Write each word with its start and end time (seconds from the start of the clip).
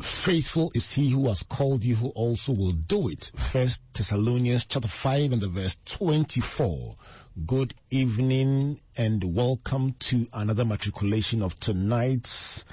Faithful 0.00 0.70
is 0.74 0.92
he 0.92 1.10
who 1.10 1.26
has 1.26 1.42
called 1.42 1.84
you 1.84 1.96
who 1.96 2.10
also 2.10 2.52
will 2.52 2.70
do 2.70 3.08
it. 3.08 3.32
First 3.34 3.82
Thessalonians 3.94 4.64
chapter 4.64 4.86
5 4.86 5.32
and 5.32 5.42
the 5.42 5.48
verse 5.48 5.76
24. 5.86 6.94
Good 7.44 7.74
evening 7.90 8.78
and 8.96 9.34
welcome 9.34 9.96
to 10.00 10.28
another 10.32 10.64
matriculation 10.64 11.42
of 11.42 11.58
tonight's 11.58 12.64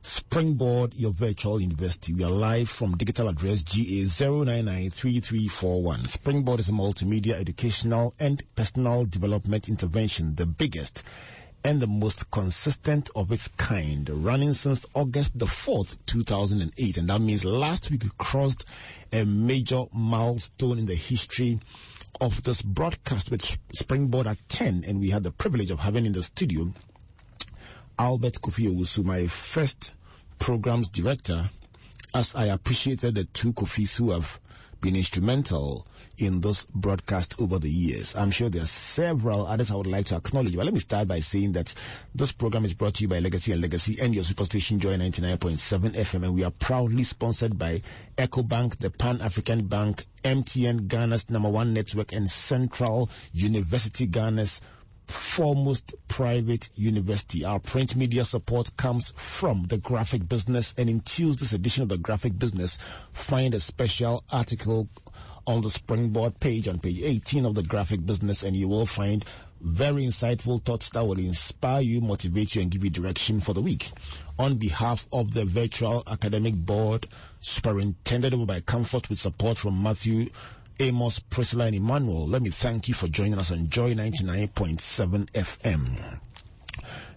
Springboard, 0.00 0.96
your 0.96 1.12
virtual 1.12 1.60
university. 1.60 2.14
We 2.14 2.24
are 2.24 2.30
live 2.30 2.70
from 2.70 2.96
digital 2.96 3.28
address 3.28 3.62
GA0993341. 3.64 6.06
Springboard 6.06 6.60
is 6.60 6.70
a 6.70 6.72
multimedia 6.72 7.34
educational 7.34 8.14
and 8.18 8.42
personal 8.54 9.04
development 9.04 9.68
intervention, 9.68 10.36
the 10.36 10.46
biggest 10.46 11.02
and 11.64 11.80
the 11.80 11.86
most 11.86 12.30
consistent 12.30 13.08
of 13.16 13.32
its 13.32 13.48
kind, 13.48 14.08
running 14.10 14.52
since 14.52 14.84
August 14.94 15.38
the 15.38 15.46
4th, 15.46 15.96
2008. 16.04 16.98
And 16.98 17.08
that 17.08 17.20
means 17.22 17.44
last 17.44 17.90
week 17.90 18.04
we 18.04 18.10
crossed 18.18 18.66
a 19.12 19.24
major 19.24 19.84
milestone 19.92 20.78
in 20.78 20.86
the 20.86 20.94
history 20.94 21.58
of 22.20 22.42
this 22.42 22.60
broadcast 22.60 23.30
with 23.30 23.58
Springboard 23.72 24.26
at 24.26 24.36
10. 24.50 24.84
And 24.86 25.00
we 25.00 25.08
had 25.08 25.22
the 25.22 25.30
privilege 25.30 25.70
of 25.70 25.80
having 25.80 26.04
in 26.04 26.12
the 26.12 26.22
studio 26.22 26.72
Albert 27.98 28.34
Kofi 28.42 28.68
Owusu, 28.68 29.04
my 29.04 29.26
first 29.28 29.92
programs 30.38 30.90
director, 30.90 31.48
as 32.14 32.34
I 32.34 32.46
appreciated 32.46 33.14
the 33.14 33.24
two 33.24 33.52
Kofis 33.54 33.96
who 33.96 34.10
have 34.10 34.38
been 34.84 34.96
instrumental 34.96 35.86
in 36.18 36.42
this 36.42 36.66
broadcast 36.66 37.40
over 37.40 37.58
the 37.58 37.70
years. 37.70 38.14
I'm 38.14 38.30
sure 38.30 38.50
there 38.50 38.60
are 38.62 38.66
several 38.66 39.46
others 39.46 39.70
I 39.70 39.76
would 39.76 39.86
like 39.86 40.04
to 40.06 40.16
acknowledge, 40.16 40.54
but 40.54 40.66
let 40.66 40.74
me 40.74 40.80
start 40.80 41.08
by 41.08 41.20
saying 41.20 41.52
that 41.52 41.72
this 42.14 42.32
program 42.32 42.66
is 42.66 42.74
brought 42.74 42.92
to 42.96 43.02
you 43.02 43.08
by 43.08 43.18
Legacy 43.18 43.52
and 43.52 43.62
Legacy 43.62 43.96
and 43.98 44.14
your 44.14 44.24
superstation 44.24 44.78
Joy 44.80 44.96
99.7 44.96 45.94
FM, 45.94 46.24
and 46.24 46.34
we 46.34 46.44
are 46.44 46.50
proudly 46.50 47.02
sponsored 47.02 47.58
by 47.58 47.80
EcoBank, 48.18 48.76
the 48.76 48.90
Pan 48.90 49.22
African 49.22 49.66
Bank, 49.68 50.04
MTN 50.22 50.86
Ghana's 50.86 51.30
number 51.30 51.48
one 51.48 51.72
network, 51.72 52.12
and 52.12 52.28
Central 52.28 53.08
University 53.32 54.06
Ghana's 54.06 54.60
foremost 55.06 55.94
private 56.08 56.70
university. 56.74 57.44
Our 57.44 57.58
print 57.58 57.96
media 57.96 58.24
support 58.24 58.76
comes 58.76 59.12
from 59.16 59.66
the 59.68 59.78
graphic 59.78 60.28
business, 60.28 60.74
and 60.78 60.88
in 60.88 61.00
Tuesday's 61.00 61.52
edition 61.52 61.82
of 61.82 61.88
the 61.88 61.98
graphic 61.98 62.38
business, 62.38 62.78
find 63.12 63.54
a 63.54 63.60
special 63.60 64.24
article 64.30 64.88
on 65.46 65.60
the 65.60 65.70
Springboard 65.70 66.40
page 66.40 66.68
on 66.68 66.78
page 66.78 67.02
18 67.02 67.44
of 67.44 67.54
the 67.54 67.62
graphic 67.62 68.04
business, 68.06 68.42
and 68.42 68.56
you 68.56 68.68
will 68.68 68.86
find 68.86 69.24
very 69.60 70.02
insightful 70.04 70.62
thoughts 70.62 70.90
that 70.90 71.04
will 71.04 71.18
inspire 71.18 71.80
you, 71.80 72.00
motivate 72.00 72.54
you, 72.54 72.62
and 72.62 72.70
give 72.70 72.84
you 72.84 72.90
direction 72.90 73.40
for 73.40 73.54
the 73.54 73.62
week. 73.62 73.92
On 74.38 74.56
behalf 74.56 75.08
of 75.12 75.32
the 75.32 75.44
virtual 75.44 76.02
academic 76.10 76.54
board, 76.54 77.06
superintended 77.40 78.46
by 78.46 78.60
Comfort 78.60 79.08
with 79.08 79.18
support 79.18 79.56
from 79.56 79.82
Matthew 79.82 80.28
Amos, 80.80 81.20
Priscilla, 81.20 81.66
and 81.66 81.76
Emmanuel, 81.76 82.26
let 82.26 82.42
me 82.42 82.50
thank 82.50 82.88
you 82.88 82.94
for 82.94 83.06
joining 83.08 83.38
us 83.38 83.52
on 83.52 83.68
Joy 83.68 83.94
99.7 83.94 85.30
FM. 85.30 86.20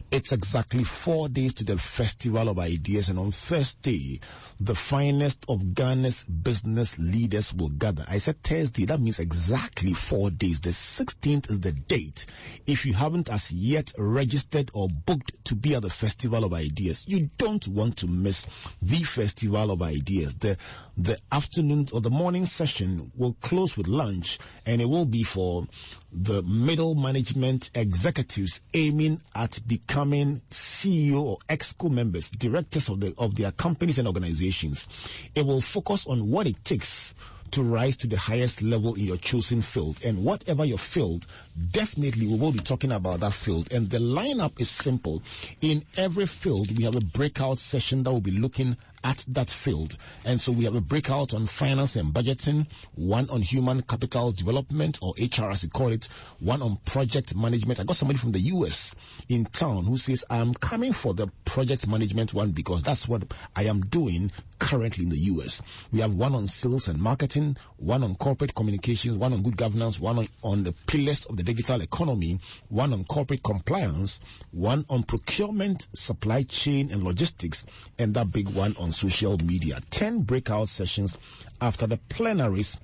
It's 0.10 0.32
exactly 0.32 0.86
four 0.86 1.28
days 1.28 1.54
to 1.56 1.66
the 1.66 1.78
Festival 1.78 2.48
of 2.48 2.60
Ideas, 2.60 3.10
and 3.10 3.20
on 3.20 3.32
Thursday, 3.32 4.22
the 4.58 4.74
finest 4.74 5.46
of 5.50 5.74
Ghana's 5.74 6.24
business 6.24 6.98
leaders 6.98 7.54
will 7.54 7.68
gather. 7.68 8.06
I 8.08 8.20
said 8.20 8.42
Thursday, 8.42 8.86
that 8.86 9.02
means 9.02 9.20
exactly 9.20 9.94
four 9.94 10.32
days. 10.32 10.62
The 10.62 10.70
16th 10.70 11.52
is 11.52 11.60
the 11.60 11.74
date. 11.74 12.26
If 12.66 12.86
you 12.86 12.94
haven't 12.94 13.28
as 13.30 13.52
yet 13.52 13.92
registered 13.98 14.72
or 14.74 14.88
booked 14.88 15.44
to 15.44 15.56
be 15.56 15.76
at 15.76 15.82
the 15.82 15.90
Festival 15.90 16.46
of 16.46 16.54
Ideas, 16.54 17.06
you 17.10 17.30
don't 17.38 17.68
want 17.68 17.98
to 17.98 18.08
miss 18.08 18.48
the 18.82 19.04
Festival 19.04 19.72
of 19.72 19.82
Ideas. 19.82 20.38
The, 20.38 20.58
the 20.96 21.18
afternoon 21.34 21.88
or 21.92 22.00
the 22.00 22.10
morning 22.10 22.46
session 22.46 23.12
will 23.18 23.36
close 23.42 23.76
with 23.76 23.90
lunch, 23.90 24.40
and 24.66 24.82
it 24.82 24.88
will 24.88 25.06
be 25.06 25.24
for 25.24 25.68
the 26.12 26.42
middle 26.44 26.96
management 26.96 27.70
executives 27.76 28.62
aiming 28.74 29.22
at 29.36 29.60
becoming 29.68 30.42
CEO 30.50 31.22
or 31.22 31.38
exco 31.50 31.90
members, 31.92 32.30
directors 32.30 32.90
of 32.90 33.00
the 33.00 33.14
of 33.18 33.36
their 33.36 33.52
companies 33.52 34.00
and 34.00 34.08
organizations. 34.08 34.88
It 35.36 35.46
will 35.46 35.62
focus 35.62 36.08
on 36.08 36.30
what 36.30 36.48
it 36.48 36.64
takes 36.64 37.14
to 37.52 37.64
rise 37.64 37.96
to 37.98 38.08
the 38.08 38.18
highest 38.18 38.62
level 38.62 38.96
in 38.96 39.06
your 39.06 39.18
chosen 39.18 39.62
field. 39.62 39.98
And 40.04 40.24
whatever 40.24 40.66
your 40.66 40.78
field, 40.78 41.26
definitely 41.72 42.28
we 42.28 42.38
will 42.38 42.52
be 42.52 42.60
talking 42.60 42.92
about 42.92 43.20
that 43.22 43.34
field. 43.34 43.72
And 43.72 43.90
the 43.90 44.00
lineup 44.00 44.60
is 44.60 44.70
simple. 44.70 45.22
In 45.62 45.84
every 45.96 46.26
field, 46.26 46.78
we 46.78 46.84
have 46.84 46.96
a 46.96 47.02
breakout 47.02 47.60
session 47.60 48.04
that 48.04 48.12
will 48.12 48.22
be 48.22 48.32
looking 48.32 48.78
at 49.04 49.24
that 49.30 49.50
field. 49.50 49.96
And 50.26 50.40
so 50.42 50.52
we 50.52 50.66
have 50.66 50.76
a 50.76 50.82
breakout 50.82 51.34
on 51.34 51.46
finance 51.48 51.96
and 51.96 52.14
budgeting, 52.14 52.68
one 52.96 53.30
on 53.30 53.42
human 53.42 53.82
capital 53.82 54.32
development 54.32 55.00
or 55.02 55.14
HR 55.18 55.52
as 55.52 55.64
you 55.64 55.70
call 55.70 55.90
it, 55.90 56.06
one 56.40 56.62
on 56.62 56.78
project 56.86 57.36
management. 57.36 57.80
I 57.80 57.84
got 57.84 57.96
somebody 57.96 58.20
from 58.20 58.32
the 58.34 58.40
US 58.40 58.96
in 59.30 59.46
town 59.46 59.86
who 59.86 59.98
says, 59.98 60.26
I'm 60.30 60.54
coming 60.56 60.94
for 60.94 61.14
the 61.14 61.28
project 61.46 61.88
management 61.88 62.34
one 62.34 62.52
because 62.52 62.84
that's 62.84 63.08
what 63.08 63.24
I 63.56 63.64
am 63.64 63.82
doing 63.82 64.32
currently 64.60 65.04
in 65.06 65.10
the 65.10 65.18
US. 65.18 65.62
We 65.92 66.00
have 66.00 66.14
one 66.14 66.34
on 66.36 66.48
sales 66.48 66.88
and 66.88 67.00
marketing, 67.00 67.58
one 67.78 68.04
on 68.04 68.16
corporate 68.16 68.56
communications, 68.56 69.18
one 69.18 69.32
on 69.34 69.42
good 69.44 69.58
governance, 69.58 70.00
one 70.00 70.18
on, 70.20 70.28
on 70.44 70.64
the 70.64 70.74
pillars 70.88 71.26
of 71.28 71.38
the 71.38 71.44
digital 71.48 71.82
economy, 71.82 72.40
one 72.70 72.92
on 72.92 73.06
corporate 73.06 73.42
compliance, 73.42 74.20
one 74.52 74.86
on 74.90 75.04
procurement, 75.04 75.88
supply 75.94 76.44
chain 76.44 76.92
and 76.92 77.04
logistics, 77.04 77.66
and 77.98 78.14
that 78.14 78.32
big 78.34 78.50
one 78.50 78.76
on 78.78 78.92
social 78.92 79.38
media. 79.38 79.80
10 79.90 80.24
breakout 80.24 80.68
sessions 80.68 81.18
after 81.62 81.88
the 81.88 81.98
plenaries, 82.10 82.78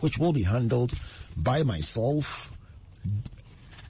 which 0.00 0.18
will 0.18 0.32
be 0.32 0.42
handled 0.42 0.92
by 1.36 1.62
myself, 1.62 2.52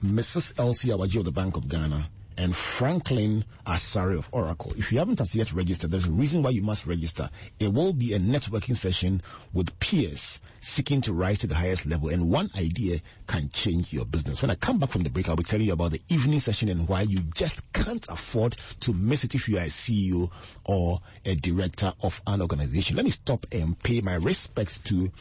Mrs. 0.01 0.57
Elsie 0.57 0.89
Awadzi 0.89 1.17
of 1.19 1.25
the 1.25 1.31
Bank 1.31 1.57
of 1.57 1.67
Ghana, 1.67 2.09
and 2.37 2.55
Franklin 2.55 3.45
Asari 3.65 4.17
of 4.17 4.29
Oracle. 4.31 4.73
If 4.77 4.91
you 4.91 4.99
haven't 4.99 5.21
as 5.21 5.35
yet 5.35 5.53
registered, 5.53 5.91
there's 5.91 6.07
a 6.07 6.11
reason 6.11 6.43
why 6.43 6.51
you 6.51 6.61
must 6.61 6.85
register. 6.85 7.29
It 7.59 7.73
will 7.73 7.93
be 7.93 8.13
a 8.13 8.19
networking 8.19 8.75
session 8.75 9.21
with 9.53 9.77
peers 9.79 10.39
seeking 10.61 11.01
to 11.01 11.13
rise 11.13 11.39
to 11.39 11.47
the 11.47 11.55
highest 11.55 11.85
level, 11.85 12.09
and 12.09 12.31
one 12.31 12.47
idea 12.57 12.99
can 13.27 13.49
change 13.49 13.91
your 13.91 14.05
business. 14.05 14.41
When 14.41 14.51
I 14.51 14.55
come 14.55 14.79
back 14.79 14.89
from 14.89 15.03
the 15.03 15.09
break, 15.09 15.27
I'll 15.27 15.35
be 15.35 15.43
telling 15.43 15.65
you 15.65 15.73
about 15.73 15.91
the 15.91 16.01
evening 16.09 16.39
session 16.39 16.69
and 16.69 16.87
why 16.87 17.01
you 17.01 17.21
just 17.33 17.71
can't 17.73 18.07
afford 18.09 18.55
to 18.81 18.93
miss 18.93 19.23
it 19.23 19.35
if 19.35 19.49
you 19.49 19.57
are 19.57 19.63
a 19.63 19.67
CEO 19.67 20.31
or 20.65 20.99
a 21.25 21.35
director 21.35 21.93
of 22.01 22.21
an 22.27 22.41
organization. 22.41 22.95
Let 22.95 23.05
me 23.05 23.11
stop 23.11 23.45
and 23.51 23.77
pay 23.81 24.01
my 24.01 24.15
respects 24.15 24.79
to 24.79 25.11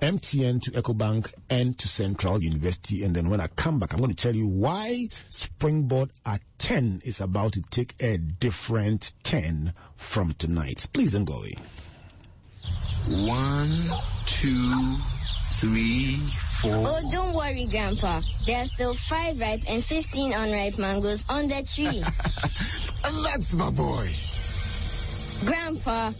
MTN 0.00 0.62
to 0.62 0.70
EcoBank 0.72 1.32
and 1.50 1.78
to 1.78 1.86
Central 1.88 2.42
University. 2.42 3.04
And 3.04 3.14
then 3.14 3.28
when 3.28 3.40
I 3.40 3.48
come 3.48 3.78
back, 3.78 3.92
I'm 3.92 4.00
going 4.00 4.14
to 4.14 4.16
tell 4.16 4.34
you 4.34 4.46
why 4.46 5.08
Springboard 5.28 6.10
at 6.24 6.40
10 6.58 7.02
is 7.04 7.20
about 7.20 7.52
to 7.54 7.62
take 7.70 7.94
a 8.00 8.18
different 8.18 9.14
10 9.24 9.74
from 9.96 10.34
tonight. 10.34 10.86
Please 10.92 11.12
don't 11.12 11.24
go 11.24 11.34
away. 11.34 11.54
One, 13.26 13.70
two, 14.26 14.96
three, 15.56 16.16
four. 16.60 16.72
Oh, 16.74 17.10
don't 17.10 17.34
worry, 17.34 17.66
Grandpa. 17.66 18.20
There 18.46 18.62
are 18.62 18.66
still 18.66 18.94
five 18.94 19.38
ripe 19.38 19.60
and 19.68 19.84
15 19.84 20.32
unripe 20.32 20.78
mangoes 20.78 21.26
on 21.28 21.48
the 21.48 21.62
tree. 21.74 22.02
That's 23.22 23.52
my 23.52 23.70
boy. 23.70 24.08
Grandpa, 25.44 26.10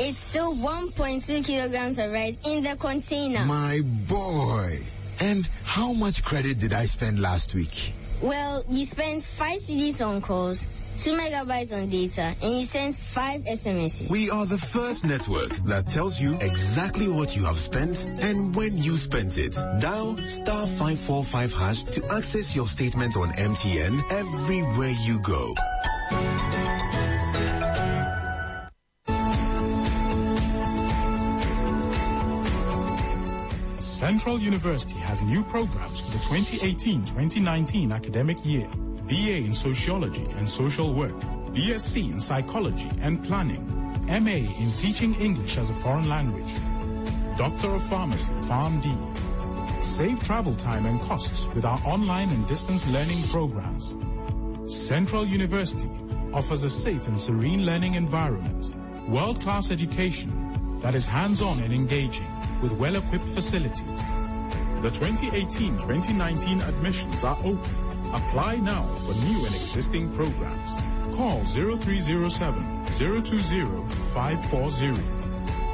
it's 0.00 0.16
still 0.18 0.54
1.2 0.54 1.44
kilograms 1.44 1.98
of 1.98 2.10
rice 2.10 2.38
in 2.46 2.62
the 2.62 2.74
container. 2.76 3.44
My 3.44 3.82
boy. 4.08 4.78
And 5.20 5.46
how 5.64 5.92
much 5.92 6.24
credit 6.24 6.58
did 6.58 6.72
I 6.72 6.86
spend 6.86 7.20
last 7.20 7.54
week? 7.54 7.92
Well, 8.22 8.64
you 8.68 8.86
spent 8.86 9.22
5 9.22 9.58
cedis 9.58 10.04
on 10.04 10.22
calls, 10.22 10.66
2 10.98 11.12
megabytes 11.12 11.72
on 11.74 11.90
data, 11.90 12.34
and 12.42 12.60
you 12.60 12.64
sent 12.64 12.96
5 12.96 13.42
SMSs. 13.42 14.10
We 14.10 14.30
are 14.30 14.46
the 14.46 14.58
first 14.58 15.04
network 15.04 15.50
that 15.66 15.86
tells 15.86 16.18
you 16.18 16.34
exactly 16.36 17.08
what 17.08 17.36
you 17.36 17.44
have 17.44 17.58
spent 17.58 18.04
and 18.20 18.54
when 18.54 18.76
you 18.78 18.96
spent 18.96 19.36
it. 19.36 19.52
Dial 19.80 20.16
star 20.16 20.66
545 20.66 21.52
hash 21.52 21.82
to 21.84 22.04
access 22.10 22.56
your 22.56 22.66
statement 22.66 23.16
on 23.16 23.32
MTN 23.32 24.10
everywhere 24.10 24.94
you 25.04 25.20
go. 25.20 25.54
Central 34.00 34.38
University 34.40 34.98
has 35.00 35.20
new 35.20 35.44
programs 35.44 36.00
for 36.00 36.10
the 36.12 36.40
2018-2019 36.40 37.92
academic 37.92 38.42
year. 38.46 38.66
BA 39.06 39.44
in 39.44 39.52
Sociology 39.52 40.24
and 40.38 40.48
Social 40.48 40.94
Work, 40.94 41.20
BSc 41.52 42.10
in 42.10 42.18
Psychology 42.18 42.90
and 43.02 43.22
Planning, 43.22 43.62
MA 44.06 44.40
in 44.58 44.72
Teaching 44.78 45.14
English 45.16 45.58
as 45.58 45.68
a 45.68 45.74
Foreign 45.74 46.08
Language, 46.08 46.50
Doctor 47.36 47.74
of 47.74 47.82
Pharmacy, 47.82 48.32
PharmD. 48.48 48.88
Save 49.82 50.24
travel 50.24 50.54
time 50.54 50.86
and 50.86 50.98
costs 51.02 51.54
with 51.54 51.66
our 51.66 51.78
online 51.84 52.30
and 52.30 52.48
distance 52.48 52.88
learning 52.88 53.22
programs. 53.24 53.98
Central 54.66 55.26
University 55.26 55.90
offers 56.32 56.62
a 56.62 56.70
safe 56.70 57.06
and 57.06 57.20
serene 57.20 57.66
learning 57.66 57.96
environment, 57.96 58.74
world-class 59.10 59.70
education 59.70 60.39
that 60.80 60.94
is 60.94 61.06
hands-on 61.06 61.60
and 61.60 61.72
engaging 61.72 62.26
with 62.62 62.72
well-equipped 62.72 63.26
facilities. 63.26 64.00
The 64.82 64.88
2018-2019 64.88 66.66
admissions 66.66 67.24
are 67.24 67.36
open. 67.44 67.70
Apply 68.12 68.56
now 68.56 68.82
for 69.04 69.14
new 69.14 69.44
and 69.44 69.54
existing 69.54 70.10
programs. 70.12 70.80
Call 71.16 71.44
0307 71.44 72.84
020 72.98 73.24
540. 74.14 75.02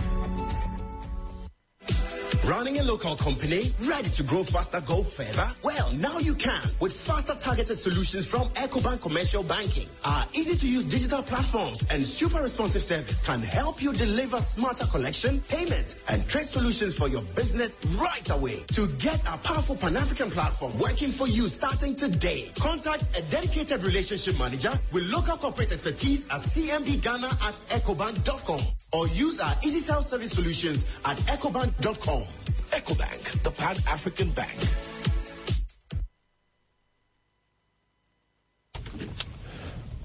Running 2.46 2.78
a 2.78 2.82
local 2.82 3.16
company? 3.16 3.72
Ready 3.88 4.10
to 4.10 4.22
grow 4.22 4.42
faster, 4.44 4.78
go 4.82 5.02
further? 5.02 5.48
Well, 5.62 5.90
now 5.92 6.18
you 6.18 6.34
can 6.34 6.70
with 6.78 6.92
faster 6.92 7.34
targeted 7.34 7.78
solutions 7.78 8.26
from 8.26 8.48
EcoBank 8.50 9.00
Commercial 9.00 9.42
Banking. 9.42 9.88
Our 10.04 10.26
easy 10.34 10.54
to 10.54 10.68
use 10.68 10.84
digital 10.84 11.22
platforms 11.22 11.86
and 11.88 12.04
super 12.06 12.42
responsive 12.42 12.82
service 12.82 13.22
can 13.24 13.40
help 13.40 13.80
you 13.80 13.94
deliver 13.94 14.40
smarter 14.40 14.84
collection, 14.84 15.40
payment, 15.48 15.96
and 16.08 16.28
trade 16.28 16.44
solutions 16.44 16.94
for 16.94 17.08
your 17.08 17.22
business 17.34 17.78
right 17.96 18.28
away. 18.28 18.60
To 18.74 18.88
get 18.98 19.24
a 19.24 19.38
powerful 19.38 19.76
Pan 19.76 19.96
African 19.96 20.30
platform 20.30 20.78
working 20.78 21.12
for 21.12 21.26
you 21.26 21.48
starting 21.48 21.94
today, 21.96 22.52
contact 22.60 23.04
a 23.16 23.22
dedicated 23.30 23.82
relationship 23.82 24.38
manager 24.38 24.72
with 24.92 25.04
local 25.04 25.38
corporate 25.38 25.72
expertise 25.72 26.26
at 26.26 26.42
CMB 26.42 27.00
Ghana 27.00 27.28
at 27.40 27.54
ecobank.com 27.70 28.60
or 28.92 29.08
use 29.08 29.40
our 29.40 29.54
easy 29.62 29.80
sales 29.80 30.10
service 30.10 30.32
solutions 30.32 30.84
at 31.06 31.16
ecobank.com. 31.18 32.24
EcoBank, 32.70 33.42
the 33.42 33.50
Pan 33.50 33.76
African 33.88 34.30
Bank. 34.30 34.54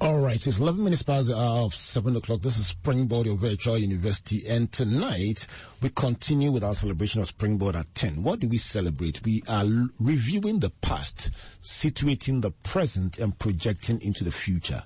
All 0.02 0.22
right, 0.22 0.36
it's 0.36 0.60
11 0.60 0.82
minutes 0.82 1.04
past 1.04 1.28
the 1.28 1.36
hour 1.36 1.66
of 1.66 1.76
7 1.76 2.16
o'clock. 2.16 2.42
This 2.42 2.58
is 2.58 2.68
Springboard, 2.68 3.26
your 3.26 3.36
virtual 3.36 3.78
university. 3.78 4.48
And 4.48 4.72
tonight, 4.72 5.46
we 5.82 5.90
continue 5.90 6.54
with 6.54 6.64
our 6.64 6.74
celebration 6.74 7.20
of 7.20 7.28
Springboard 7.28 7.76
at 7.76 7.94
10. 7.96 8.24
What 8.24 8.40
do 8.40 8.48
we 8.48 8.60
celebrate? 8.60 9.22
We 9.26 9.44
are 9.50 9.66
reviewing 10.00 10.62
the 10.62 10.70
past, 10.82 11.32
situating 11.62 12.42
the 12.42 12.52
present, 12.52 13.20
and 13.20 13.38
projecting 13.38 14.02
into 14.02 14.24
the 14.24 14.32
future. 14.32 14.84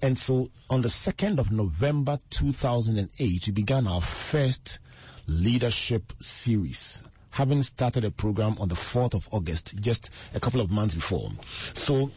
And 0.00 0.16
so, 0.16 0.48
on 0.70 0.80
the 0.80 0.88
2nd 0.88 1.38
of 1.38 1.52
November 1.52 2.18
2008, 2.30 3.42
we 3.46 3.52
began 3.52 3.86
our 3.86 4.00
first 4.00 4.78
leadership 5.26 6.12
series 6.20 7.02
having 7.34 7.62
started 7.64 8.04
a 8.04 8.10
program 8.12 8.56
on 8.60 8.68
the 8.68 8.76
4th 8.76 9.12
of 9.12 9.26
August, 9.32 9.76
just 9.80 10.08
a 10.34 10.40
couple 10.40 10.60
of 10.60 10.70
months 10.70 10.94
before. 10.94 11.30
So, 11.72 12.12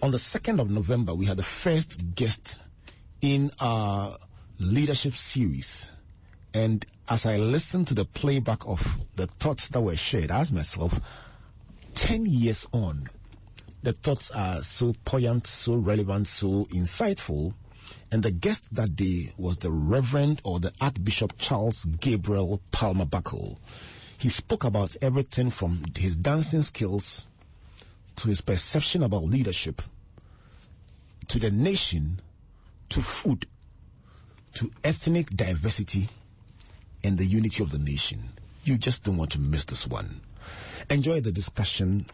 on 0.00 0.12
the 0.12 0.16
2nd 0.16 0.60
of 0.60 0.70
November, 0.70 1.12
we 1.12 1.26
had 1.26 1.38
the 1.38 1.42
first 1.42 2.14
guest 2.14 2.60
in 3.20 3.50
our 3.60 4.16
leadership 4.60 5.14
series. 5.14 5.90
And 6.54 6.86
as 7.08 7.26
I 7.26 7.36
listened 7.36 7.88
to 7.88 7.94
the 7.94 8.04
playback 8.04 8.66
of 8.66 8.98
the 9.16 9.26
thoughts 9.26 9.68
that 9.70 9.80
were 9.80 9.96
shared, 9.96 10.30
I 10.30 10.40
asked 10.40 10.52
myself, 10.52 11.00
10 11.96 12.26
years 12.26 12.66
on, 12.72 13.08
the 13.82 13.92
thoughts 13.92 14.30
are 14.30 14.60
so 14.62 14.94
poignant, 15.04 15.48
so 15.48 15.74
relevant, 15.74 16.28
so 16.28 16.66
insightful. 16.66 17.54
And 18.10 18.22
the 18.22 18.30
guest 18.30 18.74
that 18.74 18.96
day 18.96 19.32
was 19.38 19.58
the 19.58 19.70
Reverend 19.70 20.40
or 20.44 20.60
the 20.60 20.72
Archbishop 20.80 21.34
Charles 21.38 21.84
Gabriel 21.84 22.60
Palmer 22.72 23.04
Buckle. 23.04 23.58
He 24.18 24.28
spoke 24.28 24.64
about 24.64 24.96
everything 25.00 25.50
from 25.50 25.82
his 25.96 26.16
dancing 26.16 26.62
skills 26.62 27.26
to 28.16 28.28
his 28.28 28.40
perception 28.40 29.02
about 29.02 29.24
leadership, 29.24 29.80
to 31.28 31.38
the 31.38 31.50
nation, 31.50 32.20
to 32.90 33.00
food, 33.00 33.46
to 34.54 34.70
ethnic 34.84 35.30
diversity, 35.30 36.08
and 37.02 37.16
the 37.16 37.24
unity 37.24 37.62
of 37.62 37.70
the 37.70 37.78
nation. 37.78 38.30
You 38.64 38.76
just 38.76 39.04
don't 39.04 39.16
want 39.16 39.30
to 39.32 39.40
miss 39.40 39.64
this 39.64 39.86
one. 39.86 40.20
Enjoy 40.90 41.20
the 41.20 41.32
discussion 41.32 42.04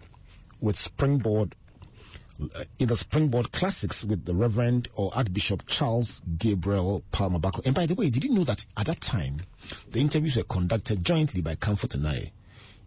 with 0.61 0.76
Springboard, 0.76 1.56
Uh, 2.41 2.65
in 2.79 2.88
the 2.88 2.97
Springboard 2.97 3.50
Classics 3.53 4.05
with 4.05 4.25
the 4.25 4.35
Reverend 4.35 4.88
or 4.94 5.11
Archbishop 5.15 5.67
Charles 5.67 6.23
Gabriel 6.38 7.03
Palmer 7.11 7.38
Buckle. 7.38 7.62
And 7.65 7.75
by 7.75 7.87
the 7.87 7.94
way, 7.94 8.11
did 8.11 8.25
you 8.25 8.35
know 8.35 8.44
that 8.44 8.67
at 8.77 8.87
that 8.87 9.00
time, 9.00 9.43
the 9.91 10.00
interviews 10.00 10.37
were 10.37 10.43
conducted 10.43 11.05
jointly 11.05 11.41
by 11.41 11.55
Comfort 11.55 11.94
and 11.94 12.06
I? 12.06 12.33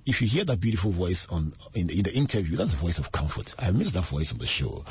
if 0.06 0.22
you 0.22 0.28
hear 0.28 0.44
that 0.44 0.60
beautiful 0.60 0.90
voice 0.90 1.28
on 1.30 1.54
in, 1.75 1.90
in 1.90 2.04
the 2.04 2.13
interview, 2.13 2.57
that's 2.57 2.72
the 2.72 2.78
voice 2.78 2.98
of 2.98 3.12
comfort. 3.12 3.54
I 3.60 3.69
miss 3.72 3.92
that 3.92 4.06
voice 4.06 4.31
on 4.31 4.40
the 4.40 4.48
show. 4.48 4.84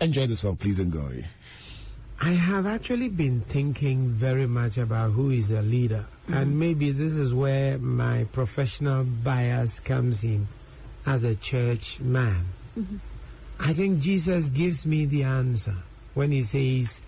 Enjoy 0.00 0.26
this 0.26 0.42
one, 0.42 0.56
please 0.56 0.80
enjoy. 0.80 1.24
I 2.20 2.30
have 2.30 2.66
actually 2.66 3.08
been 3.08 3.40
thinking 3.42 4.08
very 4.08 4.46
much 4.46 4.78
about 4.78 5.12
who 5.12 5.30
is 5.30 5.50
a 5.50 5.62
leader, 5.62 6.06
mm-hmm. 6.24 6.34
and 6.34 6.58
maybe 6.58 6.90
this 6.90 7.14
is 7.14 7.32
where 7.32 7.78
my 7.78 8.24
professional 8.32 9.04
bias 9.04 9.78
comes 9.80 10.24
in 10.24 10.48
as 11.06 11.22
a 11.22 11.34
church 11.34 12.00
man. 12.00 12.46
Mm-hmm. 12.78 12.96
I 13.60 13.72
think 13.72 14.00
Jesus 14.00 14.50
gives 14.50 14.86
me 14.86 15.04
the 15.06 15.22
answer 15.22 15.76
when 16.14 16.32
he 16.32 16.42
says, 16.42 17.02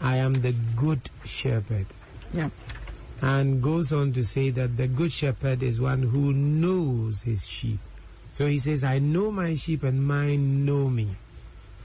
I 0.00 0.16
am 0.16 0.34
the 0.34 0.52
good 0.76 1.10
shepherd. 1.24 1.86
Yeah. 2.34 2.50
and 3.22 3.62
goes 3.62 3.92
on 3.92 4.12
to 4.12 4.22
say 4.22 4.50
that 4.50 4.76
the 4.76 4.86
good 4.86 5.12
shepherd 5.12 5.62
is 5.62 5.80
one 5.80 6.02
who 6.02 6.32
knows 6.32 7.22
his 7.22 7.46
sheep. 7.46 7.78
So 8.30 8.46
he 8.46 8.58
says, 8.58 8.84
I 8.84 8.98
know 8.98 9.30
my 9.30 9.54
sheep 9.54 9.82
and 9.82 10.06
mine 10.06 10.66
know 10.66 10.90
me. 10.90 11.08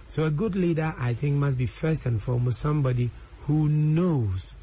So 0.07 0.23
a 0.25 0.31
good 0.31 0.55
leader, 0.55 0.93
I 0.99 1.13
think, 1.13 1.35
must 1.35 1.57
be 1.57 1.67
first 1.67 2.05
and 2.05 2.21
foremost 2.21 2.59
somebody 2.59 3.11
who 3.47 3.69
knows 3.69 4.55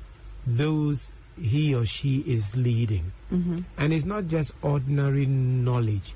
those 0.46 1.12
he 1.40 1.74
or 1.74 1.86
she 1.86 2.18
is 2.18 2.54
leading. 2.56 3.12
Mm-hmm. 3.32 3.60
And 3.78 3.92
it's 3.94 4.04
not 4.04 4.28
just 4.28 4.52
ordinary 4.60 5.24
knowledge, 5.24 6.12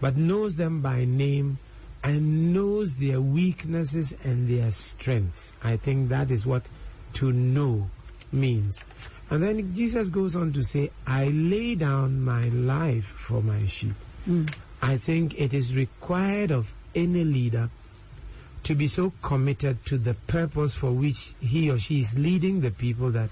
but 0.00 0.16
knows 0.16 0.56
them 0.56 0.82
by 0.82 1.06
name 1.06 1.58
and 2.04 2.52
knows 2.52 2.96
their 2.96 3.20
weaknesses 3.20 4.14
and 4.22 4.46
their 4.46 4.70
strengths. 4.70 5.54
I 5.64 5.78
think 5.78 6.10
that 6.10 6.30
is 6.30 6.44
what 6.44 6.62
to 7.14 7.32
know 7.32 7.88
means. 8.30 8.84
And 9.30 9.42
then 9.42 9.74
Jesus 9.74 10.10
goes 10.10 10.36
on 10.36 10.52
to 10.52 10.62
say, 10.62 10.90
I 11.06 11.28
lay 11.28 11.74
down 11.74 12.22
my 12.22 12.48
life 12.50 13.06
for 13.06 13.42
my 13.42 13.66
sheep. 13.66 13.94
Mm. 14.28 14.54
I 14.82 14.98
think 14.98 15.40
it 15.40 15.54
is 15.54 15.74
required 15.74 16.50
of 16.50 16.74
any 16.94 17.24
leader 17.24 17.70
to 18.64 18.74
be 18.74 18.86
so 18.86 19.12
committed 19.22 19.84
to 19.86 19.96
the 19.96 20.14
purpose 20.14 20.74
for 20.74 20.92
which 20.92 21.32
he 21.40 21.70
or 21.70 21.78
she 21.78 22.00
is 22.00 22.18
leading 22.18 22.60
the 22.60 22.70
people 22.70 23.10
that 23.10 23.30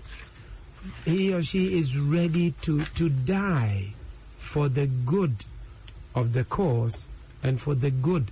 he 1.04 1.32
or 1.32 1.42
she 1.42 1.78
is 1.78 1.96
ready 1.96 2.52
to, 2.62 2.84
to 2.84 3.08
die 3.10 3.92
for 4.38 4.68
the 4.68 4.86
good 4.86 5.44
of 6.14 6.32
the 6.32 6.44
cause 6.44 7.06
and 7.42 7.60
for 7.60 7.74
the 7.74 7.90
good 7.90 8.30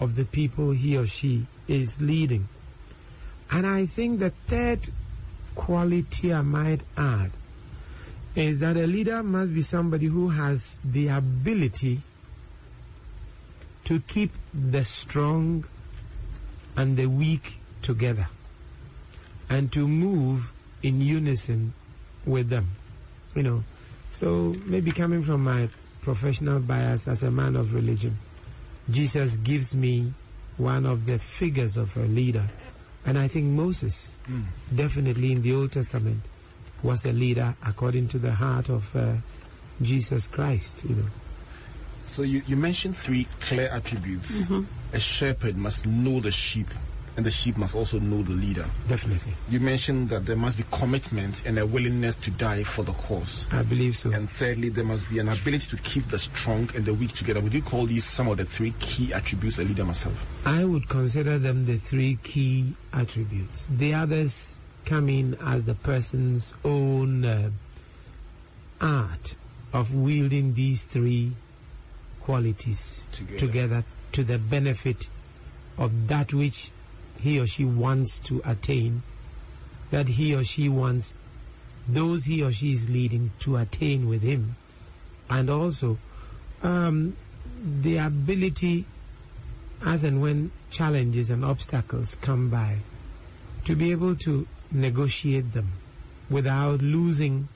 of 0.00 0.16
the 0.16 0.24
people 0.24 0.72
he 0.72 0.96
or 0.96 1.06
she 1.06 1.46
is 1.68 2.00
leading. 2.00 2.48
And 3.50 3.66
I 3.66 3.86
think 3.86 4.18
the 4.18 4.30
third 4.30 4.80
quality 5.54 6.32
I 6.32 6.42
might 6.42 6.80
add 6.96 7.30
is 8.34 8.60
that 8.60 8.76
a 8.76 8.86
leader 8.86 9.22
must 9.22 9.54
be 9.54 9.62
somebody 9.62 10.06
who 10.06 10.28
has 10.28 10.78
the 10.84 11.08
ability 11.08 12.02
to 13.84 14.00
keep 14.00 14.30
the 14.52 14.84
strong 14.84 15.64
and 16.76 16.96
the 16.96 17.06
weak 17.06 17.60
together 17.80 18.28
and 19.48 19.72
to 19.72 19.88
move 19.88 20.52
in 20.82 21.00
unison 21.00 21.72
with 22.26 22.50
them. 22.50 22.68
You 23.34 23.42
know, 23.42 23.64
so 24.10 24.54
maybe 24.66 24.90
coming 24.90 25.22
from 25.22 25.44
my 25.44 25.68
professional 26.02 26.60
bias 26.60 27.08
as 27.08 27.22
a 27.22 27.30
man 27.30 27.56
of 27.56 27.74
religion, 27.74 28.18
Jesus 28.90 29.36
gives 29.36 29.74
me 29.74 30.12
one 30.56 30.86
of 30.86 31.06
the 31.06 31.18
figures 31.18 31.76
of 31.76 31.96
a 31.96 32.06
leader. 32.06 32.44
And 33.04 33.18
I 33.18 33.28
think 33.28 33.46
Moses, 33.46 34.12
definitely 34.74 35.32
in 35.32 35.42
the 35.42 35.54
Old 35.54 35.72
Testament, 35.72 36.22
was 36.82 37.04
a 37.04 37.12
leader 37.12 37.54
according 37.64 38.08
to 38.08 38.18
the 38.18 38.32
heart 38.32 38.68
of 38.68 38.94
uh, 38.94 39.14
Jesus 39.82 40.26
Christ, 40.26 40.84
you 40.84 40.94
know. 40.94 41.06
So 42.04 42.22
you, 42.22 42.42
you 42.46 42.56
mentioned 42.56 42.96
three 42.96 43.26
clear 43.40 43.68
attributes. 43.68 44.50
A 44.92 45.00
shepherd 45.00 45.56
must 45.56 45.86
know 45.86 46.20
the 46.20 46.30
sheep 46.30 46.68
and 47.16 47.24
the 47.24 47.30
sheep 47.30 47.56
must 47.56 47.74
also 47.74 47.98
know 47.98 48.22
the 48.22 48.32
leader. 48.32 48.66
Definitely. 48.88 49.32
You 49.48 49.60
mentioned 49.60 50.10
that 50.10 50.26
there 50.26 50.36
must 50.36 50.58
be 50.58 50.64
commitment 50.70 51.42
and 51.46 51.58
a 51.58 51.66
willingness 51.66 52.14
to 52.16 52.30
die 52.30 52.62
for 52.62 52.82
the 52.82 52.92
cause. 52.92 53.48
I 53.50 53.62
believe 53.62 53.96
so. 53.96 54.10
And 54.12 54.28
thirdly, 54.28 54.68
there 54.68 54.84
must 54.84 55.08
be 55.08 55.18
an 55.18 55.28
ability 55.28 55.76
to 55.76 55.76
keep 55.78 56.08
the 56.08 56.18
strong 56.18 56.68
and 56.74 56.84
the 56.84 56.92
weak 56.94 57.12
together. 57.12 57.40
Would 57.40 57.54
you 57.54 57.62
call 57.62 57.86
these 57.86 58.04
some 58.04 58.28
of 58.28 58.36
the 58.36 58.44
three 58.44 58.74
key 58.80 59.12
attributes 59.12 59.58
a 59.58 59.64
leader 59.64 59.84
must 59.84 60.04
have? 60.04 60.26
I 60.44 60.64
would 60.64 60.88
consider 60.88 61.38
them 61.38 61.64
the 61.66 61.78
three 61.78 62.18
key 62.22 62.74
attributes. 62.92 63.66
The 63.66 63.94
others 63.94 64.60
come 64.84 65.08
in 65.08 65.36
as 65.42 65.64
the 65.64 65.74
person's 65.74 66.54
own 66.64 67.24
uh, 67.24 67.50
art 68.80 69.36
of 69.72 69.94
wielding 69.94 70.54
these 70.54 70.84
three 70.84 71.32
qualities 72.20 73.08
Together. 73.12 73.38
together 73.38 73.84
to 74.12 74.24
the 74.24 74.38
benefit 74.38 75.08
of 75.78 76.08
that 76.08 76.32
which 76.32 76.70
he 77.18 77.40
or 77.40 77.46
she 77.46 77.64
wants 77.64 78.18
to 78.20 78.40
attain, 78.44 79.02
that 79.90 80.08
he 80.08 80.34
or 80.34 80.44
she 80.44 80.68
wants 80.68 81.14
those 81.88 82.24
he 82.24 82.42
or 82.42 82.50
she 82.52 82.72
is 82.72 82.90
leading 82.90 83.30
to 83.40 83.56
attain 83.56 84.08
with 84.08 84.22
him, 84.22 84.56
and 85.30 85.48
also 85.48 85.98
um, 86.62 87.16
the 87.82 87.96
ability, 87.96 88.84
as 89.84 90.04
and 90.04 90.20
when 90.20 90.50
challenges 90.70 91.30
and 91.30 91.44
obstacles 91.44 92.14
come 92.16 92.48
by, 92.50 92.78
to 93.64 93.74
be 93.76 93.90
able 93.90 94.16
to 94.16 94.46
negotiate 94.70 95.52
them 95.52 95.72
without 96.28 96.80
losing 96.82 97.48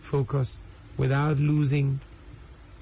focus, 0.00 0.58
without 0.96 1.38
losing 1.38 2.00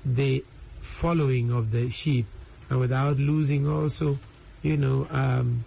the 0.04 0.44
following 0.80 1.50
of 1.52 1.70
the 1.70 1.88
sheep, 1.90 2.26
and 2.68 2.80
without 2.80 3.16
losing 3.18 3.68
also, 3.68 4.18
you 4.62 4.76
know, 4.76 5.06
um, 5.10 5.64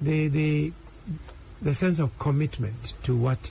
the 0.00 0.28
the 0.28 0.72
the 1.60 1.74
sense 1.74 1.98
of 1.98 2.16
commitment 2.18 2.94
to 3.02 3.16
what 3.16 3.50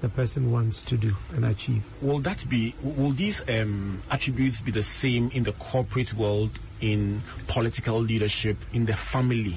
the 0.00 0.08
person 0.08 0.52
wants 0.52 0.82
to 0.82 0.96
do 0.96 1.16
and 1.34 1.44
achieve. 1.44 1.82
Will 2.00 2.20
that 2.20 2.48
be, 2.48 2.74
will 2.82 3.10
these 3.10 3.42
um, 3.48 4.00
attributes 4.10 4.60
be 4.60 4.70
the 4.70 4.82
same 4.82 5.30
in 5.34 5.42
the 5.42 5.52
corporate 5.52 6.14
world, 6.14 6.50
in 6.80 7.20
political 7.48 7.98
leadership, 7.98 8.56
in 8.72 8.86
the 8.86 8.94
family, 8.94 9.56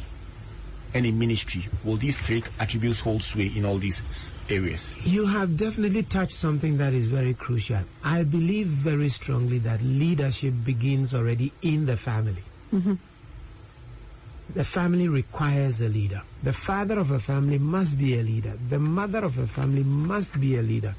and 0.96 1.06
in 1.06 1.20
ministry? 1.20 1.66
Will 1.84 1.98
these 1.98 2.18
three 2.18 2.44
attributes 2.60 3.00
hold 3.00 3.22
sway 3.22 3.52
in 3.56 3.66
all 3.66 3.78
these 3.78 4.32
areas? 4.50 4.96
You 5.06 5.28
have 5.28 5.58
definitely 5.58 6.04
touched 6.04 6.34
something 6.34 6.78
that 6.78 6.94
is 6.94 7.08
very 7.08 7.36
crucial. 7.36 7.82
I 8.04 8.24
believe 8.24 8.68
very 8.68 9.10
strongly 9.10 9.60
that 9.60 9.82
leadership 9.84 10.56
begins 10.66 11.14
already 11.14 11.54
in 11.62 11.86
the 11.86 11.98
family. 11.98 12.44
The 14.54 14.64
family 14.66 15.08
requires 15.08 15.82
a 15.82 15.88
leader. 15.88 16.22
The 16.44 16.52
father 16.52 17.00
of 17.00 17.12
a 17.12 17.20
family 17.20 17.58
must 17.58 17.98
be 17.98 18.20
a 18.20 18.24
leader. 18.24 18.54
The 18.70 18.80
mother 18.80 19.20
of 19.20 19.38
a 19.38 19.48
family 19.48 19.84
must 19.84 20.40
be 20.40 20.58
a 20.58 20.62
leader. 20.62 20.94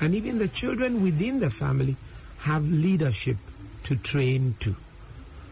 And 0.00 0.14
even 0.14 0.38
the 0.38 0.48
children 0.48 1.02
within 1.02 1.40
the 1.40 1.50
family 1.50 1.96
have 2.40 2.64
leadership 2.70 3.36
to 3.84 3.96
train 3.96 4.54
to. 4.60 4.76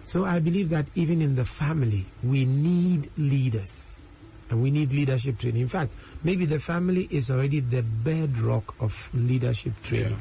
So 0.05 0.25
I 0.25 0.41
believe 0.41 0.69
that 0.71 0.87
even 0.95 1.23
in 1.23 1.37
the 1.37 1.45
family, 1.45 2.07
we 2.23 2.45
need 2.45 3.11
leaders. 3.17 4.05
And 4.51 4.63
we 4.63 4.71
need 4.71 4.93
leadership 4.93 5.39
training. 5.39 5.63
In 5.63 5.69
fact, 5.69 5.93
maybe 6.23 6.47
the 6.47 6.59
family 6.59 7.09
is 7.11 7.31
already 7.31 7.61
the 7.61 7.83
bedrock 7.83 8.75
of 8.81 9.11
leadership 9.15 9.73
training. 9.83 10.19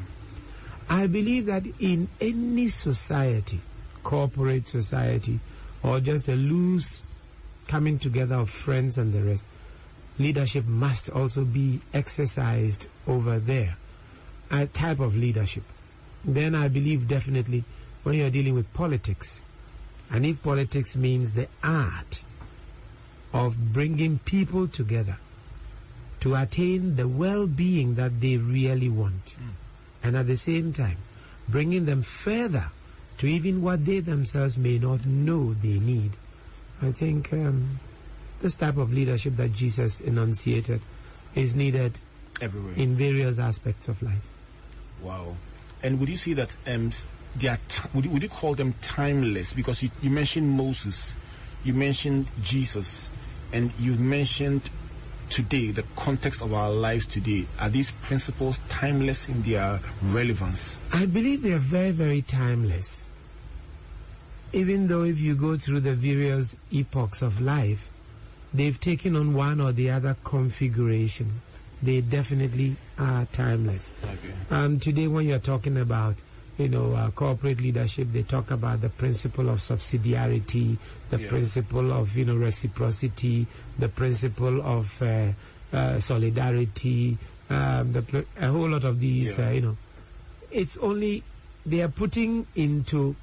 I 0.90 1.08
believe 1.08 1.46
that 1.48 1.64
in 1.80 2.08
any 2.20 2.70
society, 2.70 3.60
corporate 4.04 4.68
society, 4.68 5.40
or 5.84 6.00
just 6.00 6.28
a 6.30 6.36
loose 6.36 7.04
coming 7.68 8.00
together 8.00 8.36
of 8.36 8.50
friends 8.50 8.98
and 8.98 9.14
the 9.14 9.22
rest, 9.22 9.46
leadership 10.18 10.66
must 10.66 11.10
also 11.10 11.44
be 11.44 11.80
exercised 11.94 12.88
over 13.08 13.40
there. 13.40 13.78
A 14.50 14.66
type 14.66 15.00
of 15.00 15.16
leadership. 15.16 15.64
Then 16.24 16.56
I 16.56 16.68
believe 16.68 17.08
definitely 17.08 17.64
when 18.04 18.16
you're 18.16 18.30
dealing 18.30 18.54
with 18.54 18.74
politics, 18.74 19.42
and 20.10 20.26
if 20.26 20.42
politics 20.42 20.96
means 20.96 21.34
the 21.34 21.48
art 21.64 22.24
of 23.34 23.74
bringing 23.74 24.20
people 24.20 24.68
together 24.68 25.18
to 26.22 26.36
attain 26.36 26.96
the 26.96 27.08
well-being 27.08 27.96
that 27.96 28.22
they 28.22 28.38
really 28.38 28.90
want, 28.90 29.26
mm. 29.26 29.50
and 30.02 30.16
at 30.16 30.28
the 30.28 30.38
same 30.38 30.74
time 30.74 30.98
bringing 31.48 31.86
them 31.86 32.02
further 32.02 32.72
to 33.18 33.28
even 33.28 33.62
what 33.62 33.86
they 33.86 34.00
themselves 34.00 34.58
may 34.58 34.78
not 34.78 35.06
know 35.06 35.54
they 35.54 35.80
need. 35.80 36.12
I 36.82 36.92
think 36.92 37.34
um, 37.34 37.80
this 38.42 38.56
type 38.56 38.78
of 38.78 38.94
leadership 38.94 39.36
that 39.38 39.54
Jesus 39.54 40.00
enunciated 40.00 40.82
is 41.36 41.56
needed 41.56 41.94
Everywhere. 42.42 42.74
in 42.76 42.96
various 42.96 43.40
aspects 43.40 43.88
of 43.88 44.02
life. 44.04 44.26
Wow. 45.02 45.36
And 45.84 46.00
would 46.00 46.10
you 46.10 46.18
say 46.18 46.34
that 46.34 46.56
um, 46.68 46.92
they 47.36 47.48
are 47.48 47.60
ti 47.68 47.82
would, 47.94 48.06
you, 48.06 48.12
would 48.12 48.24
you 48.24 48.30
call 48.30 48.56
them 48.56 48.74
timeless? 48.82 49.54
Because 49.54 49.84
you, 49.84 49.90
you 50.02 50.10
mentioned 50.10 50.50
Moses, 50.50 51.16
you 51.64 51.74
mentioned 51.74 52.28
Jesus, 52.44 53.10
and 53.54 53.72
you 53.80 53.94
mentioned 53.94 54.70
today 55.30 55.72
the 55.72 55.84
context 55.96 56.42
of 56.42 56.54
our 56.54 56.72
lives 56.72 57.06
today. 57.06 57.46
Are 57.60 57.70
these 57.70 57.92
principles 57.92 58.60
timeless 58.70 59.28
in 59.30 59.44
their 59.44 59.80
relevance? 60.04 60.80
I 60.94 61.06
believe 61.06 61.42
they 61.44 61.54
are 61.54 61.60
very, 61.60 61.92
very 61.92 62.22
timeless. 62.22 63.10
Even 64.54 64.88
though 64.88 65.04
if 65.04 65.20
you 65.20 65.36
go 65.36 65.58
through 65.58 65.82
the 65.82 65.94
various 65.94 66.56
epochs 66.72 67.22
of 67.22 67.42
life, 67.42 67.90
they've 68.54 68.80
taken 68.80 69.16
on 69.16 69.34
one 69.34 69.60
or 69.60 69.72
the 69.72 69.90
other 69.92 70.16
configuration. 70.24 71.42
They 71.84 72.02
definitely 72.02 72.76
are 72.98 73.26
timeless. 73.26 73.92
Okay. 74.04 74.34
Um, 74.50 74.80
today, 74.80 75.08
when 75.08 75.28
you're 75.28 75.38
talking 75.40 75.78
about, 75.78 76.16
you 76.58 76.70
know, 76.70 76.94
uh, 76.96 77.12
corporate 77.12 77.62
leadership, 77.62 78.08
they 78.12 78.24
talk 78.24 78.50
about 78.50 78.82
the 78.82 78.90
principle 78.90 79.50
of 79.50 79.60
subsidiarity, 79.60 80.78
the 81.12 81.20
Yeah. 81.20 81.28
principle 81.30 81.92
of, 81.94 82.18
you 82.18 82.26
know, 82.26 82.36
reciprocity, 82.36 83.46
the 83.78 83.90
principle 83.90 84.62
of 84.62 85.00
uh, 85.04 85.34
uh, 85.72 86.00
solidarity, 86.00 87.18
um, 87.50 87.94
the, 87.94 88.26
a 88.40 88.48
whole 88.48 88.70
lot 88.70 88.86
of 88.86 89.00
these, 89.00 89.38
Yeah. 89.38 89.50
uh, 89.50 89.52
you 89.52 89.62
know. 89.62 89.78
It's 90.50 90.78
only 90.78 91.22
they 91.66 91.82
are 91.82 91.90
putting 91.90 92.48
into 92.56 93.16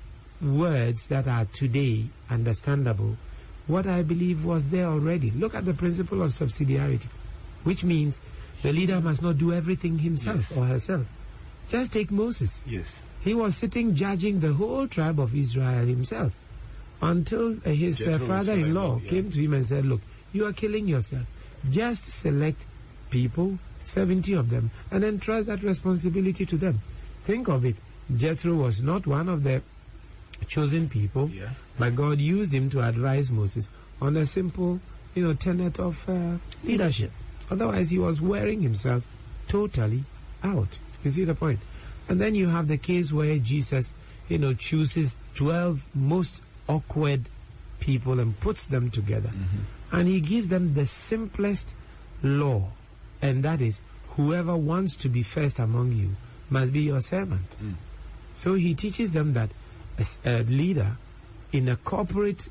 words 0.45 1.07
that 1.09 1.27
are 1.27 1.45
today 1.47 2.05
understandable 2.31 3.17
what 3.67 3.87
I 3.87 4.03
believe 4.03 4.45
was 4.45 4.69
there 4.69 4.87
already. 4.87 5.31
Look 5.31 5.55
at 5.55 5.65
the 5.65 5.75
principle 5.75 6.23
of 6.23 6.31
subsidiarity, 6.33 7.07
which 7.65 7.83
means 7.85 8.21
the 8.63 8.73
leader 8.73 9.01
must 9.01 9.23
not 9.23 9.39
do 9.39 9.53
everything 9.53 9.99
himself 9.99 10.51
Yes. 10.51 10.57
or 10.57 10.65
herself. 10.67 11.07
Just 11.69 11.93
take 11.93 12.11
Moses. 12.11 12.63
Yes. 12.67 12.99
He 13.23 13.33
was 13.35 13.57
sitting 13.57 13.95
judging 13.95 14.41
the 14.41 14.53
whole 14.53 14.87
tribe 14.87 15.19
of 15.19 15.35
Israel 15.35 15.87
himself 15.87 16.33
until 17.01 17.53
uh, 17.65 17.71
his 17.71 18.07
uh, 18.07 18.19
father-in-law 18.19 19.01
yeah. 19.03 19.11
came 19.11 19.31
to 19.31 19.39
him 19.39 19.55
and 19.55 19.65
said, 19.65 19.87
look, 19.87 20.01
you 20.33 20.45
are 20.47 20.53
killing 20.53 20.87
yourself. 20.87 21.25
Just 21.71 22.05
select 22.05 22.67
people, 23.09 23.59
70 23.83 24.35
of 24.35 24.51
them, 24.51 24.71
and 24.91 25.03
then 25.03 25.19
trust 25.19 25.47
that 25.47 25.63
responsibility 25.63 26.45
to 26.45 26.57
them. 26.57 26.81
Think 27.23 27.49
of 27.49 27.65
it. 27.65 27.77
Jethro 28.15 28.53
was 28.55 28.83
not 28.83 29.07
one 29.07 29.31
of 29.31 29.43
the 29.43 29.63
chosen 30.47 30.89
people, 30.89 31.29
Yeah. 31.31 31.51
but 31.79 31.95
God 31.95 32.21
used 32.21 32.53
him 32.53 32.71
to 32.71 32.83
advise 32.83 33.31
Moses 33.31 33.71
on 34.01 34.17
a 34.17 34.27
simple, 34.27 34.81
you 35.15 35.25
know, 35.25 35.35
tenet 35.35 35.79
of 35.79 36.09
uh, 36.09 36.39
leadership. 36.65 37.11
Otherwise, 37.51 37.91
he 37.91 37.99
was 37.99 38.21
wearing 38.21 38.63
himself 38.63 39.07
totally 39.49 40.05
out. 40.43 40.79
You 41.05 41.11
see 41.11 41.25
the 41.25 41.35
point? 41.35 41.61
And 42.09 42.21
then 42.21 42.35
you 42.35 42.49
have 42.49 42.69
the 42.69 42.79
case 42.79 43.13
where 43.13 43.39
Jesus, 43.39 43.95
you 44.29 44.39
know, 44.39 44.55
chooses 44.55 45.17
12 45.37 45.85
most 45.95 46.43
awkward 46.69 47.23
people 47.81 48.19
and 48.21 48.39
puts 48.41 48.67
them 48.67 48.91
together. 48.91 49.31
And 49.93 50.09
he 50.09 50.21
gives 50.21 50.49
them 50.49 50.75
the 50.75 50.87
simplest 50.87 51.75
law, 52.23 52.69
and 53.23 53.43
that 53.45 53.61
is 53.61 53.81
whoever 54.17 54.57
wants 54.57 54.97
to 54.97 55.09
be 55.09 55.23
first 55.23 55.59
among 55.59 55.93
you 55.93 56.17
must 56.51 56.73
be 56.73 56.81
your 56.81 57.01
servant. 57.01 57.43
So 58.35 58.55
he 58.55 58.75
teaches 58.75 59.13
them 59.13 59.35
that 59.35 59.51
as 59.99 60.19
a 60.25 60.43
leader 60.43 60.97
in 61.53 61.69
a 61.69 61.77
corporate 61.77 62.49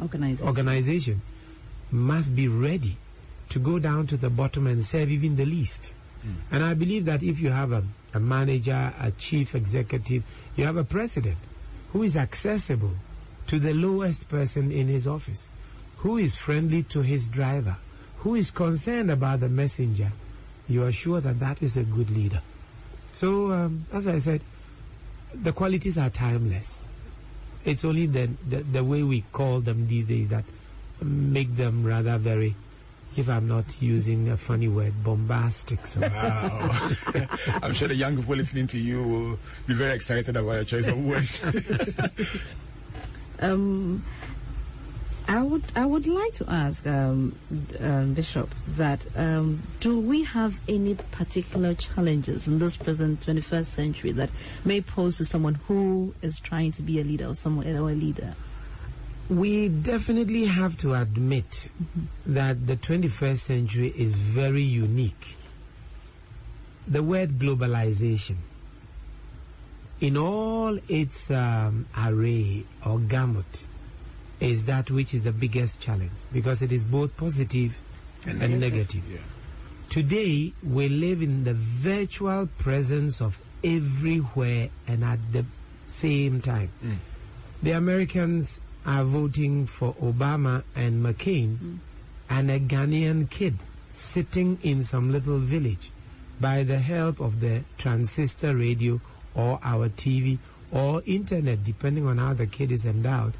Organization. 0.00 0.46
organization 0.46 1.22
must 1.90 2.34
be 2.34 2.48
ready 2.48 2.96
to 3.50 3.58
go 3.58 3.78
down 3.78 4.06
to 4.06 4.16
the 4.16 4.30
bottom 4.30 4.66
and 4.66 4.82
serve 4.84 5.10
even 5.10 5.36
the 5.36 5.44
least. 5.44 5.92
And 6.52 6.62
I 6.62 6.74
believe 6.74 7.04
that 7.06 7.22
if 7.24 7.40
you 7.40 7.50
have 7.50 7.72
a, 7.72 7.82
a 8.14 8.20
manager, 8.20 8.94
a 9.00 9.10
chief 9.10 9.56
executive, 9.56 10.22
you 10.54 10.64
have 10.64 10.76
a 10.76 10.84
president 10.84 11.36
who 11.92 12.04
is 12.04 12.16
accessible 12.16 12.92
to 13.48 13.58
the 13.58 13.74
lowest 13.74 14.28
person 14.28 14.70
in 14.70 14.86
his 14.86 15.06
office, 15.06 15.48
who 15.98 16.16
is 16.18 16.36
friendly 16.36 16.84
to 16.84 17.02
his 17.02 17.26
driver, 17.26 17.76
who 18.18 18.36
is 18.36 18.52
concerned 18.52 19.10
about 19.10 19.40
the 19.40 19.48
messenger, 19.48 20.12
you 20.68 20.84
are 20.84 20.92
sure 20.92 21.20
that 21.20 21.40
that 21.40 21.60
is 21.60 21.76
a 21.76 21.82
good 21.82 22.08
leader. 22.10 22.40
So, 23.12 23.50
um, 23.50 23.84
as 23.92 24.06
I 24.06 24.18
said, 24.18 24.42
the 25.34 25.52
qualities 25.52 25.98
are 25.98 26.10
timeless. 26.10 26.86
It's 27.64 27.84
only 27.84 28.06
the, 28.06 28.28
the, 28.48 28.58
the 28.62 28.84
way 28.84 29.02
we 29.02 29.22
call 29.32 29.60
them 29.60 29.86
these 29.88 30.06
days 30.06 30.28
that 30.28 30.44
make 31.00 31.56
them 31.56 31.84
rather 31.84 32.18
very, 32.18 32.54
if 33.16 33.28
I'm 33.28 33.46
not 33.46 33.80
using 33.80 34.28
a 34.30 34.36
funny 34.36 34.68
word, 34.68 34.92
bombastic. 35.04 35.86
So 35.86 36.00
Wow. 36.00 36.90
I'm 37.62 37.72
sure 37.72 37.88
the 37.88 37.94
young 37.94 38.16
people 38.16 38.34
listening 38.36 38.66
to 38.68 38.78
you 38.78 39.02
will 39.02 39.38
be 39.66 39.74
very 39.74 39.94
excited 39.94 40.36
about 40.36 40.52
your 40.52 40.64
choice 40.64 40.86
of 40.88 41.04
words. 41.04 41.44
Um, 43.42 44.04
I 45.28 45.42
would 45.42 45.62
I 45.76 45.86
would 45.86 46.06
like 46.06 46.32
to 46.34 46.44
ask 46.48 46.86
um, 46.86 47.36
um, 47.80 48.14
Bishop 48.14 48.50
that 48.68 49.06
um, 49.16 49.62
do 49.80 49.98
we 49.98 50.24
have 50.24 50.60
any 50.68 50.94
particular 50.94 51.74
challenges 51.74 52.46
in 52.46 52.58
this 52.58 52.76
present 52.76 53.20
21st 53.20 53.66
century 53.66 54.12
that 54.12 54.30
may 54.64 54.80
pose 54.80 55.18
to 55.18 55.24
someone 55.24 55.54
who 55.54 56.14
is 56.22 56.38
trying 56.40 56.72
to 56.72 56.82
be 56.82 57.00
a 57.00 57.04
leader 57.04 57.26
or 57.26 57.34
someone 57.34 57.66
or 57.66 57.90
a 57.90 57.94
leader? 57.94 58.34
we 59.28 59.68
definitely 59.68 60.44
have 60.44 60.76
to 60.78 60.94
admit 60.94 61.68
that 62.26 62.66
the 62.66 62.76
21st 62.76 63.38
century 63.38 63.92
is 63.96 64.12
very 64.14 64.62
unique. 64.62 65.36
The 66.86 67.02
word 67.02 67.38
globalization, 67.38 68.36
in 70.00 70.16
all 70.16 70.78
its 70.88 71.30
um, 71.30 71.86
array 71.96 72.64
or 72.84 72.98
gamut, 72.98 73.64
is 74.42 74.64
that 74.64 74.90
which 74.90 75.14
is 75.14 75.24
the 75.24 75.32
biggest 75.32 75.80
challenge 75.80 76.10
because 76.32 76.62
it 76.62 76.72
is 76.72 76.82
both 76.82 77.16
positive 77.16 77.78
and, 78.26 78.60
negative. 78.60 79.02
Yeah. 79.08 79.18
Today, 79.88 80.52
we 80.62 80.88
live 80.88 81.22
in 81.22 81.44
the 81.44 81.54
virtual 81.54 82.48
presence 82.58 83.20
of 83.20 83.40
everywhere 83.62 84.70
and 84.88 85.04
at 85.04 85.20
the 85.32 85.44
same 85.86 86.40
time. 86.40 86.70
Mm. 86.84 86.96
The 87.62 87.70
Americans 87.72 88.60
are 88.84 89.04
voting 89.04 89.66
for 89.66 89.94
Obama 89.94 90.64
and 90.74 91.04
McCain, 91.04 91.56
mm. 91.56 91.78
and 92.28 92.50
a 92.50 92.58
Ghanaian 92.58 93.30
kid 93.30 93.58
sitting 93.90 94.58
in 94.62 94.82
some 94.82 95.12
little 95.12 95.38
village 95.38 95.92
by 96.40 96.64
the 96.64 96.78
help 96.78 97.20
of 97.20 97.38
the 97.40 97.62
transistor 97.78 98.56
radio 98.56 99.00
or 99.34 99.60
our 99.62 99.88
TV 99.88 100.38
or 100.72 101.02
internet, 101.06 101.62
depending 101.62 102.06
on 102.06 102.18
how 102.18 102.32
the 102.34 102.46
kid 102.46 102.72
is 102.72 102.84
endowed, 102.84 103.34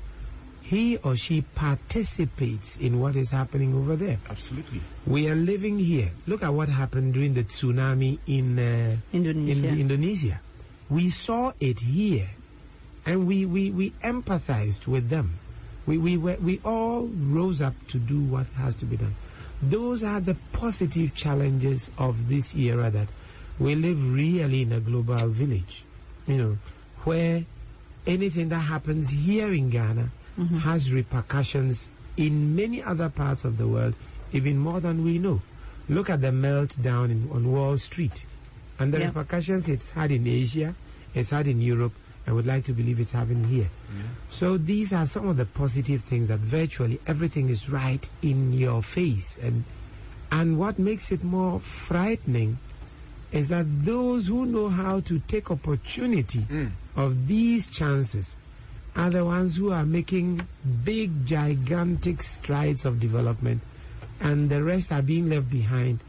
he 0.62 0.96
or 0.98 1.16
she 1.16 1.42
participates 1.42 2.76
in 2.76 3.00
what 3.00 3.16
is 3.16 3.30
happening 3.30 3.74
over 3.74 3.96
there. 3.96 4.18
Absolutely. 4.30 4.80
We 5.06 5.28
are 5.28 5.34
living 5.34 5.78
here. 5.78 6.10
Look 6.26 6.42
at 6.42 6.54
what 6.54 6.68
happened 6.68 7.14
during 7.14 7.34
the 7.34 7.44
tsunami 7.44 8.18
in 8.26 8.58
uh, 8.58 8.96
Indonesia. 9.12 9.68
In 9.68 9.80
Indonesia. 9.80 10.40
We 10.88 11.10
saw 11.10 11.52
it 11.60 11.80
here, 11.80 12.30
and 13.04 13.26
we, 13.26 13.44
we, 13.44 13.70
we 13.70 13.90
empathized 14.02 14.86
with 14.86 15.08
them. 15.10 15.38
We, 15.84 15.98
we, 15.98 16.16
were, 16.16 16.36
we 16.36 16.60
all 16.64 17.06
rose 17.06 17.60
up 17.60 17.74
to 17.88 17.98
do 17.98 18.20
what 18.20 18.46
has 18.56 18.76
to 18.76 18.84
be 18.84 18.96
done. 18.96 19.14
Those 19.60 20.02
are 20.02 20.20
the 20.20 20.36
positive 20.52 21.14
challenges 21.14 21.90
of 21.98 22.28
this 22.28 22.54
era 22.54 22.90
that 22.90 23.08
we 23.58 23.74
live 23.74 24.12
really 24.12 24.62
in 24.62 24.72
a 24.72 24.80
global 24.80 25.28
village, 25.28 25.82
you 26.26 26.36
know, 26.36 26.58
where 27.04 27.44
anything 28.06 28.48
that 28.48 28.58
happens 28.58 29.10
here 29.10 29.52
in 29.52 29.70
Ghana 29.70 30.10
has 30.36 30.92
repercussions 30.92 31.90
in 32.16 32.54
many 32.56 32.82
other 32.82 33.08
parts 33.08 33.44
of 33.44 33.58
the 33.58 33.66
world, 33.66 33.94
even 34.32 34.58
more 34.58 34.80
than 34.80 35.04
we 35.04 35.18
know. 35.18 35.40
Look 35.88 36.10
at 36.10 36.20
the 36.20 36.28
meltdown 36.30 37.10
in, 37.10 37.28
on 37.32 37.50
Wall 37.52 37.76
Street 37.78 38.24
and 38.78 38.92
the 38.92 38.98
Yeah. 38.98 39.06
repercussions 39.06 39.68
it's 39.68 39.90
had 39.90 40.10
in 40.10 40.26
Asia, 40.26 40.74
it's 41.14 41.30
had 41.30 41.46
in 41.46 41.60
Europe, 41.60 41.92
and 42.26 42.36
would 42.36 42.46
like 42.46 42.64
to 42.64 42.72
believe 42.72 43.00
it's 43.00 43.12
happening 43.12 43.44
here. 43.44 43.68
So 44.28 44.56
these 44.56 44.92
are 44.92 45.06
some 45.06 45.28
of 45.28 45.36
the 45.36 45.44
positive 45.44 46.02
things 46.02 46.28
that 46.28 46.38
virtually 46.38 47.00
everything 47.06 47.48
is 47.48 47.68
right 47.68 48.08
in 48.22 48.52
your 48.52 48.82
face. 48.82 49.38
And, 49.42 49.64
and 50.30 50.58
what 50.58 50.78
makes 50.78 51.10
it 51.12 51.24
more 51.24 51.60
frightening 51.60 52.58
is 53.32 53.48
that 53.48 53.66
those 53.84 54.28
who 54.28 54.46
know 54.46 54.68
how 54.68 55.00
to 55.00 55.18
take 55.20 55.50
opportunity 55.50 56.40
mm. 56.40 56.70
of 56.96 57.26
these 57.26 57.68
chances 57.68 58.36
are 58.94 59.10
the 59.10 59.24
ones 59.24 59.56
who 59.56 59.70
are 59.72 59.84
making 59.84 60.46
big, 60.84 61.26
gigantic 61.26 62.22
strides 62.22 62.84
of 62.84 63.00
development, 63.00 63.62
and 64.20 64.50
the 64.50 64.62
rest 64.62 64.92
are 64.92 65.02
being 65.02 65.28
left 65.28 65.50
behind. 65.50 66.00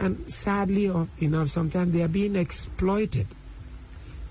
And 0.00 0.30
sadly 0.32 0.90
enough, 1.20 1.48
sometimes 1.48 1.92
they 1.92 2.02
are 2.02 2.08
being 2.08 2.36
exploited. 2.36 3.26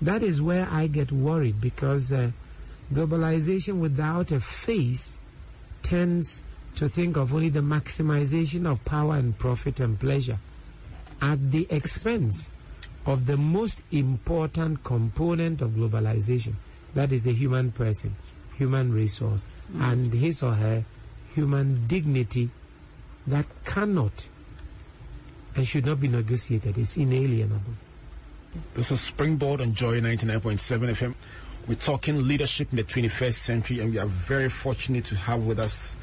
That 0.02 0.22
is 0.22 0.40
where 0.40 0.68
I 0.70 0.86
get 0.86 1.10
worried 1.10 1.60
because 1.60 2.12
uh, 2.12 2.30
globalization 2.92 3.80
without 3.80 4.32
a 4.32 4.40
face 4.40 5.18
tends 5.82 6.44
to 6.76 6.88
think 6.88 7.16
of 7.16 7.34
only 7.34 7.48
the 7.48 7.60
maximization 7.60 8.66
of 8.70 8.84
power 8.84 9.16
and 9.16 9.36
profit 9.36 9.80
and 9.80 9.98
pleasure 9.98 10.38
at 11.20 11.50
the 11.50 11.66
expense 11.70 12.62
of 13.04 13.26
the 13.26 13.36
most 13.36 13.82
important 13.90 14.84
component 14.84 15.60
of 15.60 15.70
globalization 15.72 16.54
that 16.94 17.12
is 17.12 17.22
the 17.22 17.32
human 17.32 17.72
person, 17.72 18.14
human 18.56 18.92
resource, 18.92 19.46
mm. 19.72 19.92
and 19.92 20.12
his 20.12 20.42
or 20.42 20.52
her 20.52 20.84
human 21.34 21.86
dignity 21.86 22.50
that 23.26 23.46
cannot 23.64 24.28
and 25.54 25.66
should 25.66 25.84
not 25.84 26.00
be 26.00 26.08
negotiated. 26.08 26.78
It's 26.78 26.96
inalienable. 26.96 27.74
This 28.74 28.90
is 28.90 29.00
Springboard 29.00 29.60
on 29.60 29.74
Joy 29.74 30.00
99.7 30.00 30.90
FM. 30.94 31.14
We're 31.66 31.74
talking 31.74 32.26
leadership 32.26 32.68
in 32.70 32.76
the 32.76 32.84
21st 32.84 33.34
century, 33.34 33.80
and 33.80 33.92
we 33.92 33.98
are 33.98 34.06
very 34.06 34.48
fortunate 34.48 35.04
to 35.06 35.16
have 35.16 35.44
with 35.44 35.58
us 35.58 35.96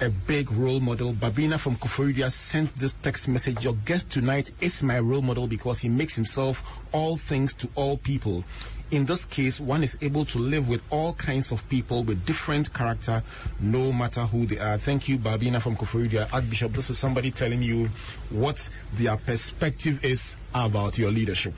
a 0.00 0.08
big 0.08 0.50
role 0.52 0.80
model. 0.80 1.12
Babina 1.12 1.58
from 1.58 1.76
Koforidua 1.76 2.32
sent 2.32 2.74
this 2.76 2.94
text 2.94 3.28
message. 3.28 3.62
Your 3.62 3.74
guest 3.84 4.10
tonight 4.10 4.50
is 4.60 4.82
my 4.82 4.98
role 4.98 5.20
model 5.20 5.46
because 5.46 5.80
he 5.80 5.90
makes 5.90 6.16
himself 6.16 6.62
all 6.92 7.18
things 7.18 7.52
to 7.54 7.68
all 7.74 7.98
people. 7.98 8.44
In 8.90 9.06
this 9.06 9.24
case, 9.24 9.60
one 9.60 9.84
is 9.84 9.96
able 10.00 10.24
to 10.26 10.38
live 10.38 10.68
with 10.68 10.82
all 10.90 11.12
kinds 11.12 11.52
of 11.52 11.68
people 11.68 12.02
with 12.02 12.26
different 12.26 12.74
character, 12.74 13.22
no 13.60 13.92
matter 13.92 14.22
who 14.22 14.46
they 14.46 14.58
are. 14.58 14.78
Thank 14.78 15.08
you, 15.08 15.16
Babina 15.16 15.62
from 15.62 15.76
Koforidua. 15.76 16.32
Archbishop, 16.32 16.72
this 16.72 16.90
is 16.90 16.98
somebody 16.98 17.30
telling 17.30 17.62
you 17.62 17.88
what 18.30 18.68
their 18.94 19.16
perspective 19.16 20.04
is 20.04 20.34
about 20.52 20.98
your 20.98 21.12
leadership. 21.12 21.54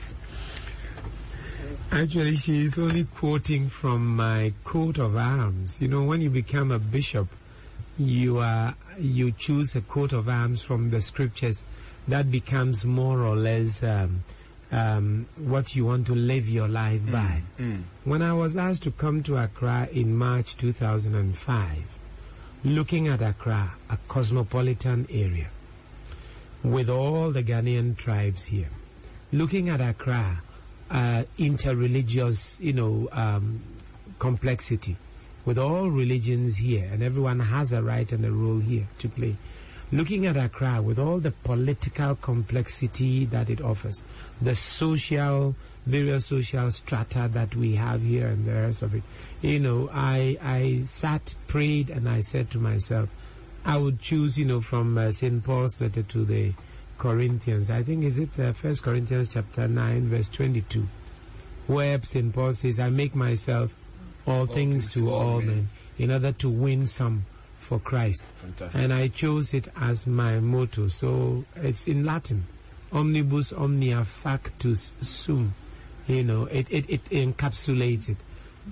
Actually, 1.91 2.35
she 2.35 2.65
is 2.65 2.77
only 2.77 3.05
quoting 3.05 3.67
from 3.67 4.15
my 4.15 4.53
coat 4.63 4.99
of 4.99 5.15
arms. 5.15 5.81
You 5.81 5.87
know, 5.87 6.03
when 6.03 6.21
you 6.21 6.29
become 6.29 6.71
a 6.71 6.79
bishop, 6.79 7.27
you 7.97 8.39
are 8.39 8.75
you 8.99 9.31
choose 9.31 9.75
a 9.75 9.81
coat 9.81 10.13
of 10.13 10.29
arms 10.29 10.61
from 10.61 10.89
the 10.89 11.01
scriptures 11.01 11.65
that 12.07 12.29
becomes 12.31 12.85
more 12.85 13.21
or 13.21 13.35
less 13.35 13.83
um, 13.83 14.23
um, 14.73 15.27
what 15.37 15.75
you 15.75 15.85
want 15.85 16.07
to 16.07 16.15
live 16.15 16.49
your 16.49 16.67
life 16.67 17.01
by. 17.11 17.43
When 18.03 18.21
I 18.21 18.33
was 18.33 18.57
asked 18.57 18.83
to 18.83 18.91
come 18.91 19.21
to 19.23 19.37
Accra 19.37 19.87
in 19.91 20.15
March 20.15 20.57
2005, 20.57 21.77
looking 22.65 23.07
at 23.07 23.21
Accra, 23.21 23.73
a 23.89 23.97
cosmopolitan 24.07 25.05
area, 25.11 25.49
with 26.63 26.89
all 26.89 27.29
the 27.31 27.43
Ghanaian 27.43 27.95
tribes 27.95 28.45
here, 28.45 28.69
looking 29.31 29.69
at 29.69 29.79
Accra, 29.79 30.41
uh, 30.89 31.23
interreligious, 31.37 32.59
you 32.59 32.73
know, 32.73 33.07
um, 33.11 33.61
complexity, 34.17 34.95
with 35.45 35.57
all 35.57 35.89
religions 35.89 36.57
here, 36.57 36.89
and 36.91 37.03
everyone 37.03 37.41
has 37.41 37.73
a 37.73 37.81
right 37.81 38.11
and 38.11 38.25
a 38.25 38.31
role 38.31 38.59
here 38.59 38.87
to 38.99 39.09
play. 39.09 39.35
Looking 39.93 40.25
at 40.25 40.35
Accra 40.35 40.81
with 40.81 40.97
all 40.97 41.19
the 41.19 41.29
political 41.29 42.15
complexity 42.15 43.25
that 43.25 43.47
it 43.47 43.61
offers, 43.61 44.03
the 44.41 44.55
social, 44.55 45.53
various 45.85 46.25
social 46.25 46.71
strata 46.71 47.29
that 47.31 47.55
we 47.55 47.75
have 47.75 48.01
here 48.01 48.25
and 48.25 48.43
the 48.43 48.53
rest 48.53 48.81
of 48.81 48.95
it, 48.95 49.03
you 49.43 49.59
know, 49.59 49.91
I, 49.93 50.39
I 50.41 50.81
sat, 50.85 51.35
prayed, 51.45 51.91
and 51.91 52.09
I 52.09 52.21
said 52.21 52.49
to 52.51 52.57
myself, 52.57 53.09
I 53.63 53.77
would 53.77 53.99
choose, 53.99 54.35
you 54.35 54.45
know, 54.45 54.61
from 54.61 54.97
uh, 54.97 55.11
St. 55.11 55.43
Paul's 55.43 55.79
letter 55.79 56.01
to 56.01 56.25
the 56.25 56.53
Corinthians. 56.97 57.69
I 57.69 57.83
think 57.83 58.03
is 58.03 58.17
it 58.17 58.39
uh, 58.39 58.51
First 58.53 58.81
Corinthians 58.81 59.31
chapter 59.31 59.67
nine, 59.67 60.07
verse 60.07 60.27
twenty-two, 60.27 60.87
where 61.67 62.01
St. 62.01 62.33
Paul 62.33 62.53
says, 62.53 62.79
"I 62.79 62.89
make 62.89 63.13
myself 63.13 63.75
all, 64.25 64.47
things, 64.47 64.91
to 64.93 65.13
all 65.13 65.39
men, 65.39 65.69
in 65.99 66.09
order 66.09 66.31
to 66.31 66.49
win 66.49 66.87
some 66.87 67.25
for 67.63 67.79
Christ." 67.79 68.25
Fantastic. 68.41 68.81
And 68.81 68.93
I 68.93 69.07
chose 69.07 69.53
it 69.53 69.67
as 69.79 70.05
my 70.05 70.39
motto. 70.39 70.87
So 70.89 71.45
it's 71.55 71.87
in 71.87 72.03
Latin, 72.05 72.43
"Omnibus 72.91 73.53
omnia 73.53 74.03
factus 74.03 74.93
sum." 75.01 75.53
You 76.07 76.23
know, 76.23 76.45
it, 76.51 76.67
it, 76.69 76.85
it 76.89 77.05
encapsulates 77.09 78.09
it, 78.09 78.17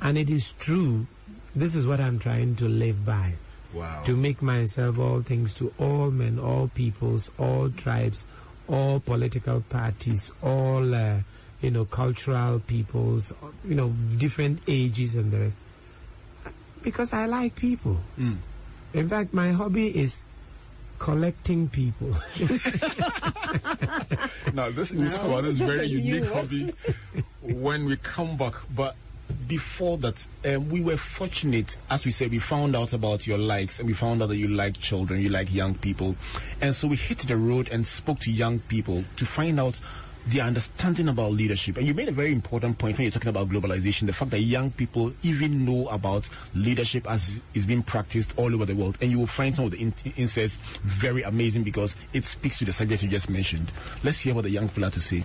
and 0.01 0.17
it 0.17 0.29
is 0.29 0.51
true. 0.59 1.07
This 1.55 1.75
is 1.75 1.87
what 1.87 1.99
I'm 1.99 2.19
trying 2.19 2.55
to 2.57 2.67
live 2.67 3.05
by 3.05 3.33
Wow. 3.73 4.03
to 4.03 4.17
make 4.17 4.41
myself 4.41 4.99
all 4.99 5.21
things 5.21 5.53
to 5.55 5.71
all 5.79 6.11
men, 6.11 6.39
all 6.39 6.67
peoples, 6.67 7.31
all 7.39 7.69
tribes, 7.69 8.25
all 8.67 8.99
political 8.99 9.61
parties, 9.61 10.31
all 10.43 10.93
uh, 10.93 11.19
you 11.61 11.71
know 11.71 11.85
cultural 11.85 12.59
peoples, 12.59 13.31
you 13.63 13.75
know 13.75 13.89
different 14.17 14.59
ages 14.67 15.15
and 15.15 15.31
the 15.31 15.39
rest. 15.39 15.57
Because 16.83 17.13
I 17.13 17.27
like 17.27 17.55
people. 17.55 17.97
In 18.93 19.07
fact, 19.07 19.33
my 19.33 19.51
hobby 19.51 19.87
is 19.97 20.23
collecting 20.99 21.67
people. 21.69 22.09
now, 24.53 24.69
this 24.69 24.91
is 24.91 25.13
talk 25.13 25.23
about 25.23 25.43
this 25.43 25.57
very 25.57 25.85
unique 26.01 26.31
hobby 26.31 26.73
when 27.41 27.85
we 27.85 27.97
come 27.97 28.37
back, 28.37 28.53
but 28.75 28.95
before 29.47 29.97
that, 29.97 30.27
um, 30.45 30.69
we 30.69 30.81
were 30.81 30.97
fortunate, 30.97 31.77
as 31.89 32.05
we 32.05 32.11
said, 32.11 32.31
we 32.31 32.39
found 32.39 32.75
out 32.75 32.93
about 32.93 33.25
your 33.25 33.37
likes 33.37 33.79
and 33.79 33.87
we 33.87 33.93
found 33.93 34.21
out 34.21 34.29
that 34.29 34.37
you 34.37 34.47
like 34.47 34.79
children, 34.79 35.21
you 35.21 35.29
like 35.29 35.53
young 35.53 35.73
people. 35.73 36.15
And 36.61 36.75
so 36.75 36.87
we 36.87 36.97
hit 36.97 37.19
the 37.19 37.37
road 37.37 37.69
and 37.69 37.87
spoke 37.87 38.19
to 38.19 38.31
young 38.31 38.59
people 38.59 39.03
to 39.17 39.25
find 39.25 39.59
out 39.59 39.79
their 40.27 40.43
understanding 40.43 41.09
about 41.09 41.31
leadership. 41.31 41.77
And 41.77 41.87
you 41.87 41.93
made 41.93 42.09
a 42.09 42.11
very 42.11 42.31
important 42.31 42.77
point 42.77 42.97
when 42.97 43.05
you're 43.05 43.11
talking 43.11 43.29
about 43.29 43.49
globalization, 43.49 44.05
the 44.05 44.13
fact 44.13 44.31
that 44.31 44.41
young 44.41 44.71
people 44.71 45.13
even 45.23 45.65
know 45.65 45.87
about 45.89 46.29
leadership 46.53 47.09
as 47.09 47.41
is 47.53 47.65
being 47.65 47.83
practiced 47.83 48.37
all 48.37 48.53
over 48.53 48.65
the 48.65 48.75
world. 48.75 48.97
And 49.01 49.11
you 49.11 49.19
will 49.19 49.27
find 49.27 49.55
some 49.55 49.65
of 49.65 49.71
the 49.71 49.81
in- 49.81 49.93
insights 50.15 50.57
very 50.83 51.23
amazing 51.23 51.63
because 51.63 51.95
it 52.13 52.25
speaks 52.25 52.59
to 52.59 52.65
the 52.65 52.73
subject 52.73 53.03
you 53.03 53.09
just 53.09 53.29
mentioned. 53.29 53.71
Let's 54.03 54.19
hear 54.19 54.35
what 54.35 54.43
the 54.43 54.49
young 54.49 54.67
people 54.67 54.83
have 54.83 54.93
to 54.93 55.01
say. 55.01 55.23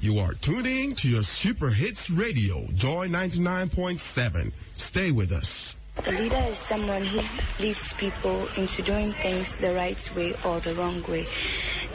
You 0.00 0.18
are 0.18 0.32
tuning 0.34 0.94
to 0.96 1.10
your 1.10 1.22
Super 1.22 1.68
Hits 1.68 2.08
Radio, 2.08 2.66
Joy 2.74 3.08
99.7. 3.08 4.52
Stay 4.74 5.10
with 5.10 5.30
us. 5.32 5.76
A 6.06 6.12
leader 6.12 6.42
is 6.48 6.58
someone 6.58 7.02
who 7.04 7.20
leads 7.62 7.92
people 7.92 8.48
into 8.56 8.80
doing 8.80 9.12
things 9.12 9.58
the 9.58 9.74
right 9.74 10.10
way 10.16 10.34
or 10.46 10.58
the 10.60 10.72
wrong 10.74 11.02
way. 11.02 11.26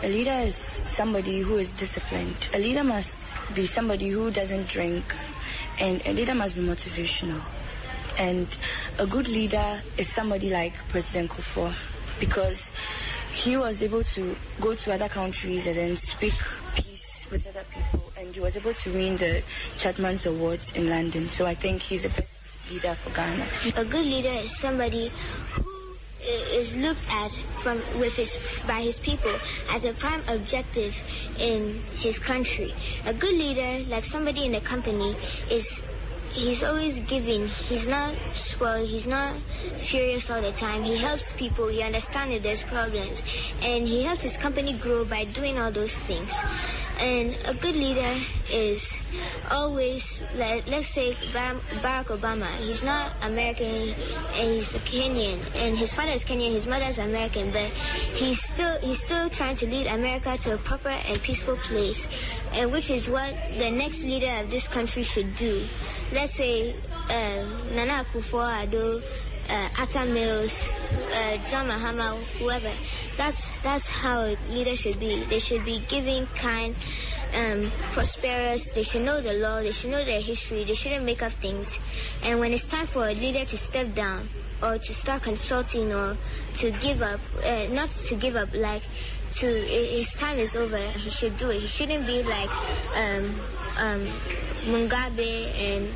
A 0.04 0.08
leader 0.08 0.46
is 0.46 0.56
somebody 0.56 1.40
who 1.40 1.58
is 1.58 1.74
disciplined. 1.74 2.48
A 2.54 2.60
leader 2.60 2.84
must 2.84 3.36
be 3.56 3.66
somebody 3.66 4.10
who 4.10 4.30
doesn't 4.30 4.68
drink, 4.68 5.04
and 5.80 6.06
a 6.06 6.14
leader 6.14 6.36
must 6.36 6.56
be 6.56 6.62
motivational. 6.62 7.42
And 8.20 8.48
a 9.00 9.08
good 9.08 9.28
leader 9.28 9.82
is 9.98 10.08
somebody 10.08 10.52
like 10.52 10.76
President 10.90 11.32
Kufuor 11.32 11.74
because 12.20 12.72
he 13.34 13.58
was 13.58 13.82
able 13.82 14.04
to 14.04 14.38
go 14.62 14.76
to 14.76 14.94
other 14.94 15.10
countries 15.10 15.66
and 15.66 15.76
then 15.76 15.98
speak 15.98 16.36
peace 16.76 17.28
with 17.32 17.48
other 17.48 17.66
people, 17.74 18.12
and 18.18 18.36
he 18.36 18.40
was 18.40 18.56
able 18.56 18.74
to 18.76 18.94
win 18.94 19.18
the 19.18 19.42
Chatman's 19.78 20.28
Awards 20.28 20.72
in 20.76 20.90
London. 20.90 21.28
So 21.28 21.48
I 21.48 21.56
think 21.56 21.82
he's 21.82 22.04
the 22.04 22.10
best 22.10 22.35
leader 22.70 22.96
for 22.96 23.12
Ghana. 23.12 23.46
A 23.78 23.86
good 23.86 24.06
leader 24.06 24.30
is 24.30 24.56
somebody 24.56 25.12
who 25.54 25.98
is 26.54 26.76
looked 26.78 27.06
at 27.12 27.32
from 27.32 27.78
with 28.00 28.16
his 28.16 28.34
by 28.68 28.82
his 28.82 29.00
people 29.00 29.32
as 29.72 29.86
a 29.86 29.94
prime 29.94 30.22
objective 30.30 30.96
in 31.40 31.80
his 31.98 32.20
country. 32.20 32.74
A 33.06 33.14
good 33.14 33.34
leader, 33.36 33.90
like 33.90 34.04
somebody 34.04 34.46
in 34.46 34.56
a 34.56 34.62
company, 34.62 35.16
is 35.52 35.86
he's 36.32 36.64
always 36.64 37.00
giving. 37.02 37.48
He's 37.48 37.88
not 37.88 38.14
spoiled. 38.34 38.88
He's 38.90 39.08
not 39.08 39.34
furious 39.34 40.30
all 40.30 40.42
the 40.42 40.52
time. 40.52 40.84
He 40.84 40.98
helps 40.98 41.32
people. 41.34 41.68
He 41.68 41.82
understands 41.84 42.34
that 42.34 42.44
there's 42.44 42.64
problems, 42.64 43.24
and 43.62 43.88
he 43.88 44.04
helps 44.04 44.24
his 44.24 44.38
company 44.38 44.74
grow 44.74 45.06
by 45.06 45.26
doing 45.26 45.60
all 45.60 45.72
those 45.72 45.94
things. 45.94 46.34
And 47.00 47.38
a 47.46 47.54
good 47.54 47.76
leader 47.76 48.16
is 48.52 49.00
always, 49.52 50.24
like, 50.38 50.68
let's 50.70 50.88
say 50.88 51.12
Barack 51.34 52.06
Obama. 52.06 52.48
He's 52.58 52.84
not 52.84 53.12
American 53.24 53.94
and 54.40 54.48
he's 54.52 54.74
a 54.74 54.80
Kenyan, 54.80 55.40
and 55.58 55.78
his 55.78 55.94
father 55.94 56.12
is 56.12 56.24
Kenyan, 56.24 56.52
his 56.52 56.66
mother 56.66 56.86
is 56.86 56.98
American, 56.98 57.52
but 57.52 57.70
he's 58.16 58.42
still 58.42 58.80
he's 58.80 59.04
still 59.04 59.30
trying 59.30 59.56
to 59.58 59.68
lead 59.68 59.88
America 59.88 60.38
to 60.38 60.56
a 60.56 60.58
proper 60.58 60.90
and 60.90 61.22
peaceful 61.22 61.58
place, 61.58 62.08
and 62.54 62.72
which 62.72 62.90
is 62.90 63.10
what 63.10 63.36
the 63.58 63.70
next 63.70 64.04
leader 64.04 64.32
of 64.40 64.50
this 64.50 64.68
country 64.68 65.04
should 65.04 65.36
do. 65.36 65.64
Let's 66.14 66.34
say 66.34 66.74
uh, 67.10 67.46
Nana 67.76 68.06
Akufo-Addo, 68.06 69.04
uh, 69.50 69.70
Atta 69.78 70.06
Mills, 70.06 70.72
uh, 71.14 71.38
John 71.50 71.68
Mahama, 71.68 72.16
whoever. 72.40 72.72
That's 73.18 73.52
that's 73.62 73.88
how 73.88 74.22
a 74.22 74.38
leader 74.50 74.76
should 74.76 75.00
be. 75.00 75.24
They 75.26 75.40
should 75.40 75.64
be 75.66 75.80
giving, 75.88 76.28
kind, 76.36 76.76
um, 77.34 77.72
prosperous. 77.94 78.72
They 78.74 78.84
should 78.84 79.04
know 79.04 79.22
the 79.22 79.34
law. 79.34 79.62
They 79.62 79.72
should 79.72 79.92
know 79.92 80.04
their 80.04 80.22
history. 80.22 80.64
They 80.64 80.74
shouldn't 80.74 81.06
make 81.06 81.22
up 81.22 81.32
things. 81.34 81.80
And 82.24 82.40
when 82.40 82.52
it's 82.54 82.68
time 82.68 82.88
for 82.88 83.08
a 83.08 83.14
leader 83.14 83.46
to 83.46 83.58
step 83.58 83.94
down 83.94 84.28
or 84.62 84.78
to 84.78 84.94
start 84.94 85.24
consulting 85.24 85.94
or 85.94 86.18
to 86.56 86.72
give 86.72 87.02
up, 87.02 87.20
uh, 87.46 87.68
not 87.72 87.92
to 88.08 88.16
give 88.16 88.36
up, 88.36 88.54
like 88.54 88.82
to 89.36 89.48
his 89.48 90.14
time 90.14 90.40
is 90.40 90.56
over. 90.56 90.78
He 90.78 91.10
should 91.10 91.38
do 91.38 91.50
it. 91.50 91.60
He 91.60 91.68
shouldn't 91.68 92.08
be 92.08 92.24
like 92.24 92.50
um, 92.96 93.36
um, 93.80 94.02
Mugabe 94.66 95.52
and 95.60 95.88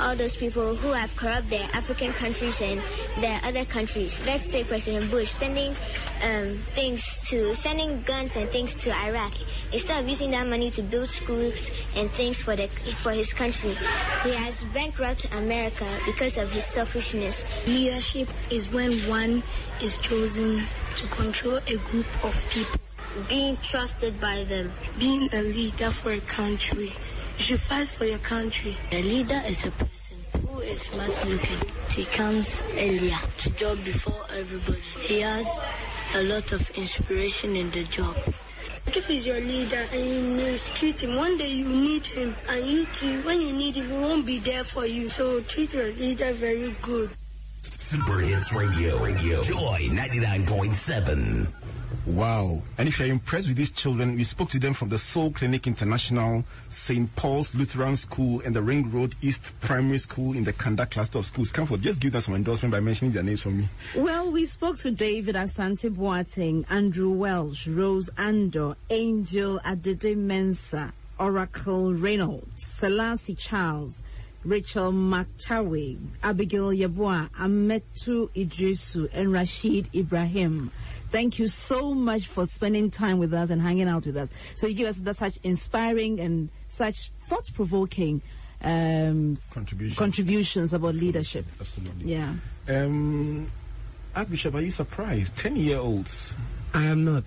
all 0.00 0.16
those 0.16 0.36
people 0.36 0.74
who 0.74 0.92
have 0.92 1.14
corrupted 1.16 1.50
their 1.50 1.68
African 1.72 2.12
countries 2.12 2.60
and 2.60 2.80
their 3.20 3.40
other 3.44 3.64
countries. 3.64 4.20
Let's 4.26 4.48
take 4.48 4.68
President 4.68 5.10
Bush 5.10 5.30
sending 5.30 5.74
um, 6.22 6.56
things 6.74 7.26
to, 7.28 7.54
sending 7.54 8.02
guns 8.02 8.36
and 8.36 8.48
things 8.48 8.78
to 8.80 8.94
Iraq. 8.94 9.32
Instead 9.72 10.02
of 10.02 10.08
using 10.08 10.30
that 10.30 10.46
money 10.46 10.70
to 10.70 10.82
build 10.82 11.08
schools 11.08 11.70
and 11.96 12.10
things 12.10 12.40
for 12.40 12.56
the 12.56 12.68
for 13.02 13.12
his 13.12 13.32
country, 13.32 13.76
he 14.22 14.32
has 14.32 14.62
bankrupted 14.74 15.32
America 15.34 15.86
because 16.06 16.36
of 16.36 16.50
his 16.52 16.64
selfishness. 16.64 17.44
Leadership 17.66 18.28
is 18.50 18.70
when 18.72 18.92
one 19.08 19.42
is 19.82 19.96
chosen 19.98 20.62
to 20.96 21.06
control 21.08 21.60
a 21.66 21.76
group 21.76 22.06
of 22.24 22.34
people. 22.50 22.80
Being 23.28 23.56
trusted 23.58 24.20
by 24.20 24.44
them. 24.44 24.72
Being 24.98 25.28
a 25.32 25.40
leader 25.40 25.90
for 25.90 26.12
a 26.12 26.20
country. 26.20 26.92
You 27.38 27.44
should 27.44 27.60
fight 27.60 27.88
for 27.88 28.04
your 28.06 28.18
country. 28.18 28.76
A 28.92 29.02
leader 29.02 29.42
is 29.46 29.64
a 29.66 29.70
person 29.70 30.16
who 30.40 30.60
is 30.60 30.82
smart 30.82 31.10
looking. 31.26 31.58
He 31.90 32.04
comes 32.04 32.62
earlier 32.72 33.16
to 33.38 33.50
job 33.50 33.84
before 33.84 34.24
everybody. 34.34 34.80
He 35.00 35.20
has 35.20 35.46
a 36.14 36.22
lot 36.22 36.50
of 36.52 36.70
inspiration 36.78 37.54
in 37.56 37.70
the 37.70 37.84
job. 37.84 38.16
If 38.86 39.06
he's 39.06 39.26
your 39.26 39.40
leader 39.40 39.84
and 39.92 40.06
you 40.08 40.20
mistreat 40.36 41.02
him, 41.02 41.16
one 41.16 41.36
day 41.36 41.50
you 41.50 41.68
need 41.68 42.06
him, 42.06 42.34
and 42.48 42.64
you 42.66 42.86
too, 42.94 43.20
when 43.22 43.40
you 43.40 43.52
need 43.52 43.76
him, 43.76 43.86
he 43.86 43.92
won't 43.92 44.24
be 44.24 44.38
there 44.38 44.64
for 44.64 44.86
you. 44.86 45.08
So 45.08 45.40
treat 45.42 45.74
your 45.74 45.92
leader 45.92 46.32
very 46.32 46.74
good. 46.80 47.10
Super 47.60 48.20
Hits 48.20 48.52
Radio, 48.54 48.98
Radio, 49.02 49.42
Joy 49.42 49.88
99.7. 49.90 51.65
Wow. 52.06 52.62
And 52.78 52.88
if 52.88 53.00
you're 53.00 53.08
impressed 53.08 53.48
with 53.48 53.56
these 53.56 53.70
children, 53.70 54.14
we 54.14 54.22
spoke 54.22 54.48
to 54.50 54.60
them 54.60 54.74
from 54.74 54.90
the 54.90 54.98
Soul 54.98 55.32
Clinic 55.32 55.66
International, 55.66 56.44
St. 56.68 57.14
Paul's 57.16 57.52
Lutheran 57.52 57.96
School, 57.96 58.40
and 58.42 58.54
the 58.54 58.62
Ring 58.62 58.92
Road 58.92 59.16
East 59.22 59.50
Primary 59.60 59.98
School 59.98 60.36
in 60.36 60.44
the 60.44 60.52
Kanda 60.52 60.86
cluster 60.86 61.18
of 61.18 61.26
schools. 61.26 61.50
Come 61.50 61.66
Comfort, 61.66 61.82
just 61.82 61.98
give 61.98 62.12
them 62.12 62.20
some 62.20 62.36
endorsement 62.36 62.70
by 62.70 62.78
mentioning 62.78 63.12
their 63.12 63.24
names 63.24 63.42
for 63.42 63.50
me. 63.50 63.68
Well, 63.96 64.30
we 64.30 64.44
spoke 64.44 64.76
to 64.78 64.92
David 64.92 65.34
Asante 65.34 65.90
Boateng, 65.92 66.64
Andrew 66.70 67.10
Welsh, 67.10 67.66
Rose 67.66 68.08
Andor, 68.16 68.76
Angel 68.88 69.60
Adede 69.64 70.16
Mensa, 70.16 70.92
Oracle 71.18 71.92
Reynolds, 71.92 72.62
Selassie 72.62 73.34
Charles, 73.34 74.02
Rachel 74.44 74.92
Makchawe, 74.92 75.98
Abigail 76.22 76.70
Yabua, 76.70 77.28
Ametu 77.32 78.28
Idrisu, 78.30 79.08
and 79.12 79.32
Rashid 79.32 79.88
Ibrahim. 79.92 80.70
Thank 81.10 81.38
you 81.38 81.46
so 81.46 81.94
much 81.94 82.26
for 82.26 82.46
spending 82.46 82.90
time 82.90 83.18
with 83.18 83.32
us 83.32 83.50
and 83.50 83.62
hanging 83.62 83.88
out 83.88 84.06
with 84.06 84.16
us. 84.16 84.28
So 84.56 84.66
you 84.66 84.74
give 84.74 84.88
us 84.88 84.98
that 84.98 85.14
such 85.16 85.38
inspiring 85.42 86.20
and 86.20 86.48
such 86.68 87.10
thought-provoking 87.28 88.22
um, 88.62 89.36
contributions. 89.52 89.98
contributions 89.98 90.72
about 90.72 90.88
Absolutely. 90.88 91.06
leadership. 91.06 91.46
Absolutely. 91.60 92.12
Yeah. 92.12 92.34
Um, 92.68 93.50
Archbishop, 94.14 94.54
are 94.54 94.60
you 94.62 94.70
surprised? 94.70 95.36
10 95.36 95.56
year 95.56 95.78
olds. 95.78 96.34
I 96.74 96.84
am 96.84 97.04
not. 97.04 97.24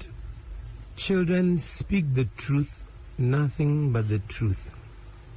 Children 0.97 1.59
speak 1.59 2.13
the 2.13 2.25
truth, 2.35 2.83
nothing 3.17 3.91
but 3.91 4.09
the 4.09 4.19
truth. 4.19 4.71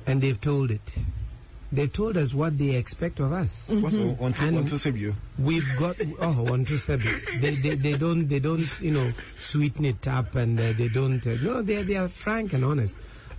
And 0.07 0.21
they've 0.21 0.41
told 0.41 0.71
it. 0.73 0.97
They've 1.73 1.91
told 1.91 2.19
us 2.19 2.35
what 2.35 2.59
they 2.59 2.77
expect 2.77 3.19
of 3.19 3.33
us. 3.33 3.71
Mm 3.71 3.81
one, 4.19 4.35
two, 4.35 4.45
And 4.45 4.57
one, 4.57 4.67
two. 4.67 5.15
We've 5.39 5.67
got 5.79 5.97
oh 6.21 6.43
one 6.43 6.67
two 6.67 6.77
seven. 6.77 7.11
They, 7.41 7.55
they 7.55 7.77
they 7.77 7.97
don't 7.97 8.29
they 8.29 8.41
don't 8.41 8.69
you 8.81 8.91
know 8.91 9.11
sweeten 9.39 9.87
it 9.87 10.07
up 10.07 10.35
and 10.35 10.61
uh, 10.61 10.73
they 10.75 10.89
don't 10.89 11.27
uh, 11.27 11.37
no 11.43 11.63
they 11.63 11.83
they 11.83 11.97
are 11.97 12.09
frank 12.09 12.53
and 12.53 12.63
honest, 12.63 12.99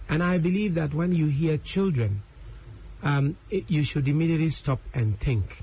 and 0.10 0.24
I 0.24 0.40
believe 0.40 0.74
that 0.74 0.96
when 0.96 1.14
you 1.14 1.28
hear 1.28 1.60
children, 1.60 2.24
um, 3.04 3.38
it, 3.52 3.70
you 3.70 3.84
should 3.84 4.08
immediately 4.08 4.50
stop 4.50 4.80
and 4.96 5.20
think. 5.20 5.62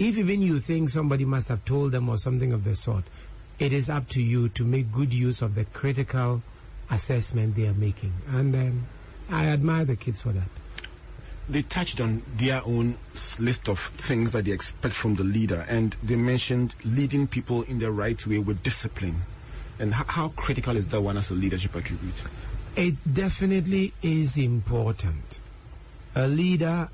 If 0.00 0.18
even 0.18 0.42
you 0.42 0.58
think 0.58 0.90
somebody 0.90 1.24
must 1.24 1.48
have 1.48 1.64
told 1.64 1.92
them 1.92 2.08
or 2.08 2.18
something 2.18 2.52
of 2.52 2.64
the 2.64 2.74
sort, 2.74 3.04
it 3.60 3.72
is 3.72 3.88
up 3.88 4.08
to 4.10 4.20
you 4.20 4.48
to 4.50 4.64
make 4.64 4.92
good 4.92 5.14
use 5.14 5.40
of 5.42 5.54
the 5.54 5.64
critical 5.64 6.42
assessment 6.90 7.54
they 7.54 7.68
are 7.68 7.74
making, 7.74 8.14
and 8.28 8.52
um, 8.54 8.86
I 9.30 9.46
admire 9.46 9.84
the 9.84 9.94
kids 9.96 10.20
for 10.20 10.32
that 10.32 10.48
they 11.48 11.62
touched 11.62 12.00
on 12.00 12.22
their 12.36 12.60
own 12.64 12.96
list 13.38 13.68
of 13.68 13.78
things 13.98 14.32
that 14.32 14.44
they 14.44 14.52
expect 14.52 14.94
from 14.94 15.14
the 15.14 15.24
leader, 15.24 15.64
and 15.68 15.92
they 16.02 16.16
mentioned 16.16 16.74
leading 16.84 17.26
people 17.26 17.62
in 17.62 17.78
the 17.78 17.90
right 17.90 18.26
way 18.26 18.38
with 18.38 18.62
discipline. 18.62 19.22
And 19.78 19.94
how, 19.94 20.04
how 20.04 20.28
critical 20.30 20.76
is 20.76 20.88
that 20.88 21.00
one 21.00 21.16
as 21.16 21.30
a 21.30 21.34
leadership 21.34 21.74
attribute? 21.76 22.22
It 22.76 22.96
definitely 23.10 23.92
is 24.02 24.38
important. 24.38 25.38
A 26.14 26.26
leader 26.26 26.88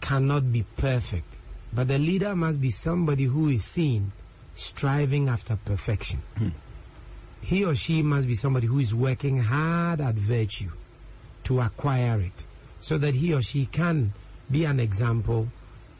cannot 0.00 0.52
be 0.52 0.64
perfect. 0.76 1.36
But 1.72 1.88
the 1.88 1.98
leader 1.98 2.34
must 2.34 2.60
be 2.60 2.70
somebody 2.70 3.24
who 3.24 3.48
is 3.48 3.64
seen 3.64 4.12
striving 4.56 5.28
after 5.28 5.56
perfection. 5.56 6.20
Hmm. 6.36 6.48
He 7.40 7.64
or 7.64 7.74
she 7.74 8.02
must 8.02 8.26
be 8.26 8.34
somebody 8.34 8.66
who 8.66 8.80
is 8.80 8.94
working 8.94 9.40
hard 9.40 10.00
at 10.00 10.16
virtue 10.16 10.70
to 11.44 11.60
acquire 11.60 12.20
it 12.20 12.44
so 12.80 12.98
that 12.98 13.14
he 13.14 13.32
or 13.32 13.42
she 13.42 13.66
can 13.66 14.12
be 14.50 14.64
an 14.64 14.80
example 14.80 15.48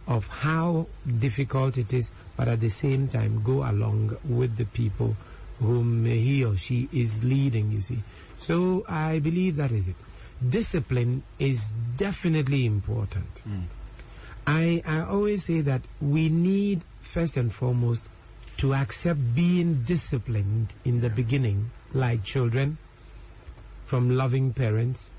of 0.07 0.27
how 0.27 0.87
difficult 1.19 1.79
it 1.79 1.93
is, 1.93 2.11
but 2.37 2.49
at 2.49 2.61
the 2.61 2.69
same 2.69 3.07
time 3.07 3.43
go 3.45 3.63
along 3.63 4.17
with 4.25 4.57
the 4.57 4.65
people 4.65 5.17
whom 5.61 6.05
he 6.07 6.45
or 6.45 6.57
she 6.57 6.89
is 6.93 7.23
leading, 7.23 7.71
you 7.71 7.81
see. 7.81 8.03
So 8.37 8.85
I 8.89 9.19
believe 9.19 9.57
that 9.57 9.71
is 9.71 9.89
it. 9.89 9.97
Discipline 10.47 11.23
is 11.39 11.73
definitely 11.97 12.65
important. 12.65 13.29
Hmm. 13.45 13.61
I, 14.47 14.83
I 14.87 15.01
always 15.03 15.45
say 15.45 15.61
that 15.61 15.83
we 16.01 16.29
need, 16.31 16.81
first 17.03 17.37
and 17.37 17.53
foremost, 17.53 18.09
to 18.57 18.75
accept 18.75 19.35
being 19.35 19.83
disciplined 19.83 20.69
in 20.85 21.03
the 21.03 21.11
beginning, 21.11 21.71
like 21.93 22.25
children, 22.25 22.79
from 23.85 24.17
loving 24.17 24.53
parents. 24.53 25.11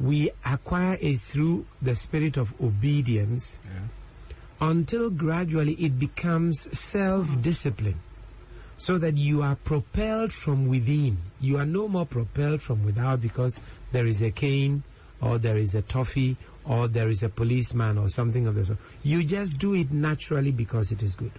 We 0.00 0.30
acquire 0.44 0.96
it 1.00 1.18
through 1.18 1.66
the 1.82 1.96
spirit 1.96 2.36
of 2.36 2.54
obedience 2.60 3.58
until 4.60 5.10
gradually 5.10 5.74
it 5.74 5.98
becomes 5.98 6.60
self 6.78 7.40
discipline 7.42 8.00
so 8.76 8.96
that 8.98 9.16
you 9.16 9.42
are 9.42 9.56
propelled 9.56 10.32
from 10.32 10.68
within. 10.68 11.18
You 11.40 11.58
are 11.58 11.66
no 11.66 11.88
more 11.88 12.06
propelled 12.06 12.62
from 12.62 12.84
without 12.84 13.20
because 13.20 13.58
there 13.92 14.06
is 14.06 14.22
a 14.22 14.30
cane 14.30 14.84
or 15.20 15.38
there 15.38 15.56
is 15.56 15.74
a 15.74 15.82
toffee 15.82 16.36
or 16.64 16.86
there 16.86 17.08
is 17.08 17.22
a 17.22 17.28
policeman 17.28 17.98
or 17.98 18.08
something 18.08 18.46
of 18.46 18.54
the 18.54 18.64
sort. 18.64 18.78
You 19.02 19.24
just 19.24 19.58
do 19.58 19.74
it 19.74 19.90
naturally 19.90 20.52
because 20.52 20.92
it 20.92 21.02
is 21.02 21.16
good. 21.16 21.32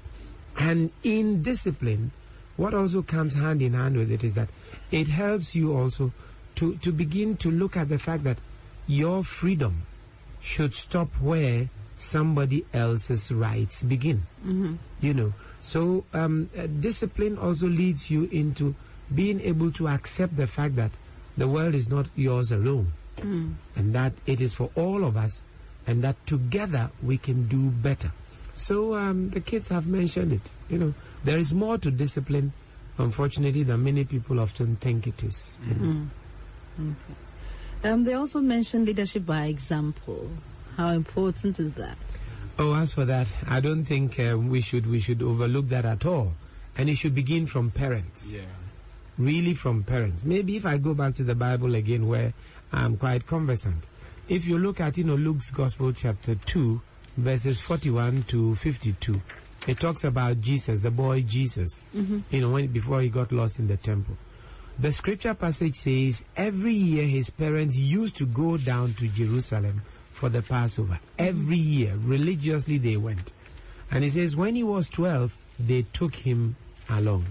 And 0.57 0.91
in 1.03 1.41
discipline, 1.41 2.11
what 2.57 2.73
also 2.73 3.01
comes 3.01 3.35
hand 3.35 3.61
in 3.61 3.73
hand 3.73 3.95
with 3.95 4.11
it 4.11 4.23
is 4.23 4.35
that 4.35 4.49
it 4.91 5.07
helps 5.07 5.55
you 5.55 5.77
also 5.77 6.11
to, 6.55 6.75
to 6.77 6.91
begin 6.91 7.37
to 7.37 7.49
look 7.49 7.77
at 7.77 7.87
the 7.87 7.99
fact 7.99 8.25
that 8.25 8.37
your 8.89 9.23
freedom 9.23 9.83
should 10.41 10.73
stop 10.73 11.07
where 11.21 11.69
somebody 11.95 12.65
else's 12.73 13.29
rights 13.31 13.83
begin. 13.83 14.23
You 14.99 15.13
know, 15.13 15.33
so 15.61 16.03
um, 16.13 16.49
uh, 16.57 16.65
discipline 16.65 17.37
also 17.37 17.67
leads 17.67 18.09
you 18.09 18.23
into 18.31 18.73
being 19.13 19.39
able 19.41 19.71
to 19.73 19.87
accept 19.87 20.35
the 20.37 20.47
fact 20.47 20.75
that 20.77 20.91
the 21.37 21.47
world 21.47 21.75
is 21.75 21.87
not 21.87 22.07
yours 22.15 22.51
alone 22.51 22.91
Mm. 23.19 23.55
and 23.75 23.91
that 23.93 24.13
it 24.25 24.39
is 24.39 24.53
for 24.53 24.69
all 24.75 25.03
of 25.03 25.17
us 25.17 25.41
and 25.85 26.01
that 26.03 26.15
together 26.25 26.89
we 27.03 27.17
can 27.17 27.49
do 27.49 27.67
better. 27.69 28.13
So 28.55 28.95
um, 28.95 29.29
the 29.31 29.41
kids 29.41 29.67
have 29.69 29.87
mentioned 29.87 30.31
it. 30.31 30.49
You 30.69 30.77
know, 30.77 30.93
there 31.25 31.37
is 31.37 31.53
more 31.53 31.77
to 31.79 31.91
discipline, 31.91 32.53
unfortunately, 32.97 33.63
than 33.63 33.83
many 33.83 34.05
people 34.05 34.39
often 34.39 34.77
think 34.77 35.05
it 35.05 35.21
is. 35.21 35.57
you 35.67 35.75
know. 35.75 35.85
Mm. 35.91 36.07
Okay. 36.79 37.19
Um, 37.83 38.03
they 38.03 38.13
also 38.13 38.41
mentioned 38.41 38.87
leadership 38.87 39.25
by 39.25 39.45
example. 39.45 40.29
How 40.75 40.89
important 40.89 41.59
is 41.59 41.73
that? 41.73 41.97
Oh, 42.57 42.73
as 42.75 42.93
for 42.93 43.05
that, 43.05 43.27
I 43.47 43.61
don't 43.61 43.85
think 43.85 44.19
uh, 44.19 44.37
we 44.37 44.59
should 44.61 44.85
we 44.85 44.99
should 44.99 45.21
overlook 45.21 45.69
that 45.69 45.85
at 45.85 46.05
all, 46.05 46.33
and 46.77 46.89
it 46.89 46.95
should 46.95 47.15
begin 47.15 47.47
from 47.47 47.71
parents. 47.71 48.33
Yeah. 48.33 48.41
Really, 49.17 49.53
from 49.53 49.83
parents. 49.83 50.23
Maybe 50.23 50.57
if 50.57 50.65
I 50.65 50.77
go 50.77 50.93
back 50.93 51.15
to 51.15 51.23
the 51.23 51.35
Bible 51.35 51.75
again, 51.75 52.07
where 52.07 52.33
I'm 52.71 52.97
quite 52.97 53.25
conversant. 53.27 53.83
If 54.27 54.45
you 54.45 54.57
look 54.57 54.79
at 54.81 54.97
you 54.97 55.05
know 55.05 55.15
Luke's 55.15 55.51
Gospel, 55.51 55.93
chapter 55.93 56.35
two, 56.35 56.81
verses 57.15 57.59
forty-one 57.61 58.23
to 58.23 58.55
fifty-two, 58.55 59.21
it 59.67 59.79
talks 59.79 60.03
about 60.03 60.41
Jesus, 60.41 60.81
the 60.81 60.91
boy 60.91 61.21
Jesus. 61.21 61.85
Mhm. 61.95 62.23
You 62.29 62.41
know, 62.41 62.49
when 62.51 62.67
before 62.67 63.01
he 63.01 63.07
got 63.09 63.31
lost 63.31 63.59
in 63.59 63.67
the 63.67 63.77
temple. 63.77 64.17
The 64.79 64.93
scripture 64.93 65.33
passage 65.33 65.75
says 65.75 66.23
every 66.37 66.73
year 66.73 67.05
his 67.05 67.29
parents 67.29 67.75
used 67.75 68.15
to 68.15 68.25
go 68.25 68.55
down 68.55 68.93
to 68.93 69.09
Jerusalem 69.09 69.81
for 70.13 70.29
the 70.29 70.41
Passover. 70.41 71.01
Every 71.17 71.57
year, 71.57 71.95
religiously 71.97 72.77
they 72.77 72.95
went. 72.95 73.33
And 73.91 74.05
he 74.05 74.09
says 74.09 74.37
when 74.37 74.55
he 74.55 74.63
was 74.63 74.87
12, 74.87 75.35
they 75.59 75.81
took 75.81 76.15
him 76.15 76.55
along. 76.89 77.25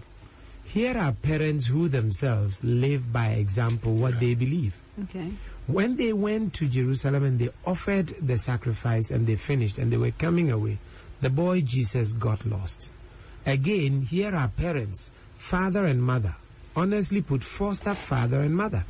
Here 0.64 0.94
are 0.98 1.12
parents 1.12 1.66
who 1.68 1.88
themselves 1.88 2.62
live 2.62 3.11
by 3.14 3.28
example 3.28 3.94
what 3.94 4.20
they 4.20 4.34
believe. 4.34 4.74
Okay. 5.04 5.30
When 5.66 5.96
they 5.96 6.12
went 6.12 6.52
to 6.54 6.66
Jerusalem 6.66 7.24
and 7.24 7.38
they 7.38 7.48
offered 7.64 8.08
the 8.08 8.37
sacrifice 8.37 9.11
and 9.11 9.26
they 9.26 9.37
finished 9.37 9.78
and 9.78 9.90
they 9.90 9.96
were 9.96 10.11
coming 10.11 10.50
away, 10.50 10.76
the 11.22 11.30
boy 11.30 11.62
Jesus 11.62 12.12
got 12.12 12.44
lost. 12.44 12.90
Again, 13.46 14.02
here 14.02 14.34
are 14.34 14.48
parents, 14.48 15.11
father 15.38 15.87
and 15.87 16.02
mother, 16.02 16.34
honestly 16.76 17.22
put 17.22 17.42
foster 17.42 17.94
father 17.94 18.40
and 18.40 18.57
mother. 18.57 18.85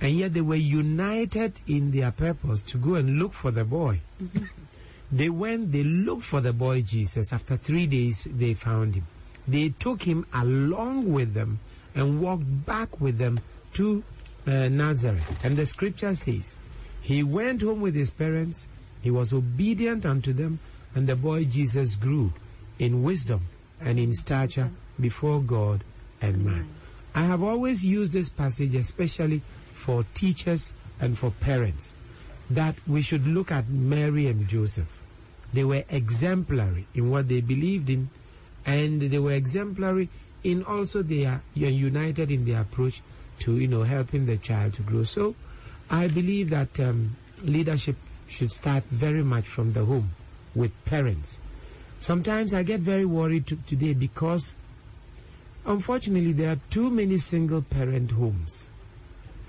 And 0.00 0.16
yet 0.16 0.34
they 0.34 0.40
were 0.40 0.56
united 0.56 1.54
in 1.68 1.92
their 1.92 2.10
purpose 2.10 2.62
to 2.62 2.78
go 2.78 2.94
and 2.94 3.18
look 3.18 3.32
for 3.32 3.50
the 3.50 3.64
boy. 3.64 4.00
They 5.12 5.28
went, 5.28 5.72
they 5.72 5.84
looked 5.84 6.24
for 6.24 6.40
the 6.40 6.52
boy 6.52 6.82
Jesus. 6.82 7.32
After 7.32 7.56
three 7.56 7.86
days, 7.86 8.26
they 8.30 8.54
found 8.54 8.94
him. 8.94 9.04
They 9.46 9.68
took 9.68 10.02
him 10.02 10.26
along 10.32 11.12
with 11.12 11.34
them 11.34 11.60
and 11.94 12.20
walked 12.20 12.64
back 12.64 13.00
with 13.00 13.18
them 13.18 13.40
to 13.74 14.02
uh, 14.46 14.68
Nazareth. 14.68 15.44
And 15.44 15.56
the 15.56 15.66
scripture 15.66 16.14
says, 16.14 16.58
He 17.02 17.22
went 17.22 17.60
home 17.60 17.80
with 17.80 17.94
his 17.94 18.10
parents, 18.10 18.66
he 19.02 19.10
was 19.10 19.32
obedient 19.32 20.06
unto 20.06 20.32
them, 20.32 20.60
and 20.94 21.06
the 21.06 21.16
boy 21.16 21.44
Jesus 21.44 21.94
grew 21.94 22.32
in 22.78 23.02
wisdom 23.02 23.42
and 23.80 23.98
in 23.98 24.14
stature 24.14 24.70
before 24.98 25.40
God 25.40 25.84
and. 26.22 26.66
I 27.14 27.24
have 27.24 27.42
always 27.42 27.84
used 27.84 28.12
this 28.12 28.30
passage 28.30 28.74
especially 28.74 29.42
for 29.74 30.04
teachers 30.14 30.72
and 30.98 31.18
for 31.18 31.30
parents 31.30 31.94
that 32.48 32.74
we 32.86 33.02
should 33.02 33.26
look 33.26 33.52
at 33.52 33.68
Mary 33.68 34.26
and 34.28 34.48
Joseph. 34.48 34.88
They 35.52 35.64
were 35.64 35.84
exemplary 35.90 36.86
in 36.94 37.10
what 37.10 37.28
they 37.28 37.40
believed 37.40 37.90
in, 37.90 38.08
and 38.64 39.02
they 39.02 39.18
were 39.18 39.32
exemplary 39.32 40.08
in 40.42 40.64
also 40.64 41.02
their 41.02 41.42
united 41.54 42.30
in 42.30 42.46
their 42.46 42.62
approach 42.62 43.02
to 43.40 43.58
you 43.58 43.68
know 43.68 43.82
helping 43.82 44.26
the 44.26 44.38
child 44.38 44.74
to 44.74 44.82
grow. 44.82 45.04
So, 45.04 45.34
I 45.90 46.08
believe 46.08 46.50
that 46.50 46.80
um, 46.80 47.16
leadership 47.42 47.96
should 48.28 48.50
start 48.50 48.84
very 48.84 49.22
much 49.22 49.46
from 49.46 49.74
the 49.74 49.84
home 49.84 50.10
with 50.54 50.72
parents. 50.86 51.40
Sometimes 51.98 52.54
I 52.54 52.62
get 52.62 52.80
very 52.80 53.04
worried 53.04 53.46
to, 53.48 53.56
today 53.66 53.92
because, 53.92 54.54
unfortunately, 55.66 56.32
there 56.32 56.52
are 56.52 56.60
too 56.70 56.90
many 56.90 57.18
single 57.18 57.62
parent 57.62 58.10
homes. 58.12 58.68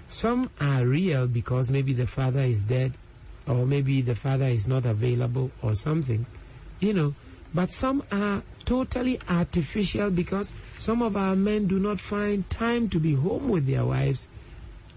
Some 0.08 0.50
are 0.60 0.86
real 0.86 1.28
because 1.28 1.70
maybe 1.70 1.94
the 1.94 2.08
father 2.08 2.42
is 2.42 2.64
dead 2.64 2.94
or 3.48 3.66
maybe 3.66 4.02
the 4.02 4.16
father 4.16 4.46
is 4.46 4.68
not 4.68 4.86
available 4.86 5.52
or 5.62 5.76
something, 5.76 6.26
you 6.80 6.94
know. 6.94 7.14
But 7.54 7.72
some 7.72 8.04
are 8.12 8.42
totally 8.66 9.20
artificial 9.30 10.10
because 10.10 10.54
some 10.78 11.02
of 11.02 11.16
our 11.16 11.36
men 11.36 11.68
do 11.68 11.80
not 11.80 12.00
find 12.00 12.50
time 12.50 12.90
to 12.90 13.00
be 13.00 13.14
home 13.14 13.50
with 13.50 13.68
their 13.68 13.86
wives 13.86 14.28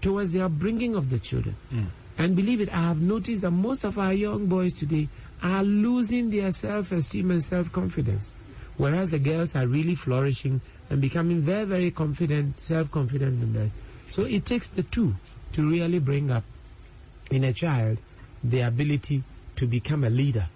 towards 0.01 0.31
their 0.31 0.49
bringing 0.49 0.95
of 0.95 1.09
the 1.09 1.19
children. 1.19 1.55
Hmm. 1.69 1.85
And 2.17 2.35
believe 2.35 2.61
it, 2.61 2.69
I 2.73 2.87
have 2.87 3.01
noticed 3.01 3.43
that 3.43 3.51
most 3.51 3.83
of 3.83 3.99
our 3.99 4.13
young 4.13 4.47
boys 4.47 4.73
today 4.73 5.07
are 5.43 5.63
losing 5.63 6.31
their 6.31 6.51
self-esteem 6.51 7.29
and 7.29 7.43
self-confidence. 7.43 8.33
Whereas 8.77 9.09
the 9.09 9.19
girls 9.19 9.55
are 9.55 9.67
really 9.67 9.95
flourishing 9.95 10.61
and 10.89 11.01
becoming 11.01 11.41
very, 11.41 11.65
very 11.65 11.91
confident, 11.91 12.59
self-confident 12.59 13.43
in 13.43 13.53
that. 13.53 13.69
So 14.09 14.23
it 14.23 14.45
takes 14.45 14.69
the 14.69 14.83
two 14.83 15.15
to 15.53 15.69
really 15.69 15.99
bring 15.99 16.31
up 16.31 16.43
in 17.29 17.43
a 17.43 17.53
child 17.53 17.97
the 18.43 18.61
ability 18.61 19.23
to 19.57 19.67
become 19.67 20.03
a 20.03 20.09
leader 20.09 20.47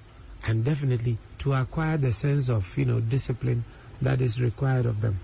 and 0.45 0.63
definitely 0.63 1.17
to 1.39 1.53
acquire 1.53 1.97
the 1.97 2.11
sense 2.13 2.49
of, 2.49 2.77
you 2.77 2.85
know, 2.85 2.99
discipline 2.99 3.63
that 4.01 4.21
is 4.21 4.41
required 4.41 4.85
of 4.85 5.01
them. 5.01 5.19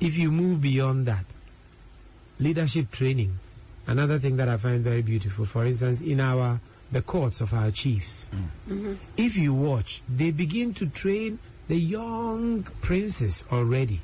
If 0.00 0.16
you 0.16 0.30
move 0.30 0.60
beyond 0.60 1.06
that, 1.06 1.24
leadership 2.38 2.90
training, 2.90 3.38
another 3.86 4.18
thing 4.18 4.36
that 4.36 4.48
I 4.48 4.56
find 4.56 4.82
very 4.82 5.02
beautiful, 5.02 5.44
for 5.44 5.64
instance, 5.64 6.00
in 6.00 6.20
our, 6.20 6.60
the 6.90 7.02
courts 7.02 7.40
of 7.40 7.54
our 7.54 7.70
chiefs, 7.70 8.28
mm. 8.34 8.72
mm-hmm. 8.72 8.94
if 9.16 9.36
you 9.36 9.54
watch, 9.54 10.02
they 10.08 10.30
begin 10.30 10.74
to 10.74 10.86
train 10.86 11.38
the 11.68 11.76
young 11.76 12.64
princes 12.82 13.46
already. 13.50 14.00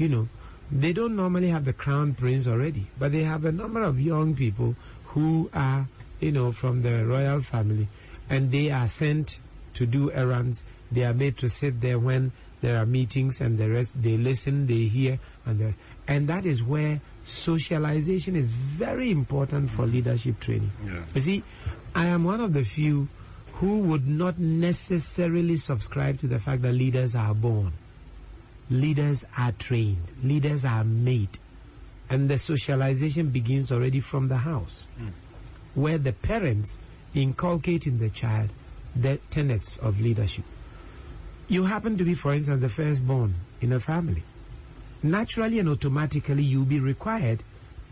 You 0.00 0.08
know, 0.08 0.28
they 0.72 0.94
don't 0.94 1.14
normally 1.14 1.48
have 1.48 1.66
the 1.66 1.74
crown 1.74 2.14
prince 2.14 2.46
already, 2.46 2.86
but 2.98 3.12
they 3.12 3.24
have 3.24 3.44
a 3.44 3.52
number 3.52 3.82
of 3.82 4.00
young 4.00 4.34
people 4.34 4.74
who 5.08 5.50
are, 5.52 5.88
you 6.20 6.32
know, 6.32 6.52
from 6.52 6.80
the 6.80 7.04
royal 7.04 7.42
family, 7.42 7.86
and 8.30 8.50
they 8.50 8.70
are 8.70 8.88
sent 8.88 9.38
to 9.74 9.84
do 9.84 10.10
errands. 10.10 10.64
They 10.90 11.04
are 11.04 11.12
made 11.12 11.36
to 11.38 11.50
sit 11.50 11.82
there 11.82 11.98
when 11.98 12.32
there 12.62 12.78
are 12.78 12.86
meetings 12.86 13.42
and 13.42 13.58
the 13.58 13.68
rest. 13.68 14.02
They 14.02 14.16
listen, 14.16 14.66
they 14.66 14.86
hear, 14.86 15.18
and 15.44 15.58
the 15.58 15.64
rest. 15.66 15.78
And 16.08 16.28
that 16.28 16.46
is 16.46 16.62
where 16.62 17.02
socialization 17.26 18.34
is 18.34 18.48
very 18.48 19.10
important 19.10 19.70
for 19.70 19.82
mm-hmm. 19.82 19.92
leadership 19.96 20.40
training. 20.40 20.72
Yeah. 20.82 21.02
You 21.14 21.20
see, 21.20 21.42
I 21.94 22.06
am 22.06 22.24
one 22.24 22.40
of 22.40 22.54
the 22.54 22.64
few 22.64 23.08
who 23.60 23.80
would 23.80 24.08
not 24.08 24.38
necessarily 24.38 25.58
subscribe 25.58 26.18
to 26.20 26.26
the 26.26 26.38
fact 26.38 26.62
that 26.62 26.72
leaders 26.72 27.14
are 27.14 27.34
born. 27.34 27.72
Leaders 28.70 29.24
are 29.36 29.52
trained. 29.52 30.04
Leaders 30.22 30.64
are 30.64 30.84
made. 30.84 31.38
And 32.08 32.30
the 32.30 32.38
socialization 32.38 33.30
begins 33.30 33.70
already 33.70 34.00
from 34.00 34.28
the 34.28 34.38
house, 34.38 34.86
hmm. 34.96 35.08
where 35.74 35.98
the 35.98 36.12
parents 36.12 36.78
inculcate 37.14 37.86
in 37.86 37.98
the 37.98 38.10
child 38.10 38.50
the 38.94 39.18
tenets 39.30 39.76
of 39.76 40.00
leadership. 40.00 40.44
You 41.48 41.64
happen 41.64 41.98
to 41.98 42.04
be, 42.04 42.14
for 42.14 42.32
instance, 42.32 42.60
the 42.60 42.68
firstborn 42.68 43.34
in 43.60 43.72
a 43.72 43.80
family. 43.80 44.22
Naturally 45.02 45.58
and 45.58 45.68
automatically, 45.68 46.42
you'll 46.42 46.64
be 46.64 46.80
required 46.80 47.42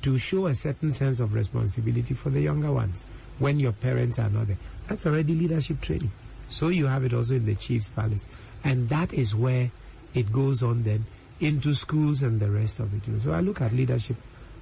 to 0.03 0.19
show 0.19 0.47
a 0.47 0.55
certain 0.55 0.93
sense 0.93 1.19
of 1.19 1.35
responsibility 1.35 2.15
for 2.15 2.31
the 2.31 2.41
younger 2.41 2.71
ones 2.71 3.07
when 3.39 3.59
your 3.59 3.73
parents 3.73 4.19
are 4.19 4.31
not 4.31 4.47
there. 4.47 4.59
That's 4.89 5.07
already 5.07 5.35
leadership 5.35 5.81
training. 5.81 6.13
So 6.49 6.69
you 6.69 6.87
have 6.87 7.05
it 7.05 7.13
also 7.13 7.35
in 7.35 7.47
the 7.47 7.55
chief's 7.55 7.91
palace. 7.91 8.29
And 8.65 8.89
that 8.89 9.13
is 9.13 9.35
where 9.35 9.71
it 10.15 10.33
goes 10.33 10.63
on 10.63 10.83
then 10.83 11.05
into 11.41 11.75
schools 11.75 12.23
and 12.23 12.41
the 12.41 12.51
rest 12.51 12.81
of 12.81 12.93
it. 12.95 13.23
So 13.23 13.33
I 13.33 13.41
look 13.41 13.61
at 13.61 13.73
leadership 13.73 14.17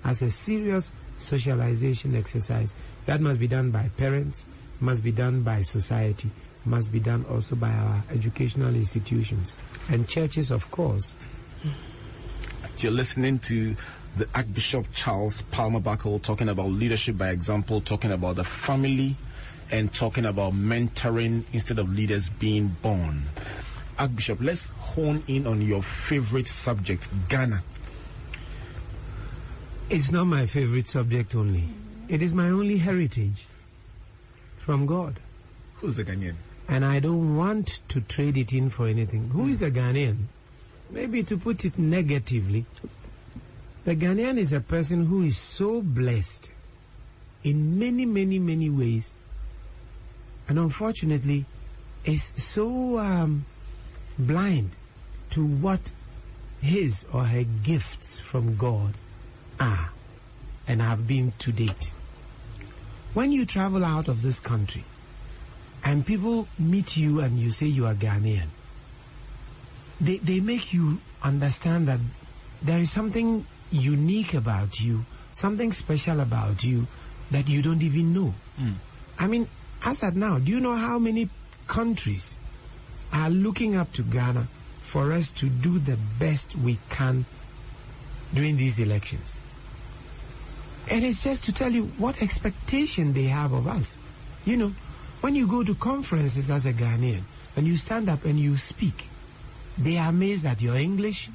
as 0.04 0.22
a 0.22 0.30
serious 0.30 0.92
socialization 1.18 2.14
exercise 2.14 2.74
that 3.06 3.20
must 3.20 3.40
be 3.40 3.48
done 3.48 3.70
by 3.70 3.88
parents, 3.96 4.46
must 4.80 5.02
be 5.02 5.12
done 5.12 5.42
by 5.42 5.62
society, 5.62 6.30
must 6.64 6.92
be 6.92 7.00
done 7.00 7.24
also 7.30 7.56
by 7.56 7.70
our 7.70 8.02
educational 8.12 8.74
institutions 8.74 9.56
and 9.88 10.08
churches, 10.08 10.50
of 10.50 10.70
course. 10.70 11.16
You're 12.78 12.92
listening 12.92 13.38
to 13.40 13.74
the 14.18 14.28
Archbishop 14.34 14.86
Charles 14.94 15.42
Palmer 15.42 15.80
Buckle 15.80 16.18
talking 16.18 16.48
about 16.48 16.68
leadership 16.68 17.16
by 17.16 17.30
example, 17.30 17.80
talking 17.80 18.12
about 18.12 18.36
the 18.36 18.44
family, 18.44 19.16
and 19.70 19.92
talking 19.92 20.26
about 20.26 20.52
mentoring 20.52 21.44
instead 21.52 21.78
of 21.78 21.92
leaders 21.92 22.28
being 22.28 22.68
born. 22.82 23.22
Archbishop, 23.98 24.38
let's 24.40 24.68
hone 24.70 25.22
in 25.26 25.46
on 25.46 25.62
your 25.62 25.82
favorite 25.82 26.48
subject, 26.48 27.08
Ghana. 27.28 27.62
It's 29.88 30.10
not 30.10 30.24
my 30.24 30.46
favorite 30.46 30.88
subject 30.88 31.34
only. 31.34 31.68
It 32.08 32.20
is 32.20 32.34
my 32.34 32.48
only 32.48 32.78
heritage 32.78 33.46
from 34.56 34.86
God. 34.86 35.20
Who's 35.76 35.96
the 35.96 36.04
Ghanaian? 36.04 36.34
And 36.68 36.84
I 36.84 37.00
don't 37.00 37.36
want 37.36 37.80
to 37.88 38.00
trade 38.00 38.36
it 38.36 38.52
in 38.52 38.70
for 38.70 38.86
anything. 38.86 39.30
Who 39.30 39.46
is 39.46 39.60
the 39.60 39.70
Ghanaian? 39.70 40.24
Maybe 40.90 41.22
to 41.24 41.36
put 41.36 41.64
it 41.64 41.78
negatively, 41.78 42.66
the 43.84 43.94
Ghanaian 43.94 44.36
is 44.38 44.52
a 44.52 44.60
person 44.60 45.06
who 45.06 45.22
is 45.22 45.38
so 45.38 45.80
blessed 45.80 46.50
in 47.44 47.78
many, 47.78 48.04
many, 48.04 48.38
many 48.40 48.68
ways, 48.68 49.12
and 50.48 50.58
unfortunately 50.58 51.44
is 52.04 52.32
so 52.36 52.98
um, 52.98 53.44
blind 54.18 54.70
to 55.30 55.44
what 55.44 55.92
his 56.60 57.04
or 57.12 57.24
her 57.24 57.44
gifts 57.44 58.18
from 58.18 58.56
God 58.56 58.94
are 59.60 59.90
and 60.66 60.80
have 60.80 61.06
been 61.06 61.32
to 61.38 61.52
date. 61.52 61.92
When 63.14 63.32
you 63.32 63.46
travel 63.46 63.84
out 63.84 64.08
of 64.08 64.22
this 64.22 64.40
country 64.40 64.84
and 65.84 66.04
people 66.04 66.48
meet 66.58 66.96
you 66.96 67.20
and 67.20 67.38
you 67.38 67.50
say 67.50 67.66
you 67.66 67.86
are 67.86 67.94
Ghanaian, 67.94 68.48
they, 70.00 70.18
they 70.18 70.40
make 70.40 70.74
you 70.74 70.98
understand 71.22 71.88
that 71.88 72.00
there 72.62 72.78
is 72.78 72.90
something 72.90 73.46
unique 73.70 74.34
about 74.34 74.80
you, 74.80 75.04
something 75.32 75.72
special 75.72 76.20
about 76.20 76.64
you 76.64 76.86
that 77.30 77.48
you 77.48 77.62
don't 77.62 77.82
even 77.82 78.12
know. 78.12 78.34
Hmm. 78.58 78.72
I 79.18 79.26
mean, 79.26 79.48
as 79.84 80.02
at 80.02 80.14
now, 80.14 80.38
do 80.38 80.50
you 80.50 80.60
know 80.60 80.74
how 80.74 80.98
many 80.98 81.28
countries 81.66 82.38
are 83.16 83.30
looking 83.30 83.76
up 83.76 83.92
to 83.94 84.02
Ghana 84.02 84.46
for 84.80 85.12
us 85.12 85.30
to 85.32 85.48
do 85.48 85.78
the 85.78 85.96
best 86.18 86.54
we 86.54 86.78
can 86.90 87.24
during 88.34 88.56
these 88.56 88.78
elections? 88.78 89.40
And 90.90 91.02
it's 91.02 91.24
just 91.24 91.44
to 91.46 91.52
tell 91.52 91.72
you 91.72 91.84
what 91.98 92.22
expectation 92.22 93.14
they 93.14 93.24
have 93.24 93.52
of 93.52 93.66
us. 93.66 93.98
You 94.44 94.56
know, 94.56 94.72
when 95.22 95.34
you 95.34 95.46
go 95.46 95.64
to 95.64 95.74
conferences 95.74 96.50
as 96.50 96.66
a 96.66 96.72
Ghanaian 96.72 97.22
and 97.56 97.66
you 97.66 97.76
stand 97.76 98.08
up 98.08 98.24
and 98.24 98.38
you 98.38 98.58
speak, 98.58 99.08
they 99.78 99.96
are 99.96 100.10
amazed 100.10 100.44
at 100.44 100.60
your 100.60 100.76
English, 100.76 101.30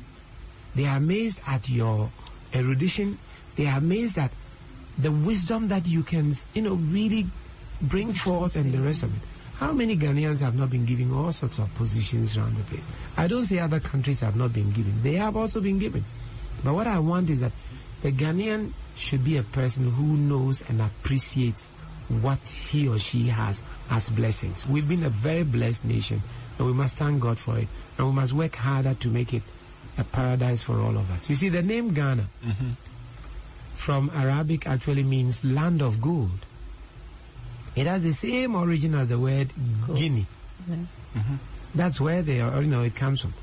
they 0.76 0.86
are 0.86 0.98
amazed 0.98 1.42
at 1.48 1.68
your 1.68 2.10
erudition, 2.54 3.18
they 3.56 3.68
are 3.68 3.80
amazed 3.80 4.18
at 4.18 4.32
the 4.98 5.12
wisdom 5.12 5.68
that 5.70 5.88
you 5.88 6.04
can, 6.04 6.34
you 6.54 6.62
know, 6.62 6.76
really 6.76 7.26
bring 7.82 8.14
forth 8.14 8.56
and 8.56 8.72
the 8.72 8.80
rest 8.80 9.04
of 9.04 9.16
it. 9.16 9.28
How 9.62 9.72
many 9.72 9.96
Ghanaians 9.96 10.42
have 10.42 10.58
not 10.58 10.72
been 10.72 10.86
given 10.86 11.14
all 11.14 11.32
sorts 11.32 11.60
of 11.60 11.74
positions 11.76 12.36
around 12.36 12.58
the 12.58 12.64
place? 12.64 12.84
I 13.16 13.28
don't 13.28 13.44
say 13.44 13.60
other 13.60 13.80
countries 13.80 14.20
have 14.22 14.36
not 14.36 14.54
been 14.54 14.72
given. 14.72 14.92
They 15.04 15.14
have 15.18 15.38
also 15.38 15.62
been 15.62 15.78
given. 15.78 16.04
But 16.64 16.74
what 16.74 16.88
I 16.88 16.98
want 16.98 17.30
is 17.30 17.42
that 17.42 17.52
the 18.02 18.12
Ghanaian 18.12 18.72
should 18.96 19.24
be 19.24 19.38
a 19.38 19.44
person 19.44 19.92
who 19.92 20.18
knows 20.18 20.64
and 20.68 20.82
appreciates 20.82 21.68
what 22.10 22.40
he 22.40 22.88
or 22.88 22.98
she 22.98 23.28
has 23.28 23.62
as 23.92 24.10
blessings. 24.10 24.66
We've 24.68 24.90
been 24.90 25.04
a 25.04 25.10
very 25.10 25.44
blessed 25.44 25.86
nation, 25.86 26.24
and 26.58 26.66
we 26.66 26.74
must 26.74 26.98
thank 26.98 27.22
God 27.22 27.38
for 27.38 27.60
it. 27.60 27.68
And 28.00 28.08
we 28.08 28.14
must 28.14 28.34
work 28.34 28.56
harder 28.56 28.96
to 28.96 29.08
make 29.10 29.32
it 29.32 29.44
a 30.00 30.04
paradise 30.04 30.64
for 30.64 30.82
all 30.82 30.98
of 30.98 31.12
us. 31.12 31.30
You 31.30 31.36
see, 31.36 31.50
the 31.50 31.62
name 31.62 31.94
Ghana 31.94 32.26
mm-hmm. 32.44 32.70
from 33.76 34.10
Arabic 34.16 34.66
actually 34.66 35.04
means 35.04 35.46
land 35.46 35.84
of 35.84 36.02
gold. 36.02 36.48
It 37.76 37.88
has 37.88 38.04
the 38.04 38.12
same 38.12 38.56
origin 38.56 38.96
as 38.96 39.08
the 39.08 39.18
word 39.18 39.50
Guinea. 39.88 40.26
Mm-hmm. 40.70 41.36
That's 41.74 42.02
where 42.02 42.22
they 42.22 42.42
are, 42.42 42.62
you 42.62 42.68
know, 42.68 42.82
it 42.82 42.96
comes 42.96 43.22
from. 43.22 43.34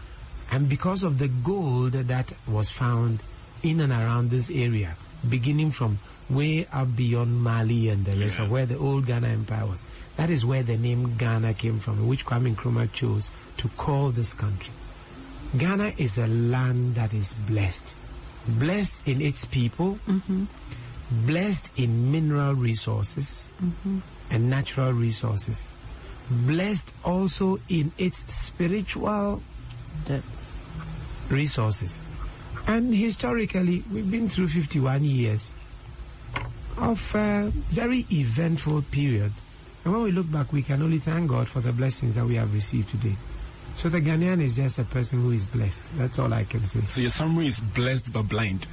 And 0.50 0.68
because 0.68 1.02
of 1.02 1.18
the 1.18 1.28
gold 1.28 1.92
that 1.92 2.32
was 2.46 2.70
found 2.70 3.20
in 3.62 3.80
and 3.80 3.92
around 3.92 4.30
this 4.30 4.50
area, 4.50 4.96
beginning 5.28 5.70
from 5.70 5.98
way 6.30 6.66
up 6.72 6.94
beyond 6.94 7.42
Mali 7.42 7.88
and 7.88 8.04
the 8.04 8.14
rest 8.16 8.38
of 8.38 8.50
where 8.50 8.66
the 8.66 8.76
old 8.76 9.06
Ghana 9.06 9.28
Empire 9.28 9.66
was, 9.66 9.82
that 10.16 10.30
is 10.30 10.44
where 10.44 10.62
the 10.62 10.76
name 10.76 11.16
Ghana 11.16 11.54
came 11.54 11.78
from, 11.78 12.06
which 12.06 12.26
Kwame 12.26 12.54
Nkrumah 12.54 12.92
chose 12.92 13.30
to 13.56 13.68
call 13.68 14.10
this 14.10 14.34
country. 14.34 14.72
Ghana 15.56 15.92
is 15.96 16.18
a 16.18 16.26
land 16.26 16.96
that 16.96 17.14
is 17.14 17.32
blessed. 17.32 17.94
Blessed 18.46 19.06
in 19.08 19.20
its 19.22 19.44
people, 19.44 19.98
mm-hmm. 20.06 20.44
blessed 21.26 21.70
in 21.76 22.12
mineral 22.12 22.54
resources 22.54 23.48
mm-hmm. 23.62 23.98
And 24.30 24.50
natural 24.50 24.92
resources, 24.92 25.68
blessed 26.30 26.92
also 27.04 27.58
in 27.68 27.92
its 27.98 28.18
spiritual 28.32 29.42
depth 30.04 31.30
resources. 31.30 32.02
And 32.66 32.94
historically, 32.94 33.82
we've 33.92 34.10
been 34.10 34.28
through 34.28 34.48
51 34.48 35.04
years 35.04 35.54
of 36.76 37.14
a 37.14 37.50
very 37.70 38.04
eventful 38.12 38.82
period. 38.82 39.32
And 39.84 39.92
when 39.94 40.02
we 40.02 40.12
look 40.12 40.30
back, 40.30 40.52
we 40.52 40.62
can 40.62 40.82
only 40.82 40.98
thank 40.98 41.30
God 41.30 41.48
for 41.48 41.60
the 41.60 41.72
blessings 41.72 42.14
that 42.14 42.24
we 42.24 42.34
have 42.36 42.52
received 42.52 42.90
today. 42.90 43.16
So 43.74 43.88
the 43.88 44.00
Ghanaian 44.00 44.42
is 44.42 44.56
just 44.56 44.78
a 44.78 44.84
person 44.84 45.22
who 45.22 45.30
is 45.30 45.46
blessed. 45.46 45.96
That's 45.96 46.18
all 46.18 46.32
I 46.34 46.44
can 46.44 46.66
say. 46.66 46.80
So 46.80 47.00
your 47.00 47.10
summary 47.10 47.46
is 47.46 47.60
blessed 47.60 48.12
but 48.12 48.28
blind. 48.28 48.66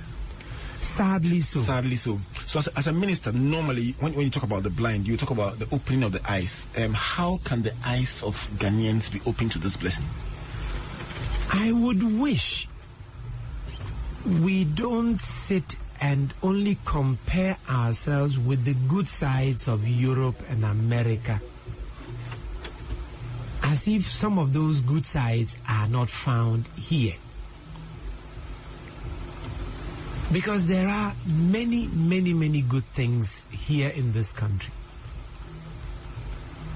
Sadly 0.86 1.42
so. 1.42 1.60
Sadly 1.60 1.96
so. 1.96 2.20
So 2.46 2.60
as 2.60 2.68
a, 2.68 2.78
as 2.78 2.88
a 2.88 2.94
minister, 2.94 3.32
normally 3.32 3.96
when, 4.00 4.14
when 4.14 4.26
you 4.26 4.32
talk 4.32 4.44
about 4.44 4.64
the 4.64 4.70
blind, 4.70 5.08
you 5.08 5.18
talk 5.18 5.32
about 5.32 5.60
the 5.60 5.68
opening 5.74 6.04
of 6.04 6.12
the 6.12 6.22
eyes. 6.30 6.68
Um, 6.78 6.94
how 6.94 7.40
can 7.44 7.64
the 7.64 7.74
eyes 7.86 8.24
of 8.24 8.36
Ghanaians 8.58 9.12
be 9.12 9.20
open 9.26 9.50
to 9.50 9.60
this 9.60 9.76
blessing? 9.76 10.06
I 11.52 11.72
would 11.72 12.04
wish 12.20 12.68
we 14.26 14.64
don't 14.64 15.20
sit 15.20 15.78
and 16.02 16.34
only 16.44 16.78
compare 16.86 17.58
ourselves 17.70 18.38
with 18.38 18.66
the 18.66 18.76
good 18.88 19.08
sides 19.08 19.68
of 19.68 19.88
Europe 19.88 20.38
and 20.50 20.64
America 20.64 21.42
as 23.64 23.88
if 23.88 24.04
some 24.06 24.38
of 24.38 24.54
those 24.54 24.82
good 24.82 25.06
sides 25.06 25.58
are 25.68 25.88
not 25.88 26.10
found 26.10 26.66
here. 26.78 27.16
Because 30.36 30.68
there 30.68 30.90
are 30.90 31.14
many, 31.26 31.88
many, 31.88 32.34
many 32.34 32.60
good 32.60 32.84
things 32.84 33.48
here 33.52 33.88
in 33.88 34.12
this 34.12 34.34
country. 34.34 34.74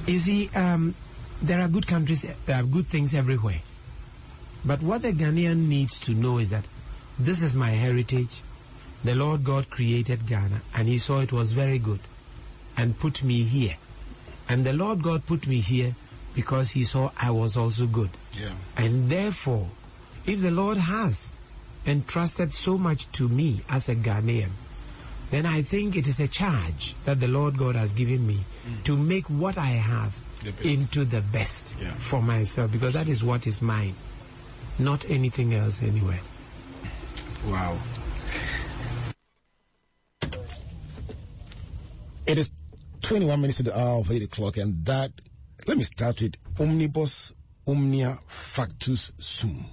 You 0.08 0.18
see, 0.18 0.50
um, 0.56 0.96
there 1.42 1.60
are 1.60 1.68
good 1.68 1.86
countries, 1.86 2.22
there 2.46 2.56
are 2.56 2.64
good 2.64 2.88
things 2.88 3.14
everywhere. 3.14 3.60
But 4.64 4.82
what 4.82 5.02
the 5.02 5.12
Ghanaian 5.12 5.68
needs 5.68 6.00
to 6.08 6.14
know 6.14 6.38
is 6.38 6.52
that 6.52 6.64
this 7.20 7.42
is 7.42 7.54
my 7.54 7.72
heritage. 7.72 8.44
The 9.04 9.14
Lord 9.14 9.44
God 9.44 9.70
created 9.70 10.26
Ghana 10.26 10.62
and 10.74 10.88
He 10.88 10.98
saw 10.98 11.20
it 11.20 11.34
was 11.34 11.52
very 11.52 11.80
good 11.80 12.00
and 12.78 12.98
put 12.98 13.26
me 13.26 13.44
here. 13.44 13.76
And 14.48 14.66
the 14.66 14.72
Lord 14.72 15.04
God 15.04 15.26
put 15.26 15.48
me 15.48 15.60
here 15.60 15.96
because 16.34 16.72
He 16.72 16.86
saw 16.86 17.12
I 17.20 17.32
was 17.32 17.58
also 17.58 17.88
good. 17.88 18.12
Yeah. 18.34 18.52
And 18.78 19.10
therefore, 19.10 19.68
if 20.26 20.40
the 20.40 20.52
Lord 20.52 20.78
has 20.78 21.39
entrusted 21.90 22.54
so 22.54 22.78
much 22.78 23.12
to 23.14 23.28
me 23.28 23.62
as 23.70 23.90
a 23.90 23.96
Ghanaian, 23.96 24.52
then 25.32 25.46
I 25.46 25.62
think 25.62 25.96
it 25.96 26.08
is 26.08 26.20
a 26.20 26.28
charge 26.28 26.96
that 27.06 27.20
the 27.20 27.28
Lord 27.28 27.58
God 27.58 27.76
has 27.76 27.94
given 27.94 28.26
me 28.26 28.40
mm. 28.68 28.84
to 28.84 28.96
make 28.96 29.26
what 29.30 29.58
I 29.58 29.66
have 29.66 30.16
into 30.64 31.04
the 31.04 31.22
best 31.22 31.76
for 31.98 32.22
myself 32.22 32.72
because 32.72 32.94
that 32.94 33.08
is 33.08 33.24
what 33.24 33.46
is 33.46 33.62
mine, 33.62 33.94
not 34.78 35.10
anything 35.10 35.54
else 35.54 35.84
anywhere. 35.84 36.20
Wow. 37.48 37.78
It 42.26 42.38
is 42.38 42.52
21 43.02 43.42
minutes 43.42 43.58
to 43.58 43.64
the 43.64 43.78
hour 43.78 44.02
of 44.02 44.12
8 44.12 44.24
o'clock, 44.24 44.58
and 44.58 44.86
that, 44.86 45.12
let 45.68 45.78
me 45.78 45.84
start 45.84 46.22
with 46.22 46.36
Omnibus 46.60 47.34
Omnia 47.68 48.20
Factus 48.28 49.12
Sum. 49.18 49.66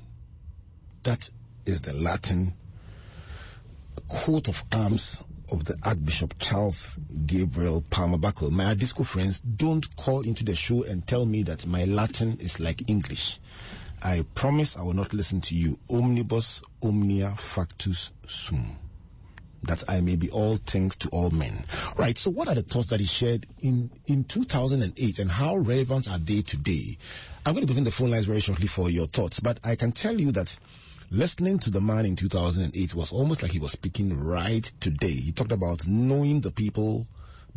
That 1.02 1.28
is 1.66 1.82
the 1.82 1.94
Latin 1.94 2.54
coat 4.08 4.48
of 4.48 4.64
arms 4.72 5.22
of 5.50 5.64
the 5.64 5.76
Archbishop 5.82 6.34
Charles 6.38 6.98
Gabriel 7.26 7.84
Palmer 7.90 8.18
Buckle. 8.18 8.50
My 8.50 8.74
disco 8.74 9.04
friends, 9.04 9.40
don't 9.40 9.94
call 9.96 10.22
into 10.22 10.44
the 10.44 10.54
show 10.54 10.82
and 10.82 11.06
tell 11.06 11.26
me 11.26 11.42
that 11.44 11.66
my 11.66 11.84
Latin 11.84 12.38
is 12.40 12.58
like 12.58 12.88
English. 12.88 13.38
I 14.02 14.24
promise 14.34 14.76
I 14.76 14.82
will 14.82 14.92
not 14.94 15.12
listen 15.12 15.40
to 15.42 15.54
you. 15.54 15.78
Omnibus 15.90 16.62
omnia 16.82 17.34
factus 17.36 18.12
sum. 18.24 18.76
That 19.62 19.82
I 19.88 20.00
may 20.00 20.16
be 20.16 20.30
all 20.30 20.58
things 20.58 20.96
to 20.98 21.08
all 21.08 21.30
men. 21.30 21.64
Right. 21.96 22.16
So 22.16 22.30
what 22.30 22.46
are 22.48 22.54
the 22.54 22.62
thoughts 22.62 22.88
that 22.88 23.00
he 23.00 23.06
shared 23.06 23.46
in, 23.60 23.90
in 24.06 24.24
2008 24.24 25.18
and 25.18 25.30
how 25.30 25.56
relevant 25.56 26.08
are 26.08 26.18
they 26.18 26.42
today? 26.42 26.98
I'm 27.44 27.54
going 27.54 27.66
to 27.66 27.72
open 27.72 27.84
the 27.84 27.90
phone 27.90 28.10
lines 28.10 28.26
very 28.26 28.40
shortly 28.40 28.68
for 28.68 28.90
your 28.90 29.06
thoughts, 29.06 29.40
but 29.40 29.58
I 29.64 29.74
can 29.74 29.92
tell 29.92 30.20
you 30.20 30.30
that 30.32 30.58
listening 31.10 31.58
to 31.60 31.70
the 31.70 31.80
man 31.80 32.04
in 32.04 32.16
2008 32.16 32.94
was 32.94 33.12
almost 33.12 33.42
like 33.42 33.52
he 33.52 33.58
was 33.58 33.72
speaking 33.72 34.18
right 34.18 34.64
today. 34.80 35.12
He 35.12 35.32
talked 35.32 35.52
about 35.52 35.86
knowing 35.86 36.40
the 36.40 36.50
people, 36.50 37.06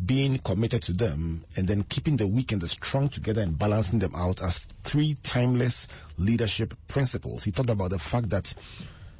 being 0.04 0.38
committed 0.38 0.82
to 0.82 0.92
them, 0.92 1.44
and 1.56 1.66
then 1.66 1.82
keeping 1.84 2.16
the 2.16 2.26
weak 2.26 2.52
and 2.52 2.60
the 2.60 2.68
strong 2.68 3.08
together 3.08 3.42
and 3.42 3.58
balancing 3.58 3.98
them 3.98 4.14
out 4.14 4.42
as 4.42 4.60
three 4.84 5.16
timeless 5.22 5.88
leadership 6.16 6.74
principles. 6.88 7.44
He 7.44 7.50
talked 7.50 7.70
about 7.70 7.90
the 7.90 7.98
fact 7.98 8.30
that 8.30 8.54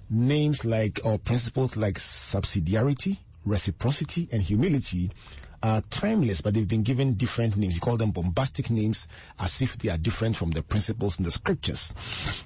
names 0.08 0.64
like, 0.64 1.00
or 1.04 1.18
principles 1.18 1.76
like 1.76 1.96
subsidiarity, 1.96 3.18
reciprocity, 3.44 4.28
and 4.32 4.42
humility 4.42 5.10
are 5.62 5.82
timeless, 5.90 6.40
but 6.40 6.54
they've 6.54 6.68
been 6.68 6.82
given 6.82 7.14
different 7.14 7.56
names. 7.56 7.74
He 7.74 7.80
called 7.80 8.00
them 8.00 8.10
bombastic 8.12 8.70
names 8.70 9.08
as 9.38 9.60
if 9.62 9.76
they 9.78 9.90
are 9.90 9.98
different 9.98 10.36
from 10.36 10.50
the 10.50 10.62
principles 10.62 11.18
in 11.18 11.24
the 11.24 11.30
scriptures. 11.30 11.92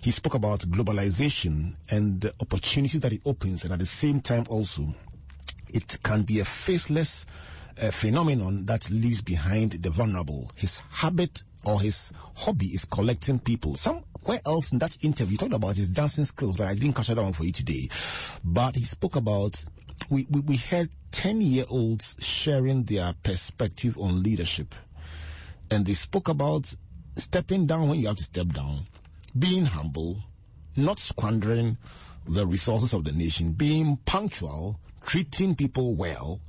He 0.00 0.10
spoke 0.10 0.34
about 0.34 0.60
globalization 0.60 1.74
and 1.90 2.20
the 2.20 2.32
opportunities 2.40 3.00
that 3.00 3.12
it 3.12 3.22
opens, 3.24 3.64
and 3.64 3.72
at 3.72 3.78
the 3.78 3.86
same 3.86 4.20
time 4.20 4.44
also, 4.48 4.94
it 5.68 6.02
can 6.02 6.22
be 6.22 6.40
a 6.40 6.44
faceless 6.44 7.26
uh, 7.80 7.90
phenomenon 7.90 8.64
that 8.66 8.90
leaves 8.90 9.20
behind 9.20 9.72
the 9.72 9.90
vulnerable. 9.90 10.50
His 10.54 10.80
habit 10.90 11.42
or 11.64 11.80
his 11.80 12.12
hobby 12.36 12.66
is 12.66 12.84
collecting 12.84 13.38
people. 13.38 13.74
Somewhere 13.76 14.40
else 14.46 14.72
in 14.72 14.78
that 14.78 14.96
interview, 15.02 15.32
he 15.32 15.36
talked 15.38 15.54
about 15.54 15.76
his 15.76 15.88
dancing 15.88 16.24
skills, 16.24 16.56
but 16.56 16.68
I 16.68 16.74
didn't 16.74 16.92
capture 16.94 17.14
that 17.14 17.22
one 17.22 17.32
for 17.32 17.44
you 17.44 17.52
today. 17.52 17.88
But 18.44 18.76
he 18.76 18.82
spoke 18.82 19.16
about 19.16 19.64
we, 20.10 20.26
we, 20.30 20.40
we 20.40 20.56
had 20.56 20.88
10 21.14 21.40
year 21.42 21.64
olds 21.68 22.16
sharing 22.18 22.82
their 22.82 23.14
perspective 23.22 23.96
on 23.96 24.24
leadership. 24.24 24.74
And 25.70 25.86
they 25.86 25.92
spoke 25.92 26.28
about 26.28 26.74
stepping 27.16 27.68
down 27.68 27.88
when 27.88 28.00
you 28.00 28.08
have 28.08 28.16
to 28.16 28.24
step 28.24 28.48
down, 28.48 28.80
being 29.38 29.64
humble, 29.64 30.18
not 30.76 30.98
squandering 30.98 31.78
the 32.26 32.44
resources 32.44 32.92
of 32.92 33.04
the 33.04 33.12
nation, 33.12 33.52
being 33.52 33.96
punctual, 34.04 34.80
treating 35.06 35.54
people 35.54 35.94
well. 35.94 36.40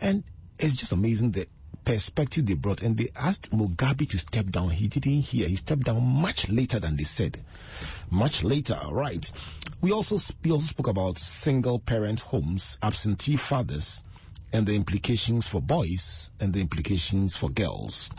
And 0.00 0.22
it's 0.60 0.76
just 0.76 0.92
amazing 0.92 1.32
the 1.32 1.48
perspective 1.84 2.46
they 2.46 2.54
brought. 2.54 2.82
And 2.82 2.96
they 2.96 3.08
asked 3.16 3.50
Mugabe 3.50 4.08
to 4.10 4.18
step 4.18 4.46
down. 4.46 4.70
He 4.70 4.88
didn't 4.88 5.20
hear. 5.20 5.48
He 5.48 5.56
stepped 5.56 5.84
down 5.84 6.02
much 6.02 6.48
later 6.48 6.80
than 6.80 6.96
they 6.96 7.04
said. 7.04 7.42
Much 8.10 8.42
later, 8.42 8.78
right. 8.90 9.30
We 9.80 9.92
also, 9.92 10.18
we 10.42 10.50
also 10.50 10.66
spoke 10.66 10.88
about 10.88 11.18
single 11.18 11.78
parent 11.78 12.20
homes, 12.20 12.78
absentee 12.82 13.36
fathers, 13.36 14.02
and 14.52 14.66
the 14.66 14.76
implications 14.76 15.46
for 15.46 15.60
boys 15.60 16.30
and 16.40 16.52
the 16.52 16.60
implications 16.60 17.36
for 17.36 17.50
girls. 17.50 18.10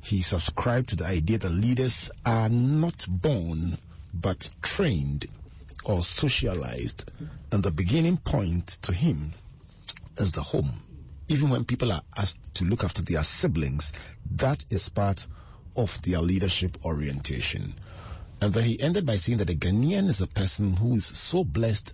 He 0.00 0.22
subscribed 0.22 0.88
to 0.90 0.96
the 0.96 1.06
idea 1.06 1.38
that 1.38 1.50
leaders 1.50 2.10
are 2.24 2.48
not 2.48 3.06
born 3.08 3.78
but 4.14 4.50
trained 4.62 5.26
or 5.84 6.02
socialized, 6.02 7.10
and 7.52 7.62
the 7.62 7.70
beginning 7.70 8.16
point 8.16 8.66
to 8.82 8.92
him 8.92 9.32
is 10.16 10.32
the 10.32 10.40
home. 10.40 10.87
Even 11.28 11.50
when 11.50 11.64
people 11.64 11.92
are 11.92 12.00
asked 12.16 12.54
to 12.54 12.64
look 12.64 12.82
after 12.82 13.02
their 13.02 13.22
siblings, 13.22 13.92
that 14.30 14.64
is 14.70 14.88
part 14.88 15.26
of 15.76 16.00
their 16.02 16.20
leadership 16.20 16.76
orientation. 16.84 17.74
And 18.40 18.54
then 18.54 18.64
he 18.64 18.80
ended 18.80 19.04
by 19.04 19.16
saying 19.16 19.38
that 19.38 19.50
a 19.50 19.54
Ghanaian 19.54 20.08
is 20.08 20.20
a 20.20 20.26
person 20.26 20.76
who 20.76 20.94
is 20.94 21.04
so 21.04 21.44
blessed 21.44 21.92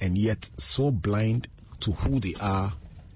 and 0.00 0.18
yet 0.18 0.50
so 0.58 0.90
blind 0.90 1.48
to 1.80 1.92
who 1.92 2.20
they 2.20 2.34
are 2.42 2.72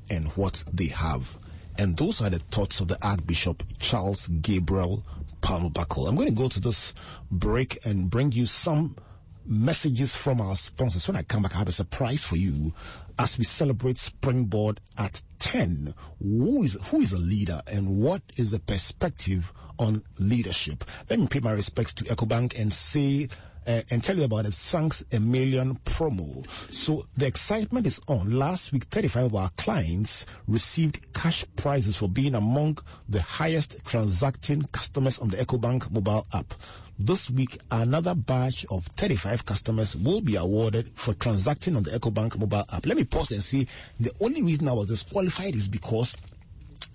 and 0.08 0.28
what 0.28 0.64
they 0.72 0.86
have. 0.86 1.36
And 1.76 1.96
those 1.96 2.22
are 2.22 2.30
the 2.30 2.38
thoughts 2.38 2.80
of 2.80 2.88
the 2.88 2.98
Archbishop 3.06 3.62
Charles 3.78 4.26
Gabriel 4.28 5.04
Palmer 5.40 5.70
Buckle. 5.70 6.08
I'm 6.08 6.16
going 6.16 6.28
to 6.28 6.34
go 6.34 6.48
to 6.48 6.60
this 6.60 6.94
break 7.30 7.78
and 7.84 8.10
bring 8.10 8.32
you 8.32 8.46
some 8.46 8.96
messages 9.44 10.16
from 10.16 10.40
our 10.40 10.54
sponsors. 10.54 11.06
When 11.06 11.16
I 11.16 11.22
come 11.22 11.42
back, 11.42 11.54
I 11.54 11.58
have 11.58 11.68
a 11.68 11.72
surprise 11.72 12.24
for 12.24 12.36
you 12.36 12.72
as 13.18 13.36
we 13.36 13.44
celebrate 13.44 13.98
Springboard 13.98 14.80
at 14.96 15.22
10. 15.40 15.94
Who 16.20 16.62
is, 16.62 16.78
who 16.88 17.00
is 17.00 17.12
a 17.12 17.18
leader 17.18 17.60
and 17.66 18.00
what 18.00 18.22
is 18.36 18.52
the 18.52 18.60
perspective 18.60 19.52
on 19.78 20.02
leadership? 20.18 20.84
Let 21.10 21.18
me 21.18 21.26
pay 21.26 21.40
my 21.40 21.52
respects 21.52 21.94
to 21.94 22.04
EcoBank 22.04 22.58
and 22.58 22.72
say 22.72 23.28
uh, 23.68 23.82
and 23.90 24.02
tell 24.02 24.16
you 24.16 24.24
about 24.24 24.44
the 24.46 24.50
Thanks 24.50 25.04
a 25.12 25.20
Million 25.20 25.76
promo. 25.84 26.48
So 26.72 27.06
the 27.16 27.26
excitement 27.26 27.86
is 27.86 28.00
on. 28.08 28.30
Last 28.30 28.72
week, 28.72 28.84
35 28.84 29.26
of 29.26 29.34
our 29.34 29.50
clients 29.58 30.24
received 30.48 31.12
cash 31.12 31.44
prizes 31.54 31.96
for 31.96 32.08
being 32.08 32.34
among 32.34 32.78
the 33.08 33.20
highest 33.20 33.84
transacting 33.84 34.62
customers 34.72 35.18
on 35.18 35.28
the 35.28 35.36
EcoBank 35.36 35.90
mobile 35.90 36.26
app. 36.32 36.54
This 36.98 37.30
week, 37.30 37.58
another 37.70 38.14
batch 38.14 38.64
of 38.70 38.86
35 38.96 39.44
customers 39.44 39.94
will 39.94 40.22
be 40.22 40.36
awarded 40.36 40.88
for 40.88 41.12
transacting 41.14 41.76
on 41.76 41.82
the 41.82 41.90
EcoBank 41.90 42.38
mobile 42.38 42.64
app. 42.72 42.86
Let 42.86 42.96
me 42.96 43.04
pause 43.04 43.30
and 43.32 43.42
see 43.42 43.68
the 44.00 44.10
only 44.20 44.42
reason 44.42 44.66
I 44.66 44.72
was 44.72 44.88
disqualified 44.88 45.54
is 45.54 45.68
because 45.68 46.16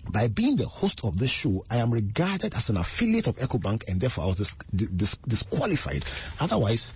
by 0.08 0.28
being 0.28 0.56
the 0.56 0.66
host 0.66 1.04
of 1.04 1.18
this 1.18 1.30
show, 1.30 1.64
I 1.70 1.78
am 1.78 1.92
regarded 1.92 2.54
as 2.54 2.70
an 2.70 2.76
affiliate 2.76 3.26
of 3.26 3.36
EcoBank 3.36 3.88
and 3.88 4.00
therefore 4.00 4.24
I 4.24 4.26
was 4.28 4.36
dis- 4.36 4.88
dis- 4.88 5.16
disqualified. 5.26 6.04
Otherwise, 6.40 6.92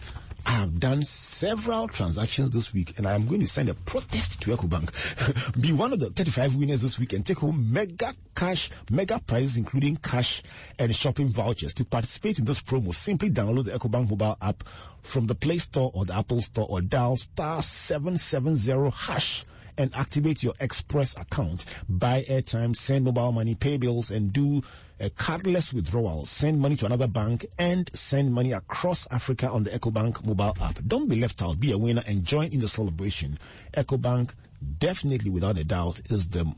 I 0.47 0.53
have 0.53 0.81
done 0.81 1.03
several 1.03 1.89
transactions 1.89 2.51
this 2.53 2.73
week 2.73 2.95
and 2.97 3.07
I 3.07 3.15
am 3.15 3.27
going 3.27 3.41
to 3.41 3.47
send 3.47 3.69
a 3.69 3.75
protest 3.75 4.41
to 4.43 4.57
EcoBank. 4.57 5.61
Be 5.61 5.73
one 5.73 5.93
of 5.93 6.01
the 6.01 6.11
35 6.11 6.57
winners 6.57 6.81
this 6.81 6.99
week 6.99 7.13
and 7.13 7.27
take 7.27 7.39
home 7.39 7.73
mega 7.73 8.15
cash, 8.35 8.71
mega 8.91 9.21
prizes 9.27 9.57
including 9.57 9.97
cash 9.97 10.43
and 10.79 10.95
shopping 10.95 11.29
vouchers. 11.29 11.75
To 11.75 11.85
participate 11.85 12.39
in 12.39 12.45
this 12.45 12.63
promo, 12.63 12.95
simply 12.95 13.31
download 13.31 13.67
the 13.67 13.73
EcoBank 13.73 14.09
mobile 14.11 14.37
app 14.41 14.65
from 15.03 15.27
the 15.27 15.35
Play 15.35 15.59
Store 15.59 15.91
or 15.93 16.05
the 16.05 16.15
Apple 16.15 16.41
Store 16.41 16.67
or 16.71 16.81
dial 16.81 17.17
star 17.17 17.61
770 17.63 18.91
hash 18.91 19.45
and 19.79 19.95
activate 19.95 20.43
your 20.43 20.55
Express 20.61 21.17
account. 21.17 21.65
Buy 21.89 22.25
airtime, 22.29 22.77
send 22.77 23.05
mobile 23.07 23.33
money, 23.33 23.55
pay 23.55 23.79
bills, 23.79 24.11
and 24.11 24.33
do 24.33 24.63
a 25.01 25.09
cardless 25.11 25.73
withdrawal. 25.73 26.27
Send 26.27 26.61
money 26.61 26.77
to 26.77 26.87
another 26.87 27.07
bank 27.07 27.47
and 27.59 27.89
send 27.95 28.35
money 28.35 28.53
across 28.53 29.07
Africa 29.11 29.49
on 29.49 29.63
the 29.63 29.71
EcoBank 29.71 30.27
mobile 30.27 30.57
app. 30.61 30.81
Don't 30.87 31.09
be 31.09 31.17
left 31.21 31.41
out. 31.43 31.61
Be 31.61 31.73
a 31.73 31.79
winner 31.79 32.03
and 32.07 32.25
join 32.25 32.53
in 32.53 32.61
the 32.61 32.69
celebration. 32.69 33.39
EcoBank, 33.75 34.31
definitely 34.79 35.31
without 35.31 35.57
a 35.57 35.65
doubt, 35.65 36.01
is 36.11 36.29
the 36.29 36.53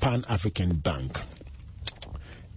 Pan 0.00 0.24
African 0.28 0.74
bank. 0.76 1.18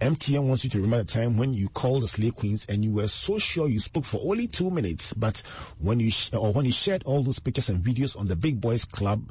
MTN 0.00 0.44
wants 0.46 0.62
you 0.62 0.70
to 0.70 0.80
remember 0.80 1.02
the 1.02 1.12
time 1.12 1.36
when 1.36 1.54
you 1.54 1.68
called 1.70 2.04
the 2.04 2.08
Slay 2.08 2.30
Queens 2.30 2.66
and 2.66 2.84
you 2.84 2.92
were 2.92 3.08
so 3.08 3.36
sure 3.38 3.68
you 3.68 3.80
spoke 3.80 4.04
for 4.04 4.20
only 4.22 4.46
two 4.46 4.70
minutes, 4.70 5.12
but 5.12 5.40
when 5.80 5.98
you 5.98 6.12
sh- 6.12 6.30
or 6.34 6.52
when 6.52 6.64
you 6.64 6.70
shared 6.70 7.02
all 7.04 7.24
those 7.24 7.40
pictures 7.40 7.68
and 7.68 7.82
videos 7.82 8.16
on 8.16 8.28
the 8.28 8.36
Big 8.36 8.60
Boys 8.60 8.84
Club 8.84 9.28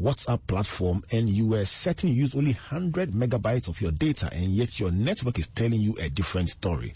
WhatsApp 0.00 0.46
platform 0.46 1.04
and 1.12 1.28
you 1.28 1.48
were 1.48 1.64
certain 1.64 2.08
you 2.08 2.22
used 2.22 2.34
only 2.34 2.52
100 2.52 3.10
megabytes 3.12 3.68
of 3.68 3.80
your 3.82 3.92
data 3.92 4.30
and 4.32 4.46
yet 4.46 4.80
your 4.80 4.90
network 4.90 5.38
is 5.38 5.48
telling 5.50 5.80
you 5.80 5.94
a 6.00 6.08
different 6.08 6.48
story. 6.48 6.94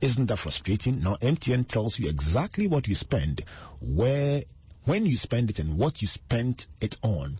Isn't 0.00 0.26
that 0.26 0.38
frustrating? 0.38 1.00
Now 1.00 1.16
MTN 1.16 1.68
tells 1.68 1.98
you 1.98 2.08
exactly 2.08 2.66
what 2.66 2.88
you 2.88 2.94
spend, 2.94 3.42
where 3.80 4.40
when 4.88 5.04
you 5.04 5.16
spend 5.16 5.50
it 5.50 5.58
and 5.58 5.76
what 5.76 6.00
you 6.00 6.08
spent 6.08 6.66
it 6.80 6.96
on. 7.02 7.38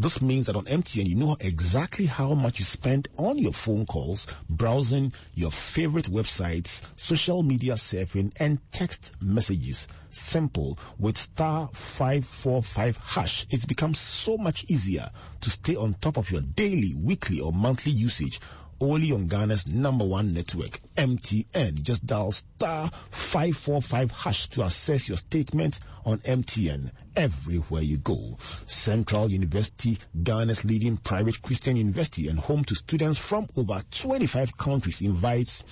This 0.00 0.20
means 0.20 0.46
that 0.46 0.56
on 0.56 0.64
MTN, 0.64 1.06
you 1.06 1.14
know 1.14 1.36
exactly 1.38 2.06
how 2.06 2.34
much 2.34 2.58
you 2.58 2.64
spend 2.64 3.06
on 3.16 3.38
your 3.38 3.52
phone 3.52 3.86
calls, 3.86 4.26
browsing 4.50 5.12
your 5.34 5.52
favorite 5.52 6.06
websites, 6.06 6.82
social 6.96 7.44
media 7.44 7.74
surfing, 7.74 8.32
and 8.40 8.58
text 8.72 9.12
messages. 9.22 9.86
Simple. 10.10 10.76
With 10.98 11.16
star 11.16 11.70
545 11.72 12.96
hash, 12.96 13.46
it's 13.48 13.64
become 13.64 13.94
so 13.94 14.36
much 14.36 14.64
easier 14.66 15.08
to 15.40 15.50
stay 15.50 15.76
on 15.76 15.94
top 16.00 16.16
of 16.16 16.32
your 16.32 16.40
daily, 16.40 16.94
weekly, 17.00 17.38
or 17.38 17.52
monthly 17.52 17.92
usage 17.92 18.40
only 18.80 19.12
on 19.12 19.26
Ghana's 19.28 19.66
number 19.72 20.04
one 20.04 20.32
network, 20.32 20.80
MTN. 20.96 21.82
Just 21.82 22.06
dial 22.06 22.32
star 22.32 22.90
545 23.10 24.10
hash 24.10 24.48
to 24.48 24.62
access 24.62 25.08
your 25.08 25.18
statement 25.18 25.80
on 26.04 26.18
MTN 26.18 26.90
everywhere 27.16 27.82
you 27.82 27.98
go. 27.98 28.36
Central 28.66 29.30
University, 29.30 29.98
Ghana's 30.22 30.64
leading 30.64 30.96
private 30.96 31.42
Christian 31.42 31.76
university 31.76 32.28
and 32.28 32.38
home 32.38 32.64
to 32.64 32.74
students 32.74 33.18
from 33.18 33.48
over 33.56 33.80
25 33.90 34.56
countries 34.56 35.02
invites 35.02 35.64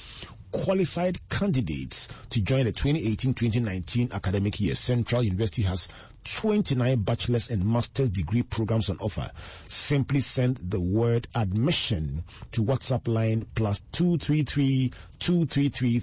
qualified 0.52 1.18
candidates 1.28 2.08
to 2.30 2.40
join 2.40 2.64
the 2.64 2.72
2018-2019 2.72 4.12
academic 4.12 4.60
year. 4.60 4.74
Central 4.74 5.22
University 5.22 5.62
has 5.62 5.88
29 6.26 7.02
bachelor's 7.02 7.50
and 7.50 7.64
master's 7.64 8.10
degree 8.10 8.42
programs 8.42 8.90
on 8.90 8.98
offer. 8.98 9.30
Simply 9.68 10.20
send 10.20 10.56
the 10.58 10.80
word 10.80 11.28
admission 11.34 12.24
to 12.52 12.62
WhatsApp 12.62 13.06
line 13.08 13.46
plus 13.54 13.82
233 13.92 14.92
233 15.20 16.00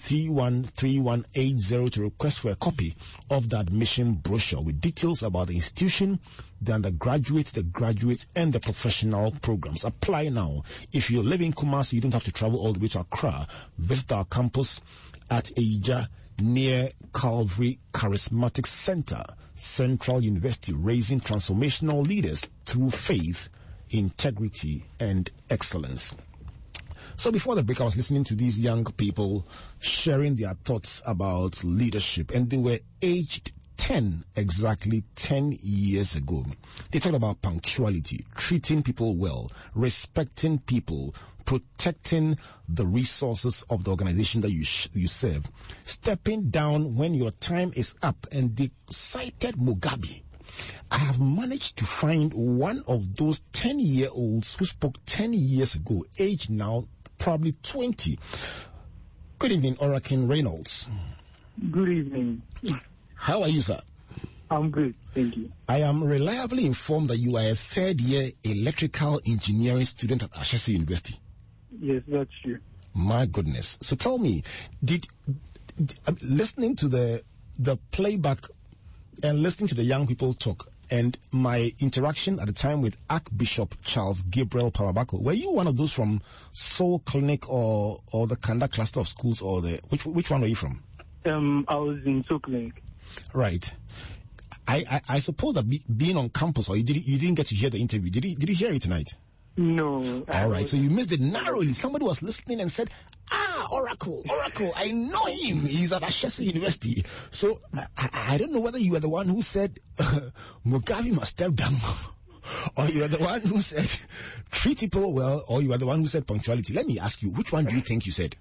to 1.89 2.01
request 2.01 2.39
for 2.39 2.49
a 2.51 2.55
copy 2.55 2.95
of 3.29 3.49
the 3.49 3.59
admission 3.59 4.13
brochure 4.13 4.61
with 4.61 4.79
details 4.81 5.21
about 5.23 5.47
the 5.47 5.55
institution, 5.55 6.19
the 6.61 6.71
undergraduate, 6.73 7.47
the 7.47 7.63
graduate, 7.63 8.25
and 8.35 8.53
the 8.53 8.59
professional 8.59 9.31
programs. 9.41 9.83
Apply 9.83 10.29
now. 10.29 10.63
If 10.91 11.11
you 11.11 11.21
live 11.21 11.41
in 11.41 11.53
Kumasi, 11.53 11.93
you 11.93 12.01
don't 12.01 12.13
have 12.13 12.23
to 12.23 12.31
travel 12.31 12.59
all 12.59 12.73
the 12.73 12.79
way 12.79 12.87
to 12.87 13.01
Accra. 13.01 13.45
Visit 13.77 14.11
our 14.13 14.25
campus 14.25 14.81
at 15.29 15.45
Eja 15.57 16.07
near 16.41 16.89
Calvary 17.13 17.79
Charismatic 17.93 18.65
Center, 18.65 19.23
Central 19.55 20.23
University, 20.23 20.73
raising 20.73 21.19
transformational 21.19 22.05
leaders 22.05 22.43
through 22.65 22.89
faith, 22.89 23.49
integrity, 23.89 24.85
and 24.99 25.29
excellence. 25.49 26.13
So 27.15 27.31
before 27.31 27.55
the 27.55 27.63
break, 27.63 27.79
I 27.79 27.85
was 27.85 27.95
listening 27.95 28.23
to 28.25 28.35
these 28.35 28.59
young 28.59 28.83
people 28.85 29.45
sharing 29.79 30.35
their 30.35 30.55
thoughts 30.65 31.01
about 31.05 31.63
leadership, 31.63 32.31
and 32.31 32.49
they 32.49 32.57
were 32.57 32.79
aged 33.01 33.51
10, 33.77 34.23
exactly 34.35 35.03
10 35.15 35.57
years 35.61 36.15
ago. 36.15 36.45
They 36.91 36.99
talked 36.99 37.15
about 37.15 37.41
punctuality, 37.41 38.25
treating 38.33 38.81
people 38.81 39.17
well, 39.17 39.51
respecting 39.75 40.59
people, 40.59 41.13
protecting 41.45 42.37
the 42.67 42.85
resources 42.85 43.63
of 43.69 43.83
the 43.83 43.91
organization 43.91 44.41
that 44.41 44.51
you, 44.51 44.63
sh- 44.63 44.89
you 44.93 45.07
serve, 45.07 45.45
stepping 45.85 46.49
down 46.49 46.95
when 46.95 47.13
your 47.13 47.31
time 47.31 47.71
is 47.75 47.95
up, 48.01 48.27
and 48.31 48.55
they 48.55 48.71
cited 48.89 49.55
Mugabe. 49.55 50.21
I 50.91 50.97
have 50.97 51.19
managed 51.19 51.77
to 51.77 51.85
find 51.85 52.31
one 52.33 52.83
of 52.87 53.15
those 53.15 53.41
10 53.53 53.79
year 53.79 54.07
olds 54.13 54.55
who 54.55 54.65
spoke 54.65 54.97
10 55.05 55.33
years 55.33 55.75
ago, 55.75 56.05
age 56.19 56.49
now 56.49 56.87
probably 57.17 57.53
20. 57.63 58.19
Good 59.39 59.51
evening, 59.51 59.75
Orakin 59.75 60.29
Reynolds. 60.29 60.89
Good 61.71 61.89
evening. 61.89 62.41
How 63.15 63.41
are 63.41 63.49
you, 63.49 63.61
sir? 63.61 63.79
I'm 64.51 64.69
good, 64.69 64.93
thank 65.15 65.35
you. 65.35 65.51
I 65.67 65.79
am 65.79 66.03
reliably 66.03 66.65
informed 66.65 67.07
that 67.09 67.17
you 67.17 67.37
are 67.37 67.49
a 67.49 67.55
third 67.55 67.99
year 67.99 68.29
electrical 68.43 69.19
engineering 69.25 69.85
student 69.85 70.21
at 70.23 70.31
Ashesi 70.33 70.73
University. 70.73 71.19
Yes, 71.83 72.01
that's 72.07 72.31
true. 72.41 72.59
My 72.93 73.25
goodness. 73.25 73.77
So 73.81 73.97
tell 73.97 74.17
me, 74.17 74.41
did, 74.81 75.05
did 75.75 75.99
uh, 76.07 76.13
listening 76.21 76.77
to 76.77 76.87
the 76.87 77.21
the 77.59 77.77
playback 77.91 78.37
and 79.21 79.41
listening 79.41 79.67
to 79.67 79.75
the 79.75 79.83
young 79.83 80.07
people 80.07 80.33
talk 80.33 80.69
and 80.89 81.17
my 81.31 81.71
interaction 81.79 82.39
at 82.39 82.47
the 82.47 82.53
time 82.53 82.81
with 82.81 82.97
Archbishop 83.09 83.75
Charles 83.83 84.21
Gabriel 84.21 84.71
Palmer 84.71 84.93
Buckle, 84.93 85.21
were 85.21 85.33
you 85.33 85.51
one 85.51 85.67
of 85.67 85.75
those 85.75 85.91
from 85.91 86.21
Soul 86.53 86.99
Clinic 86.99 87.49
or 87.49 87.99
or 88.13 88.27
the 88.27 88.37
Kanda 88.37 88.69
cluster 88.69 89.01
of 89.01 89.09
schools 89.09 89.41
or 89.41 89.61
the 89.61 89.81
which 89.89 90.05
which 90.05 90.31
one 90.31 90.39
were 90.39 90.47
you 90.47 90.55
from? 90.55 90.81
Um, 91.25 91.65
I 91.67 91.75
was 91.75 91.99
in 92.05 92.23
Soul 92.29 92.39
Clinic. 92.39 92.81
Right. 93.33 93.73
I, 94.65 94.85
I, 94.89 95.01
I 95.09 95.19
suppose 95.19 95.55
that 95.55 95.67
be, 95.67 95.83
being 95.97 96.15
on 96.15 96.29
campus 96.29 96.69
or 96.69 96.77
you 96.77 96.83
didn't 96.85 97.05
you 97.05 97.19
didn't 97.19 97.35
get 97.35 97.47
to 97.47 97.55
hear 97.55 97.69
the 97.69 97.79
interview. 97.79 98.09
Did 98.09 98.23
you 98.23 98.35
did 98.35 98.47
you 98.47 98.55
hear 98.55 98.71
it 98.71 98.81
tonight? 98.81 99.17
No. 99.55 100.23
All 100.29 100.49
right, 100.49 100.67
so 100.67 100.77
you 100.77 100.89
missed 100.89 101.11
it 101.11 101.19
narrowly. 101.19 101.69
Somebody 101.69 102.05
was 102.05 102.23
listening 102.23 102.59
and 102.59 102.71
said, 102.71 102.89
"Ah, 103.31 103.67
Oracle, 103.71 104.23
Oracle, 104.29 104.71
I 104.75 104.91
know 104.91 105.25
him. 105.25 105.61
He's 105.61 105.93
at 105.93 106.01
Ashesi 106.01 106.45
University." 106.45 107.05
So 107.29 107.59
I, 107.75 107.85
I, 107.97 108.09
I 108.29 108.37
don't 108.39 108.51
know 108.51 108.61
whether 108.61 108.79
you 108.79 108.93
were 108.93 108.99
the 108.99 109.09
one 109.09 109.27
who 109.27 109.43
said 109.43 109.79
uh, 109.99 110.21
Mugabe 110.65 111.11
must 111.13 111.31
step 111.31 111.53
down, 111.53 111.75
or 112.77 112.87
you 112.87 113.03
are 113.03 113.07
the 113.07 113.23
one 113.23 113.41
who 113.41 113.59
said 113.59 113.87
treat 114.49 114.79
people 114.79 115.13
well, 115.13 115.43
or 115.47 115.61
you 115.61 115.71
are 115.71 115.77
the 115.77 115.85
one 115.85 115.99
who 115.99 116.07
said 116.07 116.25
punctuality. 116.25 116.73
Let 116.73 116.87
me 116.87 116.97
ask 116.97 117.21
you, 117.21 117.29
which 117.29 117.51
one 117.51 117.65
do 117.65 117.75
you 117.75 117.81
think 117.81 118.07
you 118.07 118.11
said? 118.11 118.35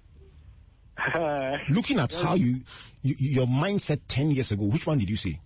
Looking 1.69 1.99
at 1.99 2.13
how 2.13 2.33
you, 2.33 2.61
you 3.03 3.15
your 3.19 3.45
mindset 3.45 3.99
ten 4.07 4.31
years 4.31 4.51
ago, 4.51 4.65
which 4.65 4.87
one 4.87 4.97
did 4.97 5.11
you 5.11 5.17
say? 5.17 5.39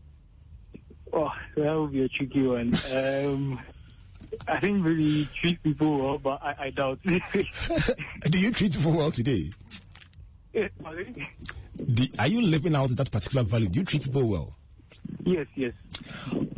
Oh, 1.12 1.32
that 1.58 1.74
would 1.74 1.92
be 1.92 2.04
a 2.04 2.08
tricky 2.08 2.44
one. 2.44 2.74
Um, 2.96 3.60
I 4.48 4.60
think 4.60 4.84
really 4.86 5.30
treat 5.42 5.62
people 5.64 6.00
well, 6.04 6.18
but 6.18 6.40
I, 6.42 6.56
I 6.66 6.70
doubt. 6.72 7.00
Do 7.06 8.40
you 8.40 8.52
treat 8.52 8.74
people 8.74 8.94
well 8.94 9.12
today? 9.12 9.50
Do, 10.54 12.06
are 12.20 12.28
you 12.28 12.42
living 12.42 12.76
out 12.76 12.90
that 12.96 13.12
particular 13.12 13.44
value? 13.44 13.70
Do 13.70 13.80
you 13.80 13.86
treat 13.86 14.04
people 14.04 14.30
well? 14.30 14.58
Yes, 15.26 15.48
yes. 15.56 15.74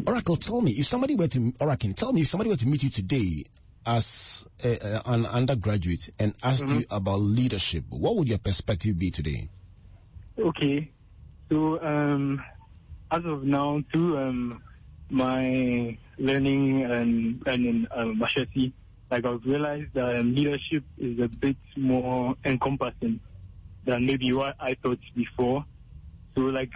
Oracle, 0.08 0.36
tell 0.38 0.62
me 0.62 0.72
if 0.72 0.86
somebody 0.88 1.16
were 1.16 1.28
to 1.28 1.54
Oracle, 1.60 1.94
tell 1.94 2.14
me 2.14 2.22
if 2.22 2.28
somebody 2.28 2.50
were 2.50 2.56
to 2.56 2.68
meet 2.68 2.84
you 2.84 2.90
today 2.90 3.44
as 3.86 4.46
a, 4.64 4.78
a, 4.78 5.02
an 5.06 5.26
undergraduate 5.26 6.10
and 6.20 6.34
asked 6.44 6.66
Mhm. 6.66 6.80
you 6.80 6.86
about 6.92 7.20
leadership, 7.22 7.86
what 7.90 8.16
would 8.16 8.28
your 8.30 8.38
perspective 8.40 8.98
be 8.98 9.12
today? 9.12 9.50
Okay. 10.38 10.92
So, 11.52 11.82
um, 11.84 12.42
as 13.12 13.26
of 13.26 13.44
now, 13.44 13.82
through 13.92 14.18
um, 14.18 14.62
my 15.10 15.98
learning 16.18 16.84
and, 16.84 17.42
and 17.46 17.66
in 17.66 17.88
um, 17.96 18.20
Mashesi, 18.20 18.74
like 19.10 19.26
I've 19.26 19.44
realized 19.46 19.94
that 19.94 20.18
um, 20.18 20.36
leadership 20.36 20.84
is 20.98 21.20
a 21.20 21.28
bit 21.28 21.58
more 21.76 22.36
encompassing 22.46 23.20
than 23.86 24.06
maybe 24.06 24.32
what 24.34 24.56
I 24.60 24.76
thought 24.76 25.00
before. 25.16 25.66
So, 26.36 26.42
like, 26.42 26.72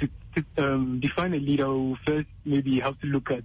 to, 0.00 0.08
to 0.36 0.64
um, 0.64 1.00
define 1.00 1.32
a 1.34 1.38
leader, 1.38 1.94
first 2.06 2.28
maybe 2.44 2.80
have 2.80 2.98
to 3.00 3.06
look 3.06 3.30
at 3.30 3.44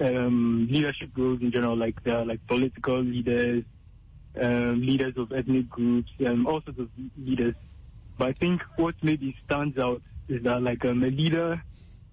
um, 0.00 0.68
leadership 0.70 1.10
roles 1.16 1.40
in 1.40 1.52
general, 1.52 1.76
like 1.76 2.02
there 2.04 2.18
are 2.18 2.24
like 2.24 2.46
political 2.46 3.00
leaders, 3.00 3.64
um, 4.40 4.80
leaders 4.80 5.14
of 5.16 5.32
ethnic 5.32 5.68
groups, 5.68 6.10
um, 6.26 6.46
all 6.46 6.60
sorts 6.62 6.80
of 6.80 6.88
leaders. 7.16 7.54
But 8.18 8.28
I 8.28 8.32
think 8.32 8.62
what 8.76 8.94
maybe 9.02 9.34
stands 9.46 9.78
out 9.78 10.02
is 10.28 10.42
that 10.42 10.62
like 10.62 10.84
um, 10.84 11.02
a 11.02 11.08
leader 11.08 11.62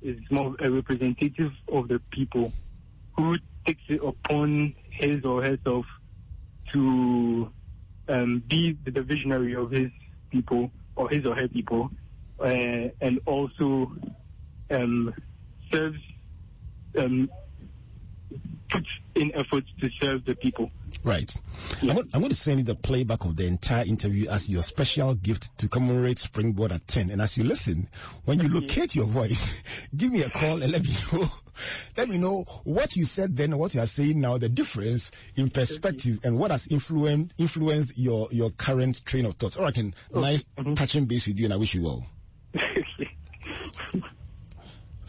is 0.01 0.17
more 0.29 0.55
a 0.59 0.69
representative 0.71 1.51
of 1.71 1.87
the 1.87 1.99
people 2.11 2.53
who 3.15 3.37
takes 3.65 3.83
it 3.87 4.01
upon 4.03 4.73
his 4.89 5.23
or 5.25 5.43
herself 5.43 5.85
to 6.73 7.51
um, 8.07 8.43
be 8.47 8.77
the 8.85 9.01
visionary 9.01 9.55
of 9.55 9.71
his 9.71 9.91
people 10.31 10.71
or 10.95 11.09
his 11.09 11.25
or 11.25 11.35
her 11.35 11.47
people, 11.47 11.89
uh, 12.39 12.89
and 13.01 13.19
also 13.25 13.91
um, 14.71 15.13
serves 15.71 15.99
um, 16.97 17.29
puts 18.69 18.87
in 19.15 19.31
efforts 19.35 19.67
to 19.81 19.89
serve 19.99 20.25
the 20.25 20.35
people. 20.35 20.71
Right. 21.03 21.31
I'm, 21.81 21.87
going, 21.87 22.09
I'm 22.13 22.21
going 22.21 22.29
to 22.29 22.35
send 22.35 22.59
you 22.59 22.65
the 22.65 22.75
playback 22.75 23.25
of 23.25 23.35
the 23.35 23.45
entire 23.45 23.85
interview 23.85 24.29
as 24.29 24.49
your 24.49 24.61
special 24.61 25.15
gift 25.15 25.57
to 25.59 25.69
commemorate 25.69 26.19
Springboard 26.19 26.71
at 26.71 26.87
10. 26.87 27.09
And 27.09 27.21
as 27.21 27.37
you 27.37 27.43
listen, 27.43 27.87
when 28.25 28.39
you 28.39 28.49
locate 28.49 28.95
your 28.95 29.05
voice, 29.05 29.61
give 29.95 30.11
me 30.11 30.21
a 30.21 30.29
call 30.29 30.61
and 30.61 30.71
let 30.71 30.83
me 30.83 30.89
know. 31.13 31.27
Let 31.97 32.07
me 32.07 32.17
know 32.17 32.45
what 32.63 32.95
you 32.95 33.03
said 33.03 33.35
then 33.35 33.57
what 33.57 33.73
you 33.75 33.81
are 33.81 33.85
saying 33.85 34.21
now, 34.21 34.37
the 34.37 34.47
difference 34.47 35.11
in 35.35 35.49
perspective 35.49 36.19
and 36.23 36.37
what 36.37 36.51
has 36.51 36.67
influenced 36.67 37.35
influenced 37.37 37.97
your, 37.97 38.29
your 38.31 38.51
current 38.51 39.03
train 39.05 39.25
of 39.25 39.33
thoughts. 39.33 39.57
All 39.57 39.65
right, 39.65 39.73
can 39.73 39.93
nice 40.13 40.45
mm-hmm. 40.57 40.75
touching 40.75 41.03
base 41.03 41.27
with 41.27 41.37
you 41.37 41.47
and 41.47 41.53
I 41.53 41.57
wish 41.57 41.75
you 41.75 41.83
well. 41.83 42.05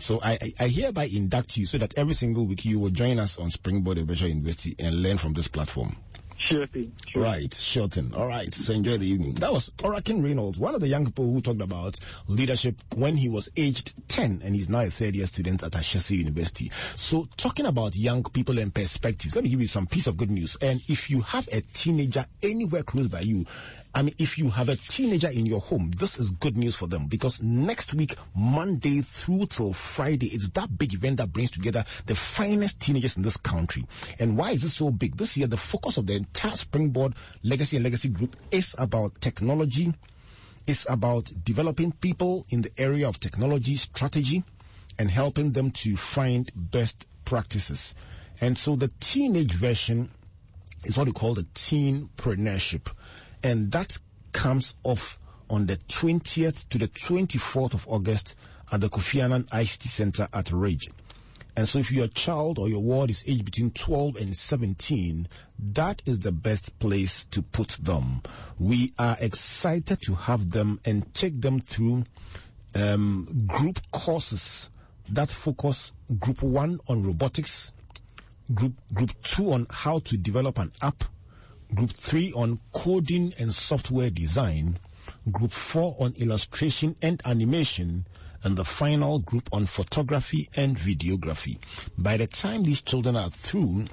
So 0.00 0.18
I, 0.22 0.32
I, 0.32 0.64
I 0.64 0.68
hereby 0.68 1.04
induct 1.04 1.56
you 1.56 1.66
so 1.66 1.78
that 1.78 1.96
every 1.98 2.14
single 2.14 2.46
week 2.46 2.64
you 2.64 2.78
will 2.78 2.90
join 2.90 3.18
us 3.18 3.38
on 3.38 3.50
Springboard 3.50 3.98
Virtual 3.98 4.28
University 4.28 4.74
and 4.78 5.02
learn 5.02 5.18
from 5.18 5.34
this 5.34 5.48
platform. 5.48 5.96
Sure 6.40 6.66
thing. 6.66 6.90
Right, 7.14 7.52
sure 7.52 7.86
thing. 7.86 8.14
All 8.14 8.26
right, 8.26 8.52
so 8.54 8.72
enjoy 8.72 8.96
the 8.96 9.06
evening. 9.06 9.34
That 9.34 9.52
was 9.52 9.70
Orakin 9.78 10.24
Reynolds, 10.24 10.58
one 10.58 10.74
of 10.74 10.80
the 10.80 10.88
young 10.88 11.04
people 11.04 11.30
who 11.30 11.42
talked 11.42 11.60
about 11.60 11.98
leadership 12.28 12.76
when 12.94 13.14
he 13.14 13.28
was 13.28 13.50
aged 13.58 14.08
10 14.08 14.40
and 14.42 14.54
he's 14.54 14.70
now 14.70 14.80
a 14.80 14.88
third 14.88 15.14
year 15.14 15.26
student 15.26 15.62
at 15.62 15.72
Ashesi 15.72 16.16
University. 16.16 16.70
So 16.96 17.28
talking 17.36 17.66
about 17.66 17.94
young 17.94 18.22
people 18.22 18.58
and 18.58 18.74
perspectives, 18.74 19.34
let 19.34 19.44
me 19.44 19.50
give 19.50 19.60
you 19.60 19.66
some 19.66 19.86
piece 19.86 20.06
of 20.06 20.16
good 20.16 20.30
news. 20.30 20.56
And 20.62 20.80
if 20.88 21.10
you 21.10 21.20
have 21.20 21.46
a 21.52 21.60
teenager 21.60 22.24
anywhere 22.42 22.84
close 22.84 23.08
by 23.08 23.20
you, 23.20 23.44
I 23.92 24.02
mean, 24.02 24.14
if 24.18 24.38
you 24.38 24.50
have 24.50 24.68
a 24.68 24.76
teenager 24.76 25.28
in 25.28 25.46
your 25.46 25.60
home, 25.60 25.90
this 25.96 26.16
is 26.18 26.30
good 26.30 26.56
news 26.56 26.76
for 26.76 26.86
them 26.86 27.06
because 27.06 27.42
next 27.42 27.92
week, 27.92 28.14
Monday 28.36 29.00
through 29.00 29.46
till 29.46 29.72
Friday, 29.72 30.28
it's 30.28 30.50
that 30.50 30.78
big 30.78 30.94
event 30.94 31.16
that 31.16 31.32
brings 31.32 31.50
together 31.50 31.84
the 32.06 32.14
finest 32.14 32.78
teenagers 32.78 33.16
in 33.16 33.24
this 33.24 33.36
country. 33.36 33.84
And 34.20 34.36
why 34.38 34.52
is 34.52 34.62
it 34.62 34.70
so 34.70 34.90
big? 34.90 35.16
This 35.16 35.36
year, 35.36 35.48
the 35.48 35.56
focus 35.56 35.96
of 35.96 36.06
the 36.06 36.14
entire 36.14 36.52
Springboard 36.52 37.14
Legacy 37.42 37.76
and 37.76 37.84
Legacy 37.84 38.10
Group 38.10 38.36
is 38.52 38.76
about 38.78 39.20
technology, 39.20 39.92
is 40.68 40.86
about 40.88 41.28
developing 41.42 41.90
people 41.90 42.46
in 42.50 42.62
the 42.62 42.70
area 42.78 43.08
of 43.08 43.18
technology 43.18 43.74
strategy 43.74 44.44
and 45.00 45.10
helping 45.10 45.50
them 45.50 45.72
to 45.72 45.96
find 45.96 46.52
best 46.54 47.06
practices. 47.24 47.96
And 48.40 48.56
so 48.56 48.76
the 48.76 48.92
teenage 49.00 49.52
version 49.52 50.10
is 50.84 50.96
what 50.96 51.06
we 51.06 51.12
call 51.12 51.34
the 51.34 51.42
teenpreneurship 51.54 52.92
and 53.42 53.72
that 53.72 53.98
comes 54.32 54.74
off 54.84 55.18
on 55.48 55.66
the 55.66 55.76
20th 55.76 56.68
to 56.68 56.78
the 56.78 56.88
24th 56.88 57.74
of 57.74 57.86
August 57.88 58.36
at 58.72 58.80
the 58.80 58.88
Kofi 58.88 59.22
Annan 59.22 59.44
ICT 59.44 59.82
Center 59.82 60.28
at 60.32 60.52
Ridge. 60.52 60.88
And 61.56 61.68
so 61.68 61.80
if 61.80 61.90
your 61.90 62.06
child 62.06 62.58
or 62.58 62.68
your 62.68 62.80
ward 62.80 63.10
is 63.10 63.24
aged 63.28 63.44
between 63.44 63.72
12 63.72 64.16
and 64.16 64.36
17, 64.36 65.28
that 65.72 66.00
is 66.06 66.20
the 66.20 66.32
best 66.32 66.78
place 66.78 67.24
to 67.26 67.42
put 67.42 67.70
them. 67.70 68.22
We 68.58 68.92
are 68.98 69.16
excited 69.20 70.00
to 70.02 70.14
have 70.14 70.50
them 70.52 70.80
and 70.84 71.12
take 71.12 71.40
them 71.40 71.60
through 71.60 72.04
um, 72.74 73.46
group 73.46 73.80
courses 73.90 74.70
that 75.08 75.30
focus 75.30 75.92
group 76.20 76.40
one 76.42 76.80
on 76.88 77.02
robotics, 77.02 77.72
group, 78.54 78.74
group 78.94 79.10
two 79.22 79.52
on 79.52 79.66
how 79.70 79.98
to 80.00 80.16
develop 80.16 80.58
an 80.58 80.70
app, 80.80 81.04
Group 81.74 81.90
3 81.90 82.32
on 82.32 82.58
coding 82.72 83.32
and 83.38 83.54
software 83.54 84.10
design, 84.10 84.78
Group 85.30 85.52
4 85.52 85.96
on 86.00 86.12
illustration 86.16 86.96
and 87.00 87.22
animation, 87.24 88.06
and 88.42 88.56
the 88.56 88.64
final 88.64 89.20
group 89.20 89.48
on 89.52 89.66
photography 89.66 90.48
and 90.56 90.76
videography. 90.76 91.58
By 91.96 92.16
the 92.16 92.26
time 92.26 92.64
these 92.64 92.82
children 92.82 93.14
are 93.14 93.30
through, 93.30 93.84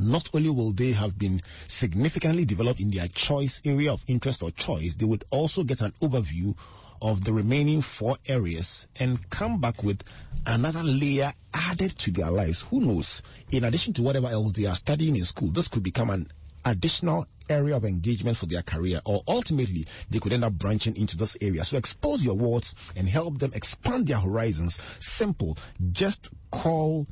not 0.00 0.30
only 0.34 0.48
will 0.48 0.72
they 0.72 0.92
have 0.92 1.18
been 1.18 1.40
significantly 1.66 2.44
developed 2.44 2.80
in 2.80 2.90
their 2.90 3.08
choice 3.08 3.60
area 3.64 3.92
of 3.92 4.02
interest 4.06 4.42
or 4.42 4.50
choice, 4.50 4.96
they 4.96 5.04
would 5.04 5.24
also 5.30 5.64
get 5.64 5.82
an 5.82 5.92
overview 6.00 6.56
of 7.02 7.24
the 7.24 7.32
remaining 7.32 7.82
four 7.82 8.16
areas 8.28 8.88
and 8.96 9.28
come 9.30 9.60
back 9.60 9.82
with 9.82 10.02
another 10.46 10.82
layer 10.82 11.32
added 11.54 11.96
to 11.98 12.10
their 12.10 12.30
lives. 12.30 12.62
Who 12.62 12.80
knows? 12.80 13.22
In 13.50 13.64
addition 13.64 13.92
to 13.94 14.02
whatever 14.02 14.28
else 14.28 14.52
they 14.52 14.66
are 14.66 14.74
studying 14.74 15.16
in 15.16 15.24
school, 15.24 15.48
this 15.48 15.68
could 15.68 15.82
become 15.82 16.10
an 16.10 16.30
additional 16.64 17.26
area 17.48 17.76
of 17.76 17.84
engagement 17.84 18.36
for 18.36 18.46
their 18.46 18.62
career, 18.62 19.00
or 19.04 19.22
ultimately 19.26 19.86
they 20.10 20.18
could 20.18 20.32
end 20.32 20.44
up 20.44 20.52
branching 20.54 20.96
into 20.96 21.16
this 21.16 21.36
area. 21.40 21.64
So 21.64 21.76
expose 21.76 22.24
your 22.24 22.36
wards 22.36 22.74
and 22.96 23.08
help 23.08 23.38
them 23.38 23.52
expand 23.54 24.06
their 24.06 24.18
horizons. 24.18 24.78
Simple. 25.00 25.56
Just 25.92 26.30
call, 26.50 27.06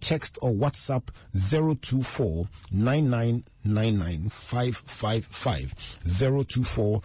text, 0.00 0.38
or 0.42 0.52
WhatsApp 0.52 1.08
024 1.32 2.48
9999 2.72 4.30
024 6.46 7.02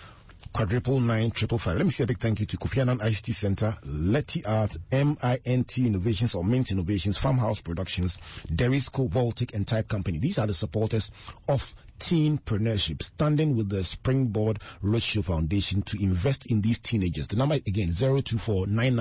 quadruple 0.54 1.02
nine 1.02 1.32
triple 1.32 1.58
five. 1.58 1.76
Let 1.76 1.86
me 1.86 1.92
say 1.92 2.06
a 2.06 2.08
big 2.08 2.20
thank 2.20 2.40
you 2.40 2.46
to 2.46 2.58
Kofi 2.58 2.80
Annan 2.80 3.00
ICT 3.00 3.34
Center, 3.34 3.76
Letty 3.84 4.46
Art, 4.46 4.78
MINT 4.90 5.78
Innovations 5.80 6.34
or 6.34 6.46
Mint 6.46 6.72
Innovations, 6.72 7.18
Farmhouse 7.18 7.60
Productions, 7.60 8.18
Derisco, 8.48 9.12
Baltic 9.12 9.54
and 9.54 9.68
Type 9.68 9.90
Company. 9.90 10.18
These 10.18 10.40
are 10.40 10.48
the 10.48 10.54
supporters 10.54 11.12
of 11.50 11.76
teenpreneurship, 12.00 13.02
standing 13.04 13.56
with 13.56 13.70
the 13.70 13.84
Springboard 13.84 14.60
Roadshow 14.84 15.24
Foundation 15.26 15.82
to 15.84 16.02
invest 16.02 16.46
in 16.52 16.62
these 16.62 16.80
teenagers. 16.80 17.28
The 17.28 17.36
number 17.36 17.56
again, 17.56 17.92
024 17.94 18.66
and 18.68 18.94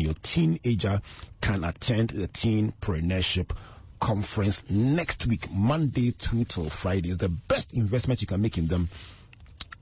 your 0.00 0.14
teenager 0.22 1.00
can 1.40 1.64
attend 1.64 2.10
the 2.10 2.28
teenpreneurship 2.28 3.50
conference 4.00 4.64
next 4.70 5.26
week, 5.26 5.50
Monday 5.50 6.10
through 6.10 6.44
till 6.44 6.68
Friday. 6.68 7.08
It's 7.08 7.18
the 7.18 7.28
best 7.28 7.74
investment 7.74 8.20
you 8.20 8.26
can 8.26 8.42
make 8.42 8.58
in 8.58 8.68
them 8.68 8.88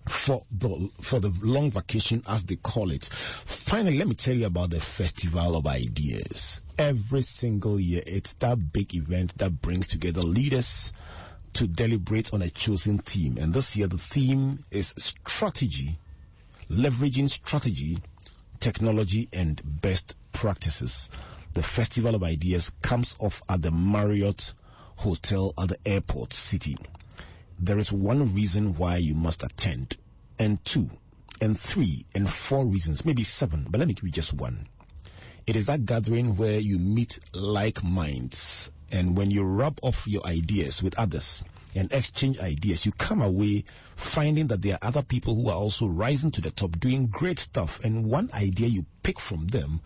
for 0.09 0.43
the 0.51 0.91
for 1.01 1.21
the 1.21 1.33
long 1.43 1.71
vacation 1.71 2.23
as 2.29 2.45
they 2.45 2.57
call 2.57 2.91
it. 2.91 3.05
Finally, 3.05 3.99
let 3.99 4.09
me 4.09 4.15
tell 4.15 4.35
you 4.35 4.47
about 4.47 4.71
the 4.71 4.81
Festival 4.81 5.57
of 5.57 5.67
Ideas. 5.67 6.62
Every 6.79 7.23
single 7.23 7.79
year, 7.79 8.03
it's 8.07 8.35
that 8.35 8.73
big 8.73 8.95
event 8.95 9.39
that 9.39 9.61
brings 9.61 9.87
together 9.87 10.23
leaders 10.23 10.93
to 11.55 11.67
deliberate 11.67 12.33
on 12.33 12.43
a 12.43 12.51
chosen 12.51 12.99
theme. 12.99 13.37
And 13.39 13.53
this 13.53 13.77
year, 13.77 13.87
the 13.87 13.99
theme 13.99 14.65
is 14.71 14.95
strategy, 14.97 15.99
leveraging 16.71 17.29
strategy, 17.29 17.99
technology, 18.61 19.29
and 19.33 19.61
best 19.83 20.17
practices. 20.33 21.11
The 21.53 21.63
Festival 21.63 22.15
of 22.15 22.23
Ideas 22.23 22.71
comes 22.81 23.17
off 23.21 23.43
at 23.49 23.63
the 23.63 23.71
Marriott 23.71 24.55
Hotel 24.97 25.53
at 25.61 25.69
the 25.69 25.79
airport 25.85 26.33
city 26.33 26.77
there 27.63 27.79
is 27.79 27.93
one 27.93 28.35
reason 28.35 28.75
why 28.75 28.97
you 28.97 29.15
must 29.15 29.45
attend, 29.45 29.97
and 30.37 30.63
two, 30.65 30.91
and 31.41 31.59
three, 31.59 32.05
and 32.13 32.29
four 32.29 32.67
reasons, 32.67 33.05
maybe 33.05 33.23
seven, 33.23 33.67
but 33.71 33.79
let 33.79 33.87
me 33.87 33.95
give 33.95 34.03
you 34.03 34.11
just 34.11 34.33
one. 34.33 34.67
It 35.45 35.57
is 35.57 35.67
that 35.67 35.87
gathering 35.87 36.37
where 36.37 36.61
you 36.61 36.79
meet 36.79 37.19
like 37.35 37.83
minds, 37.83 38.71
and 38.93 39.17
when 39.17 39.33
you 39.33 39.43
rub 39.43 39.79
off 39.83 40.07
your 40.07 40.25
ideas 40.25 40.85
with 40.85 40.97
others 40.97 41.43
and 41.75 41.93
exchange 41.93 42.39
ideas, 42.39 42.87
you 42.87 42.93
come 42.93 43.21
away 43.21 43.65
finding 43.97 44.47
that 44.49 44.63
there 44.63 44.75
are 44.75 44.89
other 44.89 45.03
people 45.03 45.35
who 45.35 45.49
are 45.49 45.57
also 45.57 45.89
rising 45.89 46.31
to 46.33 46.41
the 46.41 46.53
top, 46.53 46.79
doing 46.79 47.09
great 47.09 47.41
stuff, 47.41 47.83
and 47.83 48.05
one 48.05 48.31
idea 48.35 48.69
you 48.69 48.87
pick 49.03 49.19
from 49.19 49.49
them 49.49 49.81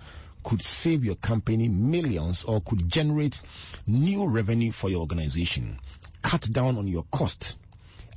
could 0.45 0.61
save 0.61 1.03
your 1.03 1.17
company 1.17 1.69
millions 1.69 2.45
or 2.45 2.61
could 2.61 2.87
generate 2.89 3.41
new 3.87 4.27
revenue 4.29 4.73
for 4.73 4.91
your 4.91 5.01
organization. 5.01 5.79
Cut 6.23 6.53
down 6.53 6.77
on 6.77 6.87
your 6.87 7.05
cost 7.11 7.57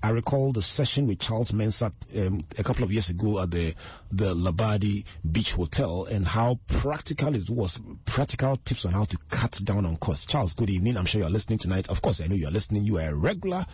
I 0.01 0.11
recall 0.11 0.53
the 0.53 0.61
session 0.61 1.07
with 1.07 1.19
Charles 1.19 1.51
Mensah 1.51 1.91
um, 2.25 2.45
a 2.57 2.63
couple 2.63 2.85
of 2.85 2.91
years 2.91 3.09
ago 3.09 3.41
at 3.41 3.51
the 3.51 3.75
the 4.11 4.33
Labadi 4.33 5.05
Beach 5.29 5.53
Hotel 5.53 6.05
and 6.05 6.25
how 6.25 6.59
practical 6.67 7.35
it 7.35 7.49
was. 7.49 7.81
Practical 8.05 8.55
tips 8.57 8.85
on 8.85 8.93
how 8.93 9.03
to 9.03 9.17
cut 9.29 9.59
down 9.65 9.85
on 9.85 9.97
costs. 9.97 10.25
Charles, 10.25 10.53
good 10.53 10.69
evening. 10.69 10.95
I'm 10.95 11.05
sure 11.05 11.19
you're 11.19 11.29
listening 11.29 11.59
tonight. 11.59 11.89
Of 11.89 12.01
course, 12.01 12.21
I 12.21 12.27
know 12.27 12.35
you're 12.35 12.49
listening. 12.49 12.85
You 12.85 12.97
are 12.97 13.09
a 13.09 13.15
regular 13.15 13.65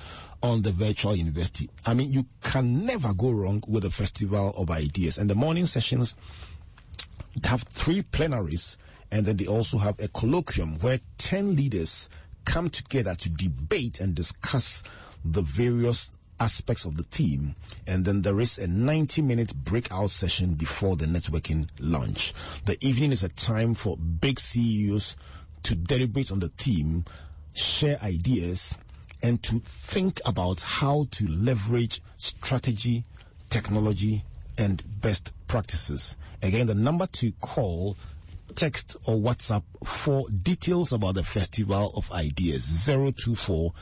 on 0.41 0.63
the 0.63 0.71
virtual 0.71 1.15
university. 1.15 1.69
I 1.85 1.93
mean, 1.93 2.11
you 2.11 2.25
can 2.41 2.85
never 2.85 3.13
go 3.13 3.31
wrong 3.31 3.61
with 3.67 3.85
a 3.85 3.91
festival 3.91 4.51
of 4.57 4.71
ideas. 4.71 5.19
And 5.19 5.29
the 5.29 5.35
morning 5.35 5.67
sessions 5.67 6.15
have 7.43 7.61
three 7.61 8.01
plenaries, 8.01 8.77
and 9.11 9.27
then 9.27 9.37
they 9.37 9.45
also 9.45 9.77
have 9.77 9.99
a 9.99 10.07
colloquium 10.07 10.81
where 10.81 10.99
10 11.19 11.55
leaders 11.55 12.09
come 12.45 12.69
together 12.71 13.13
to 13.15 13.29
debate 13.29 13.99
and 13.99 14.15
discuss 14.15 14.81
the 15.25 15.41
various 15.41 16.09
aspects 16.39 16.85
of 16.85 16.95
the 16.95 17.03
theme, 17.03 17.55
and 17.87 18.05
then 18.05 18.21
there 18.21 18.39
is 18.39 18.57
a 18.57 18.67
90 18.67 19.21
minute 19.21 19.55
breakout 19.55 20.11
session 20.11 20.53
before 20.53 20.95
the 20.95 21.05
networking 21.05 21.67
lunch. 21.79 22.33
The 22.65 22.77
evening 22.85 23.11
is 23.11 23.23
a 23.23 23.29
time 23.29 23.73
for 23.73 23.97
big 23.97 24.39
CEOs 24.39 25.15
to 25.63 25.75
deliberate 25.75 26.31
on 26.31 26.39
the 26.39 26.49
theme, 26.49 27.05
share 27.53 27.97
ideas, 28.03 28.75
and 29.23 29.41
to 29.43 29.59
think 29.65 30.21
about 30.25 30.61
how 30.61 31.07
to 31.11 31.27
leverage 31.27 32.01
strategy, 32.17 33.03
technology, 33.49 34.23
and 34.57 34.83
best 35.01 35.33
practices. 35.47 36.15
Again, 36.41 36.67
the 36.67 36.75
number 36.75 37.07
to 37.07 37.31
call 37.41 37.97
text 38.55 38.95
or 39.05 39.15
WhatsApp 39.15 39.63
for 39.83 40.29
details 40.29 40.93
about 40.93 41.15
the 41.15 41.23
Festival 41.23 41.91
of 41.95 42.11
Ideas 42.11 42.85
024 42.85 43.73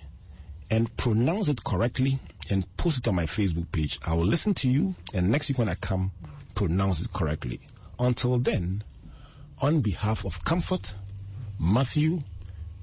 and 0.71 0.95
pronounce 0.97 1.49
it 1.49 1.63
correctly 1.65 2.19
and 2.49 2.65
post 2.77 2.99
it 2.99 3.09
on 3.09 3.15
my 3.15 3.25
Facebook 3.25 3.71
page. 3.73 3.99
I 4.07 4.15
will 4.15 4.25
listen 4.25 4.55
to 4.55 4.71
you, 4.71 4.95
and 5.13 5.29
next 5.31 5.49
week 5.49 5.59
when 5.59 5.69
I 5.69 5.75
come, 5.75 6.13
pronounce 6.55 7.05
it 7.05 7.13
correctly. 7.13 7.61
Until 7.99 8.39
then, 8.39 8.83
on 9.61 9.81
behalf 9.81 10.25
of 10.25 10.45
Comfort, 10.45 10.95
Matthew, 11.59 12.21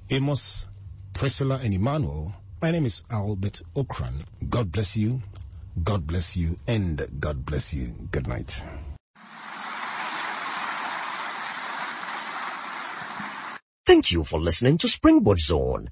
Amos, 0.10 0.68
Priscilla, 1.14 1.60
and 1.64 1.74
Emmanuel, 1.74 2.36
my 2.62 2.72
name 2.72 2.86
is 2.86 3.04
Albert 3.10 3.62
Ocran. 3.76 4.24
God 4.50 4.72
bless 4.72 4.96
you, 4.98 5.22
God 5.84 6.06
bless 6.08 6.38
you, 6.38 6.58
and 6.68 7.06
God 7.20 7.46
bless 7.46 7.74
you. 7.74 7.88
Good 8.12 8.28
night. 8.28 8.64
Thank 13.86 14.12
you 14.12 14.24
for 14.26 14.40
listening 14.40 14.78
to 14.80 14.88
Springboard 14.90 15.40
Zone, 15.40 15.92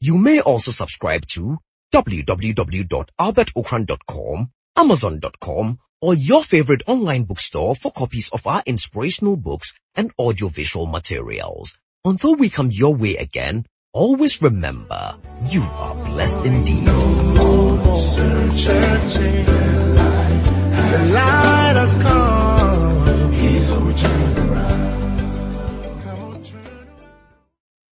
You 0.00 0.18
may 0.18 0.40
also 0.40 0.70
subscribe 0.70 1.26
to 1.28 1.58
www.albertocran.com, 1.92 4.50
amazon.com, 4.76 5.78
or 6.02 6.14
your 6.14 6.44
favorite 6.44 6.82
online 6.86 7.24
bookstore 7.24 7.74
for 7.74 7.90
copies 7.92 8.28
of 8.28 8.46
our 8.46 8.62
inspirational 8.66 9.36
books 9.36 9.72
and 9.94 10.12
audiovisual 10.18 10.86
materials. 10.86 11.78
Until 12.04 12.34
we 12.34 12.50
come 12.50 12.70
your 12.70 12.94
way 12.94 13.16
again, 13.16 13.64
always 13.92 14.42
remember, 14.42 15.16
you 15.50 15.62
are 15.62 15.94
blessed 16.04 16.40
indeed. 16.40 16.86
The 20.86 20.98
light 21.14 21.76
has 21.76 21.96
come. 21.96 22.55